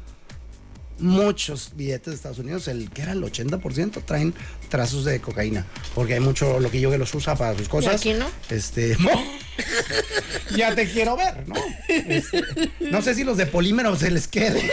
Muchos 0.99 1.73
billetes 1.75 2.07
de 2.07 2.15
Estados 2.15 2.39
Unidos, 2.39 2.69
el 2.69 2.89
que 2.91 3.03
era 3.03 3.13
el 3.13 3.23
80%, 3.25 4.05
traen 4.05 4.35
trazos 4.69 5.05
de 5.05 5.21
cocaína. 5.21 5.67
Porque 5.97 6.15
hay 6.15 6.21
mucho 6.21 6.61
loquillo 6.61 6.91
que 6.93 6.99
los 6.99 7.13
usa 7.15 7.35
para 7.35 7.57
sus 7.59 7.69
cosas. 7.69 7.95
aquí 7.97 8.13
no? 8.15 8.27
Este. 8.51 8.97
ya 10.57 10.75
te 10.75 10.89
quiero 10.89 11.17
ver, 11.17 11.49
¿no? 11.49 11.55
Este, 11.89 12.43
no 12.81 13.03
sé 13.03 13.15
si 13.15 13.25
los 13.25 13.37
de 13.37 13.47
polímero 13.47 13.97
se 13.97 14.11
les 14.13 14.29
quede. 14.29 14.71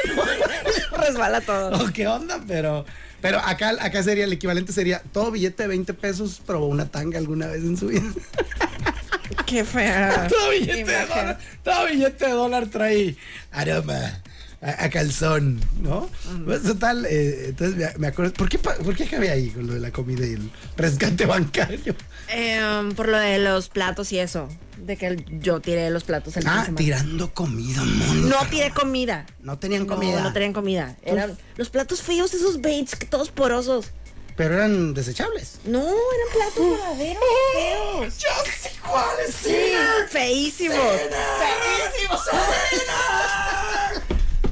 Resbala 0.91 1.41
todo. 1.41 1.83
o 1.85 1.91
qué 1.91 2.07
onda, 2.07 2.39
pero. 2.47 2.85
Pero 3.21 3.39
acá, 3.39 3.73
acá 3.79 4.03
sería 4.03 4.25
el 4.25 4.33
equivalente 4.33 4.71
sería 4.71 5.01
todo 5.11 5.31
billete 5.31 5.63
de 5.63 5.69
20 5.69 5.93
pesos 5.93 6.41
probó 6.45 6.67
una 6.67 6.89
tanga 6.89 7.17
alguna 7.17 7.47
vez 7.47 7.63
en 7.63 7.77
su 7.77 7.87
vida. 7.87 8.03
Qué 9.45 9.63
fea. 9.63 10.27
todo 10.27 10.49
billete 10.51 10.83
de 10.91 11.05
dólar, 11.05 11.39
todo 11.63 11.85
billete 11.87 12.25
de 12.25 12.31
dólar 12.31 12.67
trae 12.67 13.15
aroma 13.51 14.21
a, 14.61 14.85
a 14.85 14.89
calzón, 14.89 15.59
¿no? 15.81 16.09
Pues 16.45 16.63
total, 16.63 17.05
eh, 17.05 17.47
entonces 17.49 17.75
me, 17.75 17.87
me 17.97 18.07
acuerdo, 18.07 18.33
¿por 18.33 18.49
qué, 18.49 18.59
¿por 18.59 18.95
qué 18.95 19.03
acabé 19.03 19.29
ahí 19.31 19.49
con 19.49 19.67
lo 19.67 19.73
de 19.73 19.79
la 19.79 19.91
comida 19.91 20.25
y 20.25 20.33
el 20.33 20.49
rescate 20.77 21.25
bancario? 21.25 21.95
Em, 22.27 22.93
por 22.93 23.07
lo 23.07 23.17
de 23.17 23.39
los 23.39 23.69
platos 23.69 24.11
y 24.11 24.19
eso. 24.19 24.49
De 24.79 24.97
que 24.97 25.23
yo 25.41 25.59
tiré 25.59 25.89
los 25.89 26.03
platos 26.03 26.35
el 26.37 26.47
Ah, 26.47 26.67
tirando 26.75 27.33
comida, 27.33 27.83
Mónica. 27.83 28.27
No 28.41 28.49
tiré 28.49 28.71
comida. 28.71 29.25
No 29.41 29.59
tenían 29.59 29.85
No, 29.85 29.93
comida. 29.95 30.21
No, 30.21 30.33
tenían 30.33 30.53
comida. 30.53 30.95
Eran 31.03 31.37
los 31.57 31.69
platos 31.69 32.01
feos, 32.01 32.33
esos 32.33 32.61
baits, 32.61 32.97
todos 33.09 33.29
porosos. 33.29 33.87
Pero 34.35 34.55
eran 34.55 34.93
desechables. 34.93 35.59
No, 35.65 35.79
eran 35.81 36.29
platos 36.33 36.97
verdaderos, 36.97 37.23
feos. 37.53 38.17
Yo 38.19 38.29
sé 38.59 38.71
cuáles, 38.89 39.35
Sí, 39.35 39.73
feísimos. 40.09 40.77
¡Feísimos! 40.79 42.21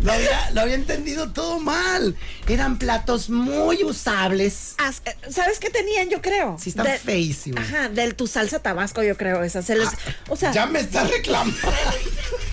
Lo 0.08 0.14
había, 0.14 0.52
lo 0.52 0.62
había 0.62 0.76
entendido 0.76 1.32
todo 1.32 1.60
mal. 1.60 2.16
Eran 2.48 2.80
platos 2.80 3.30
muy 3.30 3.84
usables. 3.84 4.74
As- 4.78 5.02
eh, 5.06 5.16
¿Sabes 5.30 5.60
qué 5.60 5.70
tenían, 5.70 6.10
yo 6.10 6.22
creo? 6.22 6.58
Sí, 6.60 6.70
están 6.70 6.88
feísimos. 7.04 7.60
Ajá, 7.62 7.90
del 7.90 8.16
tu 8.16 8.26
salsa 8.28 8.60
tabasco, 8.60 9.04
yo 9.04 9.18
creo. 9.18 9.44
Esa 9.44 9.62
se 9.62 9.76
les. 9.76 9.90
o 10.30 10.36
sea, 10.36 10.52
Ya 10.52 10.66
me 10.66 10.80
está 10.80 11.04
reclamando. 11.04 11.58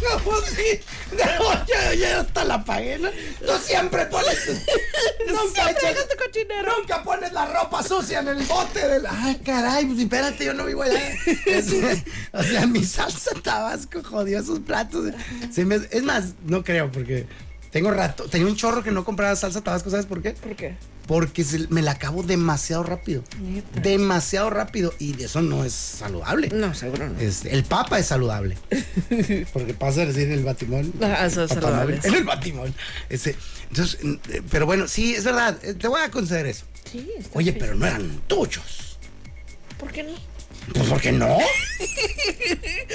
No, 0.04 0.18
sí. 0.42 0.80
No, 1.12 1.64
ya, 1.66 1.94
ya 1.94 2.20
hasta 2.20 2.44
la 2.44 2.62
pagué. 2.62 2.98
¿no? 2.98 3.08
Tú 3.10 3.52
siempre 3.64 4.04
pones. 4.06 4.36
Nunca 5.26 5.62
Siempre 5.64 5.90
echas- 5.92 6.08
tu 6.08 6.16
cochinero. 6.22 6.78
Nunca 6.78 7.02
pones 7.02 7.32
la 7.32 7.46
ropa 7.46 7.82
sucia 7.82 8.18
en 8.20 8.28
el 8.28 8.42
bote 8.42 8.86
del. 8.86 9.06
Ay, 9.08 9.36
caray, 9.44 9.86
pues 9.86 9.98
espérate, 10.00 10.44
yo 10.44 10.52
no 10.52 10.66
vivo 10.66 10.82
allá. 10.82 11.00
O 12.32 12.42
sea, 12.42 12.66
mi 12.66 12.84
salsa 12.84 13.30
tabasco 13.42 14.02
jodió 14.02 14.40
esos 14.40 14.58
platos. 14.60 15.12
Se 15.50 15.64
me- 15.64 15.80
es 15.90 16.02
más, 16.02 16.34
no 16.44 16.62
creo, 16.64 16.90
porque 16.92 17.26
tengo 17.74 17.90
rato. 17.90 18.28
Tenía 18.28 18.46
un 18.46 18.54
chorro 18.54 18.84
que 18.84 18.92
no 18.92 19.04
compraba 19.04 19.34
salsa 19.34 19.60
tabasco, 19.60 19.90
¿sabes 19.90 20.06
por 20.06 20.22
qué? 20.22 20.30
¿Por 20.30 20.54
qué? 20.54 20.76
Porque 21.08 21.42
se- 21.42 21.66
me 21.70 21.82
la 21.82 21.90
acabo 21.90 22.22
demasiado 22.22 22.84
rápido. 22.84 23.24
Neta. 23.40 23.80
Demasiado 23.80 24.48
rápido. 24.48 24.94
Y 25.00 25.20
eso 25.20 25.42
no 25.42 25.64
es 25.64 25.72
saludable. 25.72 26.50
No, 26.50 26.72
seguro 26.72 27.08
no. 27.08 27.18
Este, 27.18 27.52
el 27.52 27.64
papa 27.64 27.98
es 27.98 28.06
saludable. 28.06 28.56
Porque 29.52 29.74
pasa 29.74 30.02
a 30.02 30.06
decir 30.06 30.28
en 30.28 30.34
el 30.34 30.44
batimón. 30.44 30.92
Ah, 31.02 31.26
eso 31.26 31.42
es 31.42 31.50
saludable. 31.50 31.98
En 32.04 32.14
el 32.14 32.22
batimón. 32.22 32.72
Ese, 33.08 33.34
entonces, 33.70 33.98
eh, 34.30 34.40
pero 34.48 34.66
bueno, 34.66 34.86
sí, 34.86 35.16
es 35.16 35.24
verdad. 35.24 35.58
eh, 35.64 35.74
Te 35.74 35.88
voy 35.88 36.00
a 36.00 36.12
conceder 36.12 36.46
eso. 36.46 36.64
Sí, 36.90 37.10
Oye, 37.32 37.52
pero 37.54 37.74
no 37.74 37.86
eran 37.86 38.20
tuyos. 38.28 38.98
¿Por 39.78 39.90
qué 39.90 40.04
no? 40.04 40.12
Pues 40.72 40.88
¿por 40.88 41.00
qué 41.00 41.12
no? 41.12 41.38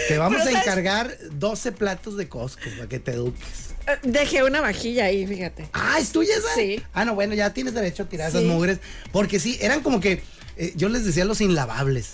te 0.08 0.18
vamos 0.18 0.40
Pero 0.44 0.50
a 0.50 0.54
¿sabes? 0.54 0.68
encargar 0.68 1.18
12 1.32 1.72
platos 1.74 2.18
de 2.18 2.28
Costco 2.28 2.70
para 2.78 2.88
que 2.90 3.00
te 3.00 3.12
eduques. 3.12 3.70
Eh, 3.88 3.98
Dejé 4.04 4.44
una 4.44 4.62
vajilla 4.62 5.06
ahí, 5.06 5.26
fíjate. 5.28 5.70
Ah, 5.74 5.98
¿es 6.00 6.12
tuya 6.12 6.36
esa? 6.36 6.54
Sí. 6.56 6.82
Ah, 6.94 7.06
no, 7.06 7.16
bueno, 7.16 7.34
ya 7.36 7.54
tienes 7.54 7.74
derecho 7.74 8.04
a 8.04 8.06
tirar 8.10 8.32
Sí. 8.32 8.38
esas 8.38 8.48
mugres. 8.50 8.80
Porque 9.12 9.40
sí, 9.40 9.58
eran 9.62 9.82
como 9.82 10.00
que, 10.00 10.22
eh, 10.58 10.74
yo 10.76 10.90
les 10.90 11.06
decía 11.06 11.26
los 11.26 11.42
inlavables. 11.42 12.12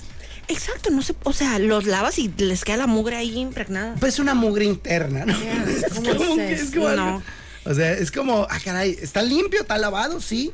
Exacto, 0.48 0.92
no 0.92 1.02
sé, 1.02 1.16
o 1.24 1.34
sea, 1.34 1.58
los 1.58 1.86
lavas 1.86 2.20
y 2.20 2.32
les 2.38 2.64
queda 2.64 2.78
la 2.78 2.88
mugre 2.88 3.16
ahí 3.16 3.38
impregnada. 3.40 3.96
Pues 4.00 4.20
una 4.20 4.36
mugre 4.36 4.66
interna, 4.66 5.26
¿no? 5.26 5.34
Es 5.68 5.94
¿cómo 5.94 6.16
como 6.16 6.42
es 6.42 6.72
como 6.72 6.90
No. 6.92 7.24
O 7.66 7.74
sea, 7.74 7.94
es 7.94 8.12
como, 8.12 8.46
ah, 8.48 8.60
caray, 8.64 8.96
está 9.02 9.24
limpio, 9.24 9.62
está 9.62 9.78
lavado, 9.80 10.22
sí. 10.22 10.52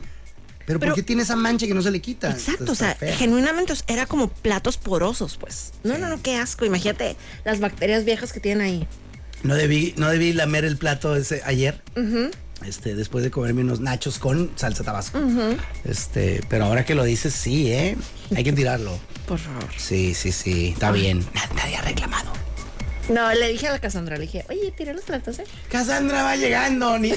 Pero, 0.65 0.79
Pero- 0.79 0.91
¿por 0.91 0.95
qué 0.95 1.03
tiene 1.03 1.23
esa 1.23 1.35
mancha 1.35 1.67
que 1.67 1.73
no 1.73 1.81
se 1.81 1.91
le 1.91 1.99
quita? 2.01 2.29
Exacto, 2.31 2.71
o 2.71 2.75
sea, 2.75 2.95
fea. 2.95 3.15
genuinamente 3.15 3.73
era 3.87 4.05
como 4.05 4.27
platos 4.29 4.77
porosos, 4.77 5.37
pues. 5.37 5.73
No, 5.83 5.97
no, 5.97 6.07
no, 6.09 6.21
qué 6.21 6.35
asco. 6.37 6.65
Imagínate 6.65 7.15
las 7.45 7.59
bacterias 7.59 8.05
viejas 8.05 8.31
que 8.33 8.39
tienen 8.39 8.65
ahí. 8.65 8.87
No 9.43 9.55
debí, 9.55 9.93
no 9.97 10.09
debí 10.09 10.33
lamer 10.33 10.65
el 10.65 10.77
plato 10.77 11.15
ese 11.15 11.41
ayer. 11.45 11.81
Este, 12.65 12.93
después 12.93 13.23
de 13.23 13.31
comerme 13.31 13.61
unos 13.61 13.79
nachos 13.79 14.19
con 14.19 14.51
salsa 14.55 14.83
tabasco. 14.83 15.19
Este, 15.83 16.41
pero 16.47 16.65
ahora 16.65 16.85
que 16.85 16.93
lo 16.93 17.03
dices, 17.03 17.33
sí, 17.33 17.71
¿eh? 17.71 17.97
Hay 18.35 18.43
que 18.43 18.53
tirarlo. 18.61 18.99
Por 19.27 19.39
favor. 19.39 19.65
Sí, 19.77 20.13
sí, 20.13 20.31
sí, 20.31 20.69
está 20.69 20.91
bien. 20.91 21.25
Na- 21.33 21.49
Nadie 21.55 21.75
ha 21.77 21.81
reclamado. 21.81 22.31
No, 23.09 23.33
le 23.33 23.49
dije 23.49 23.67
a 23.67 23.71
la 23.71 23.79
Cassandra, 23.79 24.15
le 24.15 24.21
dije, 24.21 24.45
oye, 24.49 24.71
tiré 24.77 24.93
los 24.93 25.03
platos, 25.03 25.37
¿eh? 25.39 25.43
Cassandra 25.69 26.23
va 26.23 26.35
llegando, 26.37 26.97
ni- 26.97 27.13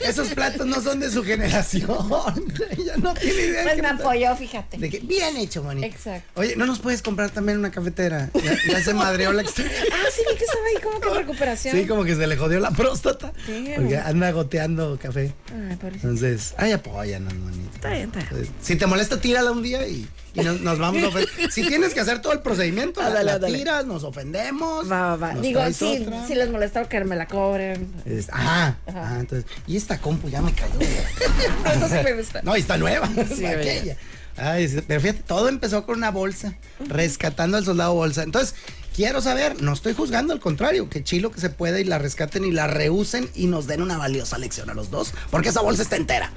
esos 0.00 0.28
platos 0.30 0.66
no 0.66 0.80
son 0.80 0.98
de 0.98 1.10
su 1.10 1.22
generación. 1.22 1.88
Ella 2.76 2.96
no 2.96 3.14
tiene 3.14 3.40
idea. 3.42 3.62
Pues 3.62 3.80
me 3.80 3.88
apoyó, 3.88 4.34
fíjate. 4.34 4.78
de 4.78 4.90
que- 4.90 4.98
bien 5.00 5.36
hecho, 5.36 5.62
Moni. 5.62 5.84
Exacto. 5.84 6.40
Oye, 6.40 6.56
¿no 6.56 6.66
nos 6.66 6.80
puedes 6.80 7.02
comprar 7.02 7.30
también 7.30 7.58
una 7.58 7.70
cafetera? 7.70 8.28
Ya, 8.42 8.56
ya 8.72 8.82
se 8.82 8.92
madreó 8.94 9.32
la 9.32 9.42
extra- 9.42 9.64
Ah, 9.92 10.06
sí, 10.12 10.22
vi 10.28 10.36
que 10.36 10.44
estaba 10.44 10.64
ahí 10.66 10.82
como 10.82 11.00
que 11.00 11.08
en 11.08 11.14
recuperación. 11.14 11.76
Sí, 11.76 11.86
como 11.86 12.04
que 12.04 12.16
se 12.16 12.26
le 12.26 12.36
jodió 12.36 12.58
la 12.58 12.70
próstata. 12.72 13.32
Sí, 13.46 13.72
Porque 13.76 13.98
anda 13.98 14.30
goteando 14.32 14.98
café. 15.00 15.32
Ay, 15.52 15.76
pobrecito. 15.76 16.08
Entonces, 16.08 16.54
ay, 16.56 16.72
apóyanos, 16.72 17.34
manito. 17.34 17.70
Está 17.74 17.90
bien, 17.90 18.10
está 18.16 18.34
bien. 18.34 18.48
Si 18.62 18.74
te 18.76 18.86
molesta, 18.86 19.20
tírala 19.20 19.52
un 19.52 19.62
día 19.62 19.86
y, 19.86 20.08
y 20.34 20.40
nos, 20.42 20.60
nos 20.60 20.78
vamos 20.78 21.02
a 21.02 21.08
ofender. 21.08 21.30
Si 21.50 21.66
tienes 21.66 21.92
que 21.94 22.00
hacer 22.00 22.20
todo 22.22 22.32
el 22.32 22.40
procedimiento, 22.40 23.00
la, 23.02 23.20
ándale. 23.34 23.58
tiras, 23.58 23.86
nos 23.86 24.04
ofendemos. 24.04 24.90
Va, 24.90 25.16
va, 25.16 25.34
va. 25.34 25.34
Digo, 25.40 25.60
sí, 25.72 25.98
otra. 26.02 26.26
si 26.26 26.34
les 26.34 26.50
molesta 26.50 26.88
que 26.88 27.04
me 27.04 27.16
la 27.16 27.26
cobren. 27.26 27.92
Es- 28.04 28.28
ajá, 28.30 28.78
Ajá. 28.86 29.02
ajá, 29.04 29.20
entonces, 29.20 29.50
y 29.66 29.76
esta 29.76 29.98
compu 30.00 30.28
ya 30.28 30.40
me 30.42 30.52
cayó. 30.52 30.74
Eso 30.80 31.88
sí 31.88 31.94
me 32.04 32.12
gusta. 32.14 32.40
No, 32.42 32.56
y 32.56 32.60
está 32.60 32.76
nueva. 32.76 33.08
Sí, 33.34 33.44
aquella. 33.46 33.96
Ay, 34.36 34.68
sí, 34.68 34.80
pero 34.86 35.00
fíjate, 35.00 35.22
todo 35.26 35.48
empezó 35.48 35.84
con 35.84 35.96
una 35.98 36.10
bolsa, 36.10 36.54
rescatando 36.86 37.56
al 37.58 37.64
soldado 37.64 37.92
bolsa. 37.94 38.22
Entonces, 38.22 38.54
quiero 38.94 39.20
saber, 39.20 39.60
no 39.60 39.72
estoy 39.72 39.92
juzgando, 39.92 40.32
al 40.32 40.40
contrario, 40.40 40.88
que 40.88 41.02
chilo 41.04 41.30
que 41.30 41.40
se 41.40 41.50
pueda 41.50 41.78
y 41.80 41.84
la 41.84 41.98
rescaten 41.98 42.44
y 42.44 42.50
la 42.52 42.66
reusen 42.66 43.28
y 43.34 43.48
nos 43.48 43.66
den 43.66 43.82
una 43.82 43.98
valiosa 43.98 44.38
lección 44.38 44.70
a 44.70 44.74
los 44.74 44.90
dos, 44.90 45.12
porque 45.30 45.50
esa 45.50 45.60
bolsa 45.60 45.82
está 45.82 45.96
entera. 45.96 46.32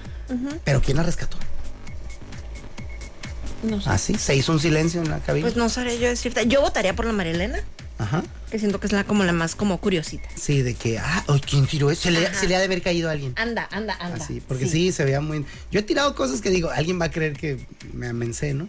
Pero 0.66 0.82
¿quién 0.82 0.98
la 0.98 1.04
rescató? 1.04 1.38
No 3.64 3.82
sé. 3.82 3.90
Ah, 3.90 3.98
sí, 3.98 4.16
se 4.16 4.36
hizo 4.36 4.52
un 4.52 4.60
silencio 4.60 5.02
en 5.02 5.10
la 5.10 5.20
cabina. 5.20 5.46
Pues 5.46 5.56
no 5.56 5.70
sabré 5.70 5.98
yo 6.00 6.08
decirte. 6.08 6.46
Yo 6.48 6.62
votaría 6.62 6.96
por 6.96 7.06
la 7.06 7.14
Marilena, 7.14 7.64
Ajá. 7.98 8.24
que 8.52 8.60
siento 8.60 8.80
que 8.80 8.88
es 8.88 8.94
la 8.94 9.06
como 9.06 9.24
la 9.24 9.32
más 9.34 9.56
como 9.56 9.80
curiosita. 9.80 10.28
Sí, 10.36 10.62
de 10.62 10.74
que, 10.74 11.00
ah, 11.00 11.24
¿quién 11.50 11.66
tiró 11.66 11.90
eso? 11.90 12.04
Se 12.04 12.12
le, 12.12 12.28
Ajá. 12.28 12.40
se 12.40 12.48
le 12.48 12.56
ha 12.56 12.60
de 12.60 12.66
haber 12.66 12.82
caído 12.82 13.10
a 13.10 13.14
alguien. 13.14 13.34
Anda, 13.38 13.68
anda, 13.72 13.96
anda. 14.00 14.24
Así, 14.24 14.42
porque 14.46 14.68
sí. 14.68 14.92
se 14.92 15.06
veía 15.06 15.22
muy. 15.22 15.46
Yo 15.72 15.80
he 15.80 15.84
tirado 15.84 16.14
cosas 16.16 16.42
que 16.42 16.50
digo, 16.50 16.70
alguien 16.70 17.00
va 17.00 17.06
a 17.06 17.12
creer 17.12 17.34
que 17.34 17.66
me 17.94 18.08
amencé, 18.08 18.54
¿no? 18.54 18.68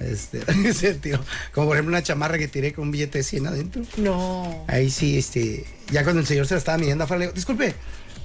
Este, 0.00 0.42
se 0.74 0.94
tiró. 0.94 1.24
Como 1.52 1.68
por 1.68 1.76
ejemplo 1.76 1.92
una 1.92 2.02
chamarra 2.02 2.38
que 2.38 2.48
tiré 2.48 2.72
con 2.72 2.86
un 2.86 2.90
billete 2.90 3.18
de 3.18 3.24
100 3.24 3.46
adentro. 3.46 3.82
No. 3.96 4.64
Ahí 4.66 4.90
sí, 4.90 5.18
este. 5.18 5.64
Ya 5.90 6.02
cuando 6.02 6.20
el 6.20 6.26
señor 6.26 6.46
se 6.46 6.54
la 6.54 6.58
estaba 6.58 6.78
midiendo 6.78 7.04
afuera, 7.04 7.20
le 7.20 7.26
digo, 7.26 7.34
disculpe. 7.34 7.74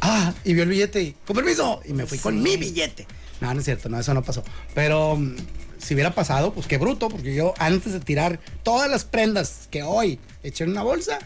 Ah, 0.01 0.33
y 0.43 0.53
vio 0.53 0.63
el 0.63 0.69
billete 0.69 1.01
y, 1.01 1.15
con 1.25 1.35
permiso. 1.35 1.81
Y 1.85 1.93
me 1.93 2.05
fui 2.05 2.17
con 2.17 2.41
mi 2.41 2.57
billete. 2.57 3.07
No, 3.41 3.53
no 3.53 3.59
es 3.59 3.65
cierto, 3.65 3.89
no, 3.89 3.99
eso 3.99 4.13
no 4.13 4.23
pasó. 4.23 4.43
Pero 4.73 5.15
mm, 5.15 5.35
si 5.79 5.93
hubiera 5.93 6.13
pasado, 6.13 6.53
pues 6.53 6.67
qué 6.67 6.77
bruto, 6.77 7.09
porque 7.09 7.33
yo 7.35 7.53
antes 7.59 7.93
de 7.93 7.99
tirar 7.99 8.39
todas 8.63 8.89
las 8.89 9.05
prendas 9.05 9.67
que 9.71 9.83
hoy 9.83 10.19
eché 10.43 10.63
en 10.63 10.71
una 10.71 10.83
bolsa, 10.83 11.19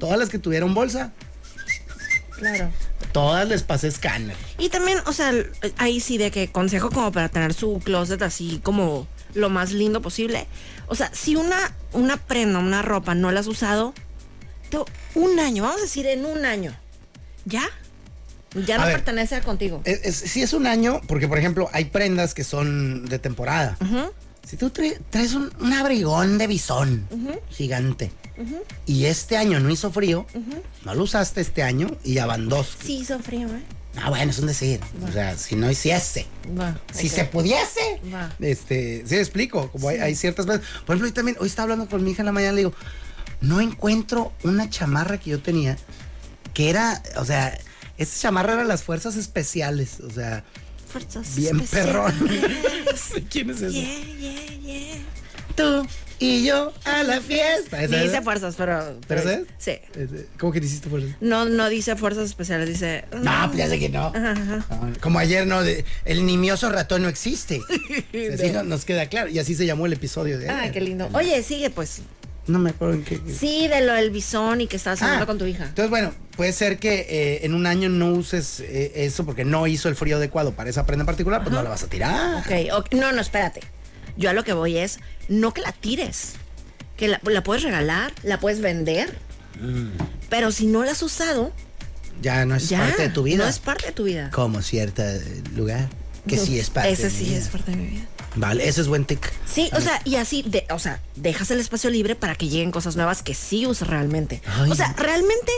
todas 0.00 0.18
las 0.18 0.28
que 0.28 0.38
tuvieron 0.38 0.74
bolsa, 0.74 1.12
Claro. 2.38 2.70
todas 3.12 3.48
les 3.48 3.62
pasé 3.62 3.88
escáner. 3.88 4.36
Y 4.58 4.68
también, 4.68 4.98
o 5.06 5.12
sea, 5.12 5.32
ahí 5.78 6.00
sí 6.00 6.18
de 6.18 6.30
que 6.30 6.48
consejo 6.48 6.90
como 6.90 7.10
para 7.12 7.28
tener 7.30 7.54
su 7.54 7.80
closet 7.82 8.20
así 8.22 8.60
como 8.62 9.06
lo 9.34 9.48
más 9.48 9.72
lindo 9.72 10.02
posible. 10.02 10.46
O 10.86 10.94
sea, 10.94 11.10
si 11.14 11.34
una, 11.36 11.74
una 11.92 12.16
prenda, 12.18 12.58
una 12.58 12.82
ropa 12.82 13.14
no 13.14 13.30
la 13.32 13.40
has 13.40 13.46
usado, 13.46 13.94
un 15.14 15.38
año, 15.40 15.62
vamos 15.62 15.78
a 15.78 15.82
decir 15.82 16.06
en 16.06 16.26
un 16.26 16.44
año, 16.44 16.76
¿ya? 17.46 17.62
Ya 18.64 18.76
A 18.76 18.78
no 18.78 18.84
ver. 18.86 18.94
pertenece 18.96 19.34
a 19.34 19.40
contigo. 19.42 19.82
Es, 19.84 20.00
es- 20.04 20.30
sí 20.30 20.42
es 20.42 20.52
un 20.52 20.66
año, 20.66 21.00
porque 21.06 21.28
por 21.28 21.38
ejemplo 21.38 21.68
hay 21.72 21.86
prendas 21.86 22.32
que 22.34 22.44
son 22.44 23.04
de 23.06 23.18
temporada. 23.18 23.76
Si 24.48 24.56
tú 24.56 24.70
tra- 24.70 24.96
traes 25.10 25.34
un, 25.34 25.50
un 25.60 25.72
abrigón 25.72 26.38
de 26.38 26.46
bisón 26.46 27.06
gigante 27.50 28.10
y 28.86 29.06
este 29.06 29.36
año 29.36 29.58
no 29.60 29.70
hizo 29.70 29.90
frío, 29.90 30.26
no 30.84 30.94
lo 30.94 31.02
usaste 31.02 31.40
este 31.40 31.62
año 31.62 31.88
y 32.04 32.14
ya 32.14 32.26
van 32.26 32.48
dos. 32.48 32.76
Sí, 32.84 32.98
hizo 32.98 33.18
frío, 33.18 33.48
¿eh? 33.48 33.62
Ah, 33.98 34.10
bueno, 34.10 34.30
es 34.30 34.38
un 34.38 34.46
decir. 34.46 34.78
O 35.08 35.10
sea, 35.10 35.36
si 35.38 35.56
no 35.56 35.70
hiciese. 35.70 36.26
Si 36.92 37.08
se 37.08 37.24
pudiese. 37.24 38.00
Este, 38.40 39.02
sí 39.06 39.16
explico, 39.16 39.70
como 39.72 39.88
hay, 39.88 39.98
hay 39.98 40.14
ciertas 40.14 40.44
veces. 40.46 40.64
Por 40.84 40.94
ejemplo, 40.94 41.06
hoy 41.08 41.12
también, 41.12 41.36
hoy 41.40 41.48
estaba 41.48 41.64
hablando 41.64 41.88
con 41.88 42.04
mi 42.04 42.10
hija 42.10 42.20
en 42.22 42.26
la 42.26 42.32
mañana, 42.32 42.52
le 42.52 42.58
digo, 42.58 42.74
no 43.40 43.60
encuentro 43.60 44.32
una 44.44 44.68
chamarra 44.70 45.18
que 45.18 45.30
yo 45.30 45.40
tenía 45.40 45.76
que 46.54 46.70
era, 46.70 47.02
o 47.16 47.24
sea, 47.24 47.56
esa 47.98 48.20
chamarra 48.20 48.54
era 48.54 48.64
las 48.64 48.82
fuerzas 48.82 49.16
especiales, 49.16 50.00
o 50.00 50.10
sea, 50.10 50.44
Fuerzas 50.88 51.34
bien 51.36 51.60
perrón. 51.60 52.14
¿Quién 53.30 53.50
es 53.50 53.60
ese? 53.62 53.72
Yeah, 53.72 54.04
yeah, 54.18 54.58
yeah. 54.60 54.96
Tú 55.56 55.86
y 56.18 56.44
yo 56.46 56.72
a 56.84 57.02
la 57.02 57.20
fiesta. 57.20 57.82
¿Esa 57.82 57.96
Dice 58.02 58.16
es? 58.18 58.24
fuerzas, 58.24 58.54
pero. 58.56 58.98
¿Pero 59.06 59.20
esa 59.20 59.32
es? 59.34 59.42
Sí. 59.58 59.72
¿Cómo 60.38 60.50
que 60.52 60.60
hiciste 60.60 60.88
fuerzas? 60.88 61.10
No, 61.20 61.44
no 61.44 61.68
dice 61.68 61.94
fuerzas 61.96 62.24
especiales, 62.24 62.68
dice. 62.68 63.04
No, 63.20 63.32
pues 63.48 63.58
ya 63.58 63.68
sé 63.68 63.78
que 63.78 63.88
no. 63.90 64.06
Ajá, 64.06 64.30
ajá. 64.32 64.66
Ah, 64.70 64.88
Como 65.00 65.18
ayer, 65.18 65.46
¿no? 65.46 65.62
De- 65.62 65.84
el 66.06 66.24
nimioso 66.24 66.70
ratón 66.70 67.02
no 67.02 67.08
existe. 67.08 67.60
Así 68.34 68.50
no- 68.50 68.62
nos 68.62 68.84
queda 68.86 69.06
claro. 69.10 69.28
Y 69.28 69.38
así 69.38 69.54
se 69.54 69.66
llamó 69.66 69.84
el 69.86 69.92
episodio 69.92 70.38
de 70.38 70.48
Ay, 70.48 70.70
qué 70.70 70.80
lindo. 70.80 71.08
Oye, 71.12 71.42
sigue 71.42 71.68
pues. 71.68 72.00
No 72.46 72.58
me 72.60 72.70
acuerdo 72.70 72.94
en 72.94 73.02
qué. 73.04 73.20
Sí, 73.38 73.66
de 73.68 73.80
lo 73.84 73.94
del 73.94 74.10
bisón 74.10 74.60
y 74.60 74.66
que 74.68 74.76
estabas 74.76 75.02
hablando 75.02 75.24
Ah, 75.24 75.26
con 75.26 75.38
tu 75.38 75.46
hija. 75.46 75.64
Entonces, 75.64 75.90
bueno, 75.90 76.12
puede 76.36 76.52
ser 76.52 76.78
que 76.78 77.06
eh, 77.08 77.40
en 77.44 77.54
un 77.54 77.66
año 77.66 77.88
no 77.88 78.12
uses 78.12 78.60
eh, 78.60 78.92
eso 78.94 79.24
porque 79.26 79.44
no 79.44 79.66
hizo 79.66 79.88
el 79.88 79.96
frío 79.96 80.16
adecuado 80.16 80.52
para 80.52 80.70
esa 80.70 80.86
prenda 80.86 81.02
en 81.02 81.06
particular, 81.06 81.42
pues 81.42 81.52
no 81.54 81.62
la 81.62 81.70
vas 81.70 81.82
a 81.82 81.88
tirar. 81.88 82.36
Ok, 82.44 82.52
ok. 82.72 82.94
No, 82.94 83.10
no, 83.12 83.20
espérate. 83.20 83.60
Yo 84.16 84.30
a 84.30 84.32
lo 84.32 84.44
que 84.44 84.52
voy 84.52 84.78
es, 84.78 85.00
no 85.28 85.52
que 85.52 85.60
la 85.60 85.72
tires. 85.72 86.34
Que 86.96 87.08
la, 87.08 87.20
la 87.24 87.42
puedes 87.42 87.62
regalar, 87.64 88.12
la 88.22 88.38
puedes 88.40 88.60
vender. 88.60 89.12
Mm. 89.60 89.88
Pero 90.30 90.52
si 90.52 90.66
no 90.66 90.84
la 90.84 90.92
has 90.92 91.02
usado, 91.02 91.52
Ya 92.22 92.46
no 92.46 92.54
es 92.54 92.68
ya. 92.68 92.78
parte 92.78 93.02
de 93.02 93.08
tu 93.10 93.24
vida. 93.24 93.38
No 93.44 93.48
es 93.50 93.58
parte 93.58 93.86
de 93.86 93.92
tu 93.92 94.04
vida. 94.04 94.30
Como 94.30 94.62
cierto 94.62 95.02
lugar 95.54 95.88
que 96.28 96.36
sí 96.38 96.58
es 96.58 96.70
parte 96.70 96.90
Ese 96.92 97.04
de 97.04 97.08
mi 97.10 97.14
sí 97.18 97.24
vida. 97.24 97.38
es 97.38 97.48
parte 97.48 97.70
de 97.72 97.76
mi 97.76 97.86
vida. 97.88 98.04
Vale, 98.36 98.68
ese 98.68 98.82
es 98.82 98.88
buen 98.88 99.04
tic. 99.04 99.32
Sí, 99.46 99.70
o 99.72 99.80
sea, 99.80 100.00
y 100.04 100.16
así, 100.16 100.42
de, 100.42 100.66
o 100.70 100.78
sea, 100.78 101.00
dejas 101.16 101.50
el 101.50 101.58
espacio 101.58 101.90
libre 101.90 102.14
para 102.14 102.34
que 102.34 102.48
lleguen 102.48 102.70
cosas 102.70 102.96
nuevas 102.96 103.22
que 103.22 103.34
sí 103.34 103.66
usas 103.66 103.88
realmente. 103.88 104.42
Ay. 104.46 104.70
O 104.70 104.74
sea, 104.74 104.94
realmente 104.96 105.52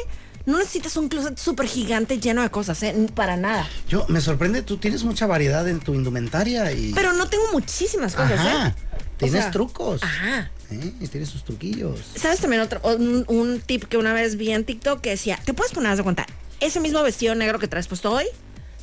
no 0.47 0.59
necesitas 0.59 0.97
un 0.97 1.09
closet 1.09 1.37
súper 1.39 1.67
gigante 1.67 2.19
lleno 2.19 2.41
de 2.43 2.51
cosas, 2.51 2.83
¿eh? 2.83 2.95
Para 3.15 3.37
nada. 3.37 3.69
Yo, 3.89 4.07
me 4.09 4.21
sorprende, 4.21 4.63
tú 4.63 4.79
tienes 4.79 5.05
mucha 5.05 5.27
variedad 5.27 5.69
en 5.69 5.81
tu 5.81 5.95
indumentaria 5.95 6.73
y... 6.73 6.93
Pero 6.95 7.13
no 7.13 7.29
tengo 7.29 7.45
muchísimas 7.53 8.15
cosas, 8.15 8.41
Ajá, 8.41 8.69
¿eh? 8.69 8.75
O 8.95 9.19
tienes 9.19 9.43
sea, 9.43 9.51
trucos. 9.51 10.03
Ajá. 10.03 10.51
¿eh? 10.71 10.93
Y 11.01 11.09
tienes 11.09 11.29
sus 11.29 11.45
truquillos. 11.45 12.01
¿Sabes 12.15 12.41
también 12.41 12.63
otro, 12.63 12.81
un, 12.83 13.25
un 13.29 13.61
tip 13.61 13.85
que 13.85 13.99
una 13.99 14.13
vez 14.15 14.37
vi 14.37 14.53
en 14.53 14.65
TikTok 14.65 15.01
que 15.01 15.11
decía, 15.11 15.39
te 15.45 15.53
puedes 15.53 15.73
poner, 15.73 15.95
de 15.97 16.03
cuenta, 16.03 16.27
ese 16.61 16.81
mismo 16.81 17.03
vestido 17.03 17.35
negro 17.35 17.59
que 17.59 17.69
traes 17.69 17.89
puesto 17.89 18.13
hoy, 18.13 18.25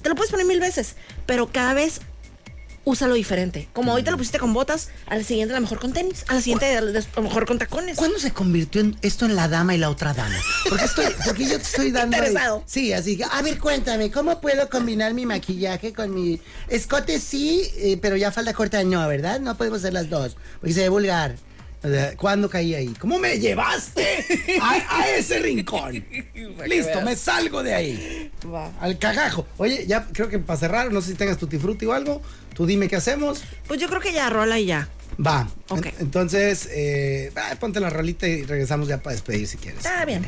te 0.02 0.10
lo 0.10 0.16
puedes 0.16 0.30
poner 0.30 0.46
mil 0.46 0.60
veces, 0.60 0.96
pero 1.26 1.48
cada 1.48 1.74
vez 1.74 2.02
úsalo 2.86 3.16
diferente. 3.16 3.68
Como 3.74 3.94
hoy 3.94 4.04
te 4.04 4.12
lo 4.12 4.18
pusiste 4.18 4.40
con 4.40 4.54
botas, 4.54 4.90
al 5.08 5.26
siguiente 5.26 5.54
a 5.54 5.58
lo 5.58 5.62
mejor 5.62 5.80
con 5.80 5.92
tenis, 5.92 6.24
al 6.28 6.42
siguiente 6.42 6.78
a 6.78 6.82
lo 6.82 7.22
mejor 7.22 7.46
con 7.46 7.58
tacones. 7.60 7.98
¿Cuándo 7.98 8.18
se 8.20 8.32
convirtió 8.32 8.80
en 8.82 8.96
esto 9.02 9.26
en 9.26 9.36
la 9.36 9.48
dama 9.48 9.76
y 9.76 9.78
la 9.78 9.90
otra 9.90 10.14
dama? 10.14 10.36
Porque 10.70 10.86
estoy, 10.86 11.06
porque 11.26 11.44
yo 11.46 11.58
te 11.58 11.64
estoy 11.64 11.92
dando. 11.92 12.16
ahí- 12.16 12.22
Interesado. 12.28 12.64
Sí, 12.66 12.94
así 12.94 13.18
que, 13.18 13.26
a 13.26 13.42
ver, 13.42 13.60
cuéntame, 13.60 14.10
¿cómo 14.12 14.40
puedo 14.40 14.70
combinar 14.70 15.14
mi 15.14 15.26
maquillaje 15.26 15.92
con 15.94 16.14
mi 16.14 16.40
escote 16.70 17.20
sí, 17.20 17.64
eh, 17.78 17.98
pero 18.02 18.16
ya 18.16 18.32
falda 18.32 18.54
corta 18.54 18.84
no, 18.84 19.06
¿verdad? 19.08 19.40
No 19.40 19.58
podemos 19.58 19.80
hacer 19.80 19.94
las 19.94 20.10
dos, 20.10 20.38
porque 20.60 20.74
se 20.74 20.82
ve 20.82 20.90
vulgar. 20.90 21.36
¿Cuándo 22.18 22.50
caí 22.50 22.74
ahí? 22.76 22.94
¿Cómo 23.00 23.20
me 23.20 23.38
llevaste 23.40 24.26
a, 24.62 25.00
a 25.02 25.10
ese 25.10 25.40
rincón? 25.40 26.04
Listo, 26.68 27.02
me 27.02 27.16
salgo 27.16 27.62
de 27.64 27.74
ahí. 27.74 28.32
Va. 28.52 28.72
Al 28.80 28.98
cagajo. 28.98 29.46
Oye, 29.58 29.86
ya 29.88 30.08
creo 30.12 30.30
que 30.30 30.40
para 30.40 30.60
cerrar, 30.60 30.92
no 30.92 31.02
sé 31.02 31.12
si 31.12 31.16
tengas 31.18 31.38
tutti 31.38 31.58
frutti 31.60 31.86
o 31.86 31.94
algo. 31.94 32.22
Tú 32.54 32.66
dime 32.66 32.88
qué 32.88 32.96
hacemos. 32.96 33.44
Pues 33.68 33.80
yo 33.80 33.88
creo 33.88 34.00
que 34.02 34.14
ya 34.14 34.30
rola 34.30 34.58
y 34.60 34.66
ya. 34.68 34.88
Va. 35.26 35.48
Ok. 35.70 35.86
En- 35.86 35.94
entonces, 36.00 36.68
eh, 36.72 37.32
ah, 37.36 37.56
ponte 37.60 37.80
la 37.80 37.90
rolita 37.90 38.28
y 38.28 38.44
regresamos 38.44 38.88
ya 38.88 38.98
para 39.02 39.14
despedir 39.14 39.48
si 39.48 39.58
quieres. 39.58 39.80
Está 39.86 40.06
bien. 40.06 40.26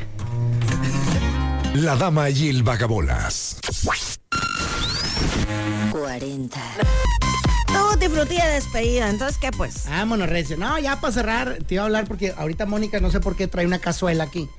La 1.74 1.96
dama 1.96 2.28
y 2.30 2.48
el 2.48 2.62
vagabolas. 2.62 3.58
40. 5.92 6.60
Todo 7.72 7.96
te 7.98 8.08
frutilla 8.08 8.46
de 8.46 8.54
despedida. 8.54 9.08
Entonces, 9.10 9.38
¿qué 9.38 9.50
pues? 9.50 9.84
Vámonos, 9.88 10.28
Recio. 10.28 10.56
No, 10.56 10.78
ya 10.78 11.00
para 11.00 11.12
cerrar, 11.12 11.58
te 11.66 11.74
iba 11.74 11.82
a 11.82 11.86
hablar 11.86 12.06
porque 12.06 12.34
ahorita 12.36 12.66
Mónica 12.66 13.00
no 13.00 13.10
sé 13.10 13.20
por 13.20 13.36
qué 13.36 13.46
trae 13.46 13.66
una 13.66 13.78
cazuela 13.78 14.24
aquí. 14.24 14.48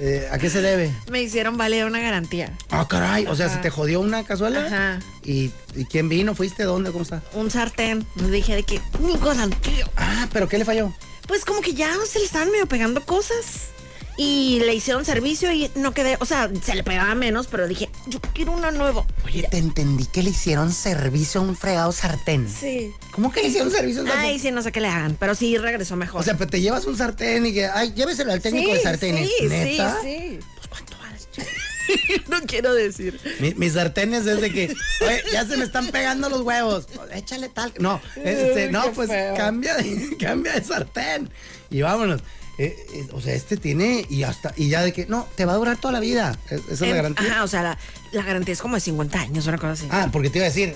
Eh, 0.00 0.28
¿A 0.30 0.36
qué 0.38 0.50
se 0.50 0.60
debe? 0.60 0.92
Me 1.10 1.22
hicieron 1.22 1.56
valer 1.56 1.86
una 1.86 2.00
garantía. 2.00 2.52
Ah, 2.70 2.86
caray. 2.86 3.26
O 3.26 3.34
sea, 3.34 3.46
Ajá. 3.46 3.54
¿se 3.56 3.62
te 3.62 3.70
jodió 3.70 3.98
una 4.00 4.22
cazuela? 4.22 4.66
Ajá. 4.66 4.98
¿Y, 5.24 5.50
y 5.74 5.86
quién 5.86 6.10
vino? 6.10 6.34
¿Fuiste? 6.34 6.64
¿Dónde? 6.64 6.92
¿Cómo 6.92 7.02
está? 7.02 7.22
Un 7.32 7.50
sartén. 7.50 8.06
Les 8.16 8.30
dije 8.30 8.54
de 8.54 8.62
que, 8.64 8.78
un 9.00 9.18
garantía. 9.18 9.88
Ah, 9.96 10.28
¿pero 10.34 10.48
qué 10.50 10.58
le 10.58 10.66
falló? 10.66 10.92
Pues 11.26 11.46
como 11.46 11.62
que 11.62 11.72
ya 11.72 11.92
se 12.06 12.18
le 12.18 12.26
estaban 12.26 12.52
medio 12.52 12.66
pegando 12.66 13.02
cosas. 13.06 13.70
Y 14.20 14.58
le 14.60 14.74
hicieron 14.74 15.04
servicio 15.04 15.50
y 15.52 15.70
no 15.76 15.94
quedé, 15.94 16.16
o 16.20 16.24
sea, 16.26 16.50
se 16.62 16.74
le 16.74 16.82
pegaba 16.82 17.14
menos, 17.14 17.46
pero 17.46 17.68
dije, 17.68 17.88
yo 18.08 18.20
quiero 18.34 18.52
uno 18.52 18.70
nuevo. 18.72 19.06
Oye, 19.24 19.46
te 19.48 19.58
entendí 19.58 20.04
que 20.06 20.22
le 20.24 20.30
hicieron 20.30 20.72
servicio 20.72 21.40
a 21.40 21.44
un 21.44 21.56
fregado 21.56 21.92
sartén. 21.92 22.48
Sí. 22.48 22.92
¿Cómo 23.12 23.30
que 23.32 23.42
le 23.42 23.48
hicieron 23.48 23.70
servicio 23.70 24.00
a 24.00 24.04
un 24.04 24.10
sartén? 24.10 24.26
Ay, 24.26 24.38
sí, 24.40 24.50
no 24.50 24.60
sé 24.62 24.72
qué 24.72 24.80
le 24.80 24.88
hagan, 24.88 25.16
pero 25.18 25.34
sí 25.36 25.56
regresó 25.56 25.94
mejor. 25.96 26.20
O 26.20 26.24
sea, 26.24 26.36
pero 26.36 26.50
te 26.50 26.60
llevas 26.60 26.84
un 26.86 26.96
sartén 26.98 27.46
y 27.46 27.54
que, 27.54 27.66
ay, 27.66 27.92
lléveselo 27.94 28.32
al 28.32 28.42
técnico 28.42 28.70
sí, 28.70 28.76
de 28.76 28.82
sartenes. 28.82 29.30
sí, 29.38 29.46
¿Neta? 29.46 29.96
sí, 30.02 30.08
sí. 30.18 30.38
Pues 30.56 30.66
cuánto 30.68 30.92
vale. 30.98 31.18
no 32.28 32.40
quiero 32.46 32.74
decir. 32.74 33.20
Mi- 33.38 33.54
mis 33.54 33.74
sartenes 33.74 34.26
es 34.26 34.40
de 34.40 34.50
que, 34.52 34.74
oye, 35.06 35.22
ya 35.32 35.46
se 35.46 35.56
me 35.56 35.64
están 35.64 35.86
pegando 35.88 36.28
los 36.28 36.40
huevos. 36.40 36.86
Pues, 36.92 37.08
Échale 37.14 37.48
tal. 37.50 37.72
No, 37.78 38.00
este, 38.16 38.68
no, 38.72 38.82
qué 38.82 38.90
pues 38.90 39.08
feo. 39.08 39.36
cambia 39.36 39.76
cambia 40.20 40.54
de 40.54 40.64
sartén. 40.64 41.30
Y 41.70 41.82
vámonos. 41.82 42.20
Eh, 42.58 42.76
eh, 42.92 43.08
o 43.12 43.20
sea, 43.20 43.34
este 43.34 43.56
tiene 43.56 44.04
y 44.10 44.24
hasta, 44.24 44.52
y 44.56 44.68
ya 44.68 44.82
de 44.82 44.92
que, 44.92 45.06
no, 45.06 45.28
te 45.36 45.44
va 45.44 45.52
a 45.52 45.56
durar 45.56 45.76
toda 45.76 45.92
la 45.92 46.00
vida. 46.00 46.36
Es- 46.50 46.62
Esa 46.68 46.72
es 46.72 46.80
la 46.90 46.96
garantía. 46.96 47.30
Ajá, 47.32 47.44
o 47.44 47.48
sea, 47.48 47.62
la, 47.62 47.78
la 48.12 48.22
garantía 48.22 48.52
es 48.52 48.60
como 48.60 48.74
de 48.74 48.80
50 48.80 49.20
años, 49.20 49.46
una 49.46 49.58
cosa 49.58 49.72
así. 49.74 49.86
Ah, 49.90 50.08
porque 50.12 50.28
te 50.30 50.38
iba 50.38 50.46
a 50.46 50.48
decir, 50.50 50.74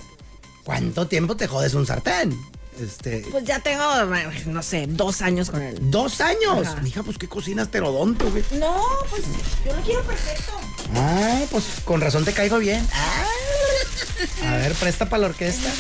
¿cuánto 0.64 1.08
tiempo 1.08 1.36
te 1.36 1.46
jodes 1.48 1.74
un 1.74 1.84
sartén? 1.86 2.38
Este, 2.80 3.24
Pues 3.30 3.44
ya 3.44 3.60
tengo, 3.60 3.82
no 4.46 4.62
sé, 4.62 4.86
dos 4.88 5.20
años 5.22 5.50
con 5.50 5.60
él. 5.62 5.78
dos 5.90 6.20
años. 6.20 6.66
Ajá. 6.66 6.80
Mija, 6.80 7.02
pues 7.02 7.18
qué 7.18 7.28
cocinas 7.28 7.70
terodonto, 7.70 8.30
güey. 8.30 8.42
No, 8.52 8.80
pues 9.10 9.22
yo 9.64 9.76
lo 9.76 9.82
quiero 9.82 10.02
perfecto. 10.02 10.52
Ay, 10.94 11.46
pues 11.50 11.64
con 11.84 12.00
razón 12.00 12.24
te 12.24 12.32
caigo 12.32 12.58
bien. 12.58 12.86
A 14.46 14.56
ver, 14.56 14.72
presta 14.74 15.08
para 15.08 15.22
la 15.22 15.26
orquesta. 15.28 15.70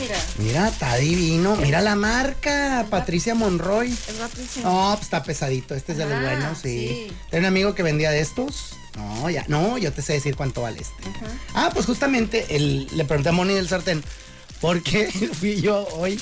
mira. 0.00 0.16
Mira, 0.38 0.68
está 0.68 0.96
divino. 0.96 1.56
Mira 1.56 1.80
la 1.80 1.94
marca, 1.96 2.86
Patricia 2.90 3.34
Monroy. 3.34 3.92
Es 3.92 4.14
Patricia. 4.18 4.62
No, 4.62 4.90
pues 4.94 5.02
está 5.04 5.22
pesadito. 5.22 5.74
Este 5.74 5.92
es 5.92 5.98
de 5.98 6.06
los 6.06 6.14
Ah, 6.14 6.20
buenos, 6.22 6.58
sí. 6.58 6.88
sí. 7.08 7.12
Tengo 7.30 7.40
un 7.42 7.46
amigo 7.46 7.74
que 7.74 7.82
vendía 7.82 8.10
de 8.10 8.20
estos. 8.20 8.74
No, 8.96 9.30
ya, 9.30 9.44
no, 9.48 9.78
yo 9.78 9.92
te 9.92 10.02
sé 10.02 10.14
decir 10.14 10.34
cuánto 10.36 10.62
vale 10.62 10.80
este. 10.80 11.04
Ah, 11.54 11.70
pues 11.72 11.86
justamente 11.86 12.56
el- 12.56 12.88
le 12.96 13.04
pregunté 13.04 13.28
a 13.28 13.32
Moni 13.32 13.54
del 13.54 13.68
sartén, 13.68 14.02
porque 14.60 15.06
fui 15.38 15.60
yo 15.60 15.86
hoy, 15.92 16.20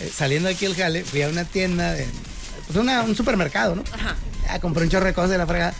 eh, 0.00 0.10
saliendo 0.14 0.48
aquí 0.48 0.64
el 0.64 0.74
jale, 0.74 1.04
fui 1.04 1.22
a 1.22 1.28
una 1.28 1.44
tienda, 1.44 1.92
de, 1.92 2.06
pues 2.66 2.78
una- 2.78 3.02
un 3.02 3.14
supermercado, 3.16 3.74
¿no? 3.74 3.84
Ajá. 3.92 4.16
Ah, 4.48 4.60
compré 4.60 4.84
un 4.84 4.90
chorro 4.90 5.06
de 5.06 5.14
cosas 5.14 5.30
de 5.30 5.38
la 5.38 5.46
fregada. 5.46 5.74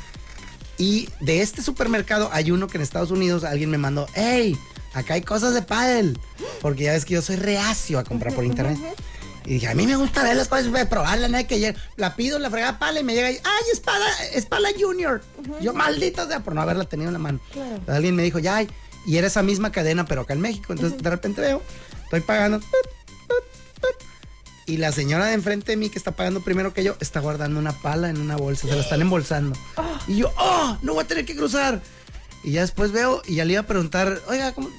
Y 0.79 1.09
de 1.21 1.41
este 1.41 1.63
supermercado 1.63 2.29
hay 2.33 2.51
uno 2.51 2.67
que 2.67 2.79
en 2.79 2.83
Estados 2.83 3.11
Unidos 3.11 3.45
alguien 3.45 3.71
me 3.71 3.79
mandó, 3.79 4.09
hey, 4.15 4.57
acá 4.93 5.15
hay 5.15 5.23
cosas 5.23 5.55
de 5.55 5.63
pádel. 5.63 6.19
Porque 6.61 6.85
ya 6.85 6.93
ves 6.93 7.05
que 7.05 7.15
yo 7.15 7.23
soy 7.23 7.37
reacio 7.37 7.99
a 7.99 8.05
comprar 8.05 8.35
por 8.35 8.45
internet. 8.45 8.79
Y 9.47 9.55
dije, 9.55 9.69
a 9.69 9.75
mí 9.75 9.87
me 9.87 9.95
gusta 9.95 10.23
ver 10.23 10.37
las 10.37 10.49
cosas, 10.49 10.71
voy 10.71 10.85
probarla, 10.87 11.29
nada 11.29 11.47
que 11.47 11.57
ayer 11.57 11.77
la 11.97 12.17
pido, 12.17 12.39
la 12.39 12.49
fregada 12.51 12.79
pala 12.79 13.01
y 13.01 13.05
me 13.05 13.15
llega 13.15 13.31
y, 13.31 13.35
ay, 13.35 13.63
espada, 13.73 14.07
espada 14.33 14.69
junior. 14.81 15.23
Yo 15.61 15.75
maldita 15.75 16.27
sea 16.27 16.41
por 16.41 16.55
no 16.55 16.63
haberla 16.63 16.85
tenido 16.85 17.09
en 17.11 17.13
la 17.13 17.19
mano. 17.19 17.41
Alguien 17.87 18.17
me 18.17 18.23
dijo, 18.23 18.39
ya, 18.39 18.57
hay", 18.57 18.69
y 19.07 19.17
era 19.19 19.27
esa 19.27 19.43
misma 19.43 19.71
cadena, 19.73 20.05
pero 20.07 20.23
acá 20.23 20.35
en 20.35 20.41
México. 20.41 20.73
Entonces 20.73 21.03
de 21.03 21.11
repente 21.11 21.41
veo, 21.41 21.63
estoy 22.05 22.21
pagando. 22.21 22.61
y 24.67 24.79
la 24.79 24.93
señora 24.93 25.27
de 25.27 25.35
enfrente 25.35 25.73
de 25.73 25.77
mí, 25.77 25.91
que 25.91 25.99
está 25.99 26.13
pagando 26.13 26.41
primero 26.43 26.73
que 26.73 26.83
yo, 26.85 26.97
está 27.01 27.21
guardando 27.21 27.61
una 27.61 27.73
pala 27.73 28.09
en 28.09 28.19
una 28.21 28.37
bolsa, 28.37 28.67
se 28.67 28.75
la 28.75 28.81
están 28.83 29.03
embolsando. 29.03 29.57
Y 30.07 30.17
yo, 30.19 30.33
¡oh! 30.39 30.79
No 30.83 30.95
voy 30.95 31.05
a 31.05 31.07
tener 31.07 31.25
que 31.27 31.37
cruzar. 31.37 31.83
Y 32.43 32.53
ya 32.53 32.63
después 32.63 32.91
veo, 32.93 33.23
y 33.27 33.37
ya 33.37 33.45
le 33.45 33.53
iba 33.55 33.63
a 33.63 33.67
preguntar, 33.67 34.21
oiga, 34.29 34.53
¿cómo- 34.53 34.71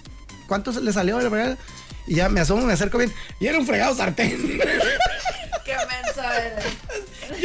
¿cuánto 0.47 0.71
le 0.71 0.91
salió 0.93 1.17
la? 1.19 1.57
Y 2.07 2.15
ya 2.15 2.29
me 2.29 2.39
asomo, 2.39 2.63
me 2.65 2.73
acerco 2.73 2.97
bien, 2.99 3.11
y 3.39 3.47
era 3.47 3.57
un 3.59 3.65
fregado 3.65 3.95
sartén. 3.95 4.59
Qué 5.65 5.73
mensa 5.75 6.37
eres. 6.45 6.65
yo 6.65 6.84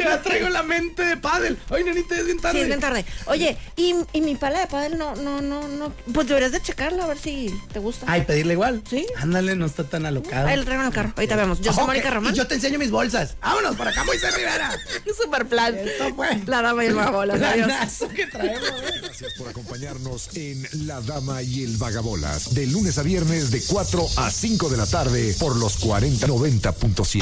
ya 0.04 0.22
traigo 0.22 0.48
la 0.48 0.62
mente 0.62 1.04
de 1.04 1.16
pádel. 1.16 1.58
Ay, 1.70 1.84
nenita, 1.84 2.16
es 2.16 2.24
bien 2.26 2.38
tarde. 2.38 2.58
Sí, 2.58 2.62
es 2.62 2.66
bien 2.68 2.80
tarde. 2.80 3.04
Oye, 3.26 3.56
y, 3.76 3.94
y 4.12 4.20
mi 4.20 4.34
pala 4.36 4.60
de 4.60 4.66
pádel 4.66 4.98
no, 4.98 5.14
no, 5.16 5.40
no, 5.40 5.68
no. 5.68 5.92
Pues 6.12 6.26
deberías 6.28 6.52
de 6.52 6.60
checarla 6.60 7.04
a 7.04 7.08
ver 7.08 7.18
si 7.18 7.54
te 7.72 7.78
gusta. 7.78 8.06
Ay, 8.08 8.22
pedirle 8.22 8.54
igual. 8.54 8.82
Sí. 8.88 9.06
Ándale, 9.16 9.56
no 9.56 9.66
está 9.66 9.84
tan 9.84 10.06
alocado. 10.06 10.46
Ahí 10.48 10.56
lo 10.56 10.64
traigo 10.64 10.82
en 10.82 10.88
el 10.88 10.94
carro. 10.94 11.12
Ahorita 11.16 11.36
vemos. 11.36 11.60
Yo 11.60 11.72
soy 11.72 11.84
Mónica 11.84 12.10
Román. 12.10 12.34
Y 12.34 12.36
yo 12.36 12.46
te 12.46 12.54
enseño 12.54 12.78
mis 12.78 12.90
bolsas. 12.90 13.36
Vámonos, 13.40 13.76
por 13.76 13.88
acá, 13.88 14.04
Moisés 14.04 14.34
Rivera. 14.34 14.70
Super 15.20 15.46
plan. 15.46 15.76
Esto 15.76 16.14
fue. 16.14 16.40
La 16.46 16.62
dama 16.62 16.84
y 16.84 16.88
el 16.88 16.94
vagabolas. 16.94 17.40
Adiós. 17.40 18.10
Que 18.14 18.26
traemos. 18.26 18.68
¿eh? 18.68 19.00
Gracias 19.02 19.32
por 19.38 19.48
acompañarnos 19.48 20.36
en 20.36 20.66
La 20.86 21.00
Dama 21.00 21.42
y 21.42 21.64
el 21.64 21.76
Vagabolas. 21.76 22.54
De 22.54 22.66
lunes 22.66 22.98
a 22.98 23.02
viernes 23.02 23.50
de 23.50 23.62
4 23.62 24.06
a 24.16 24.30
5 24.30 24.68
de 24.68 24.76
la 24.76 24.86
tarde 24.86 25.34
por 25.38 25.56
los 25.56 25.80
4090.7. 25.80 27.18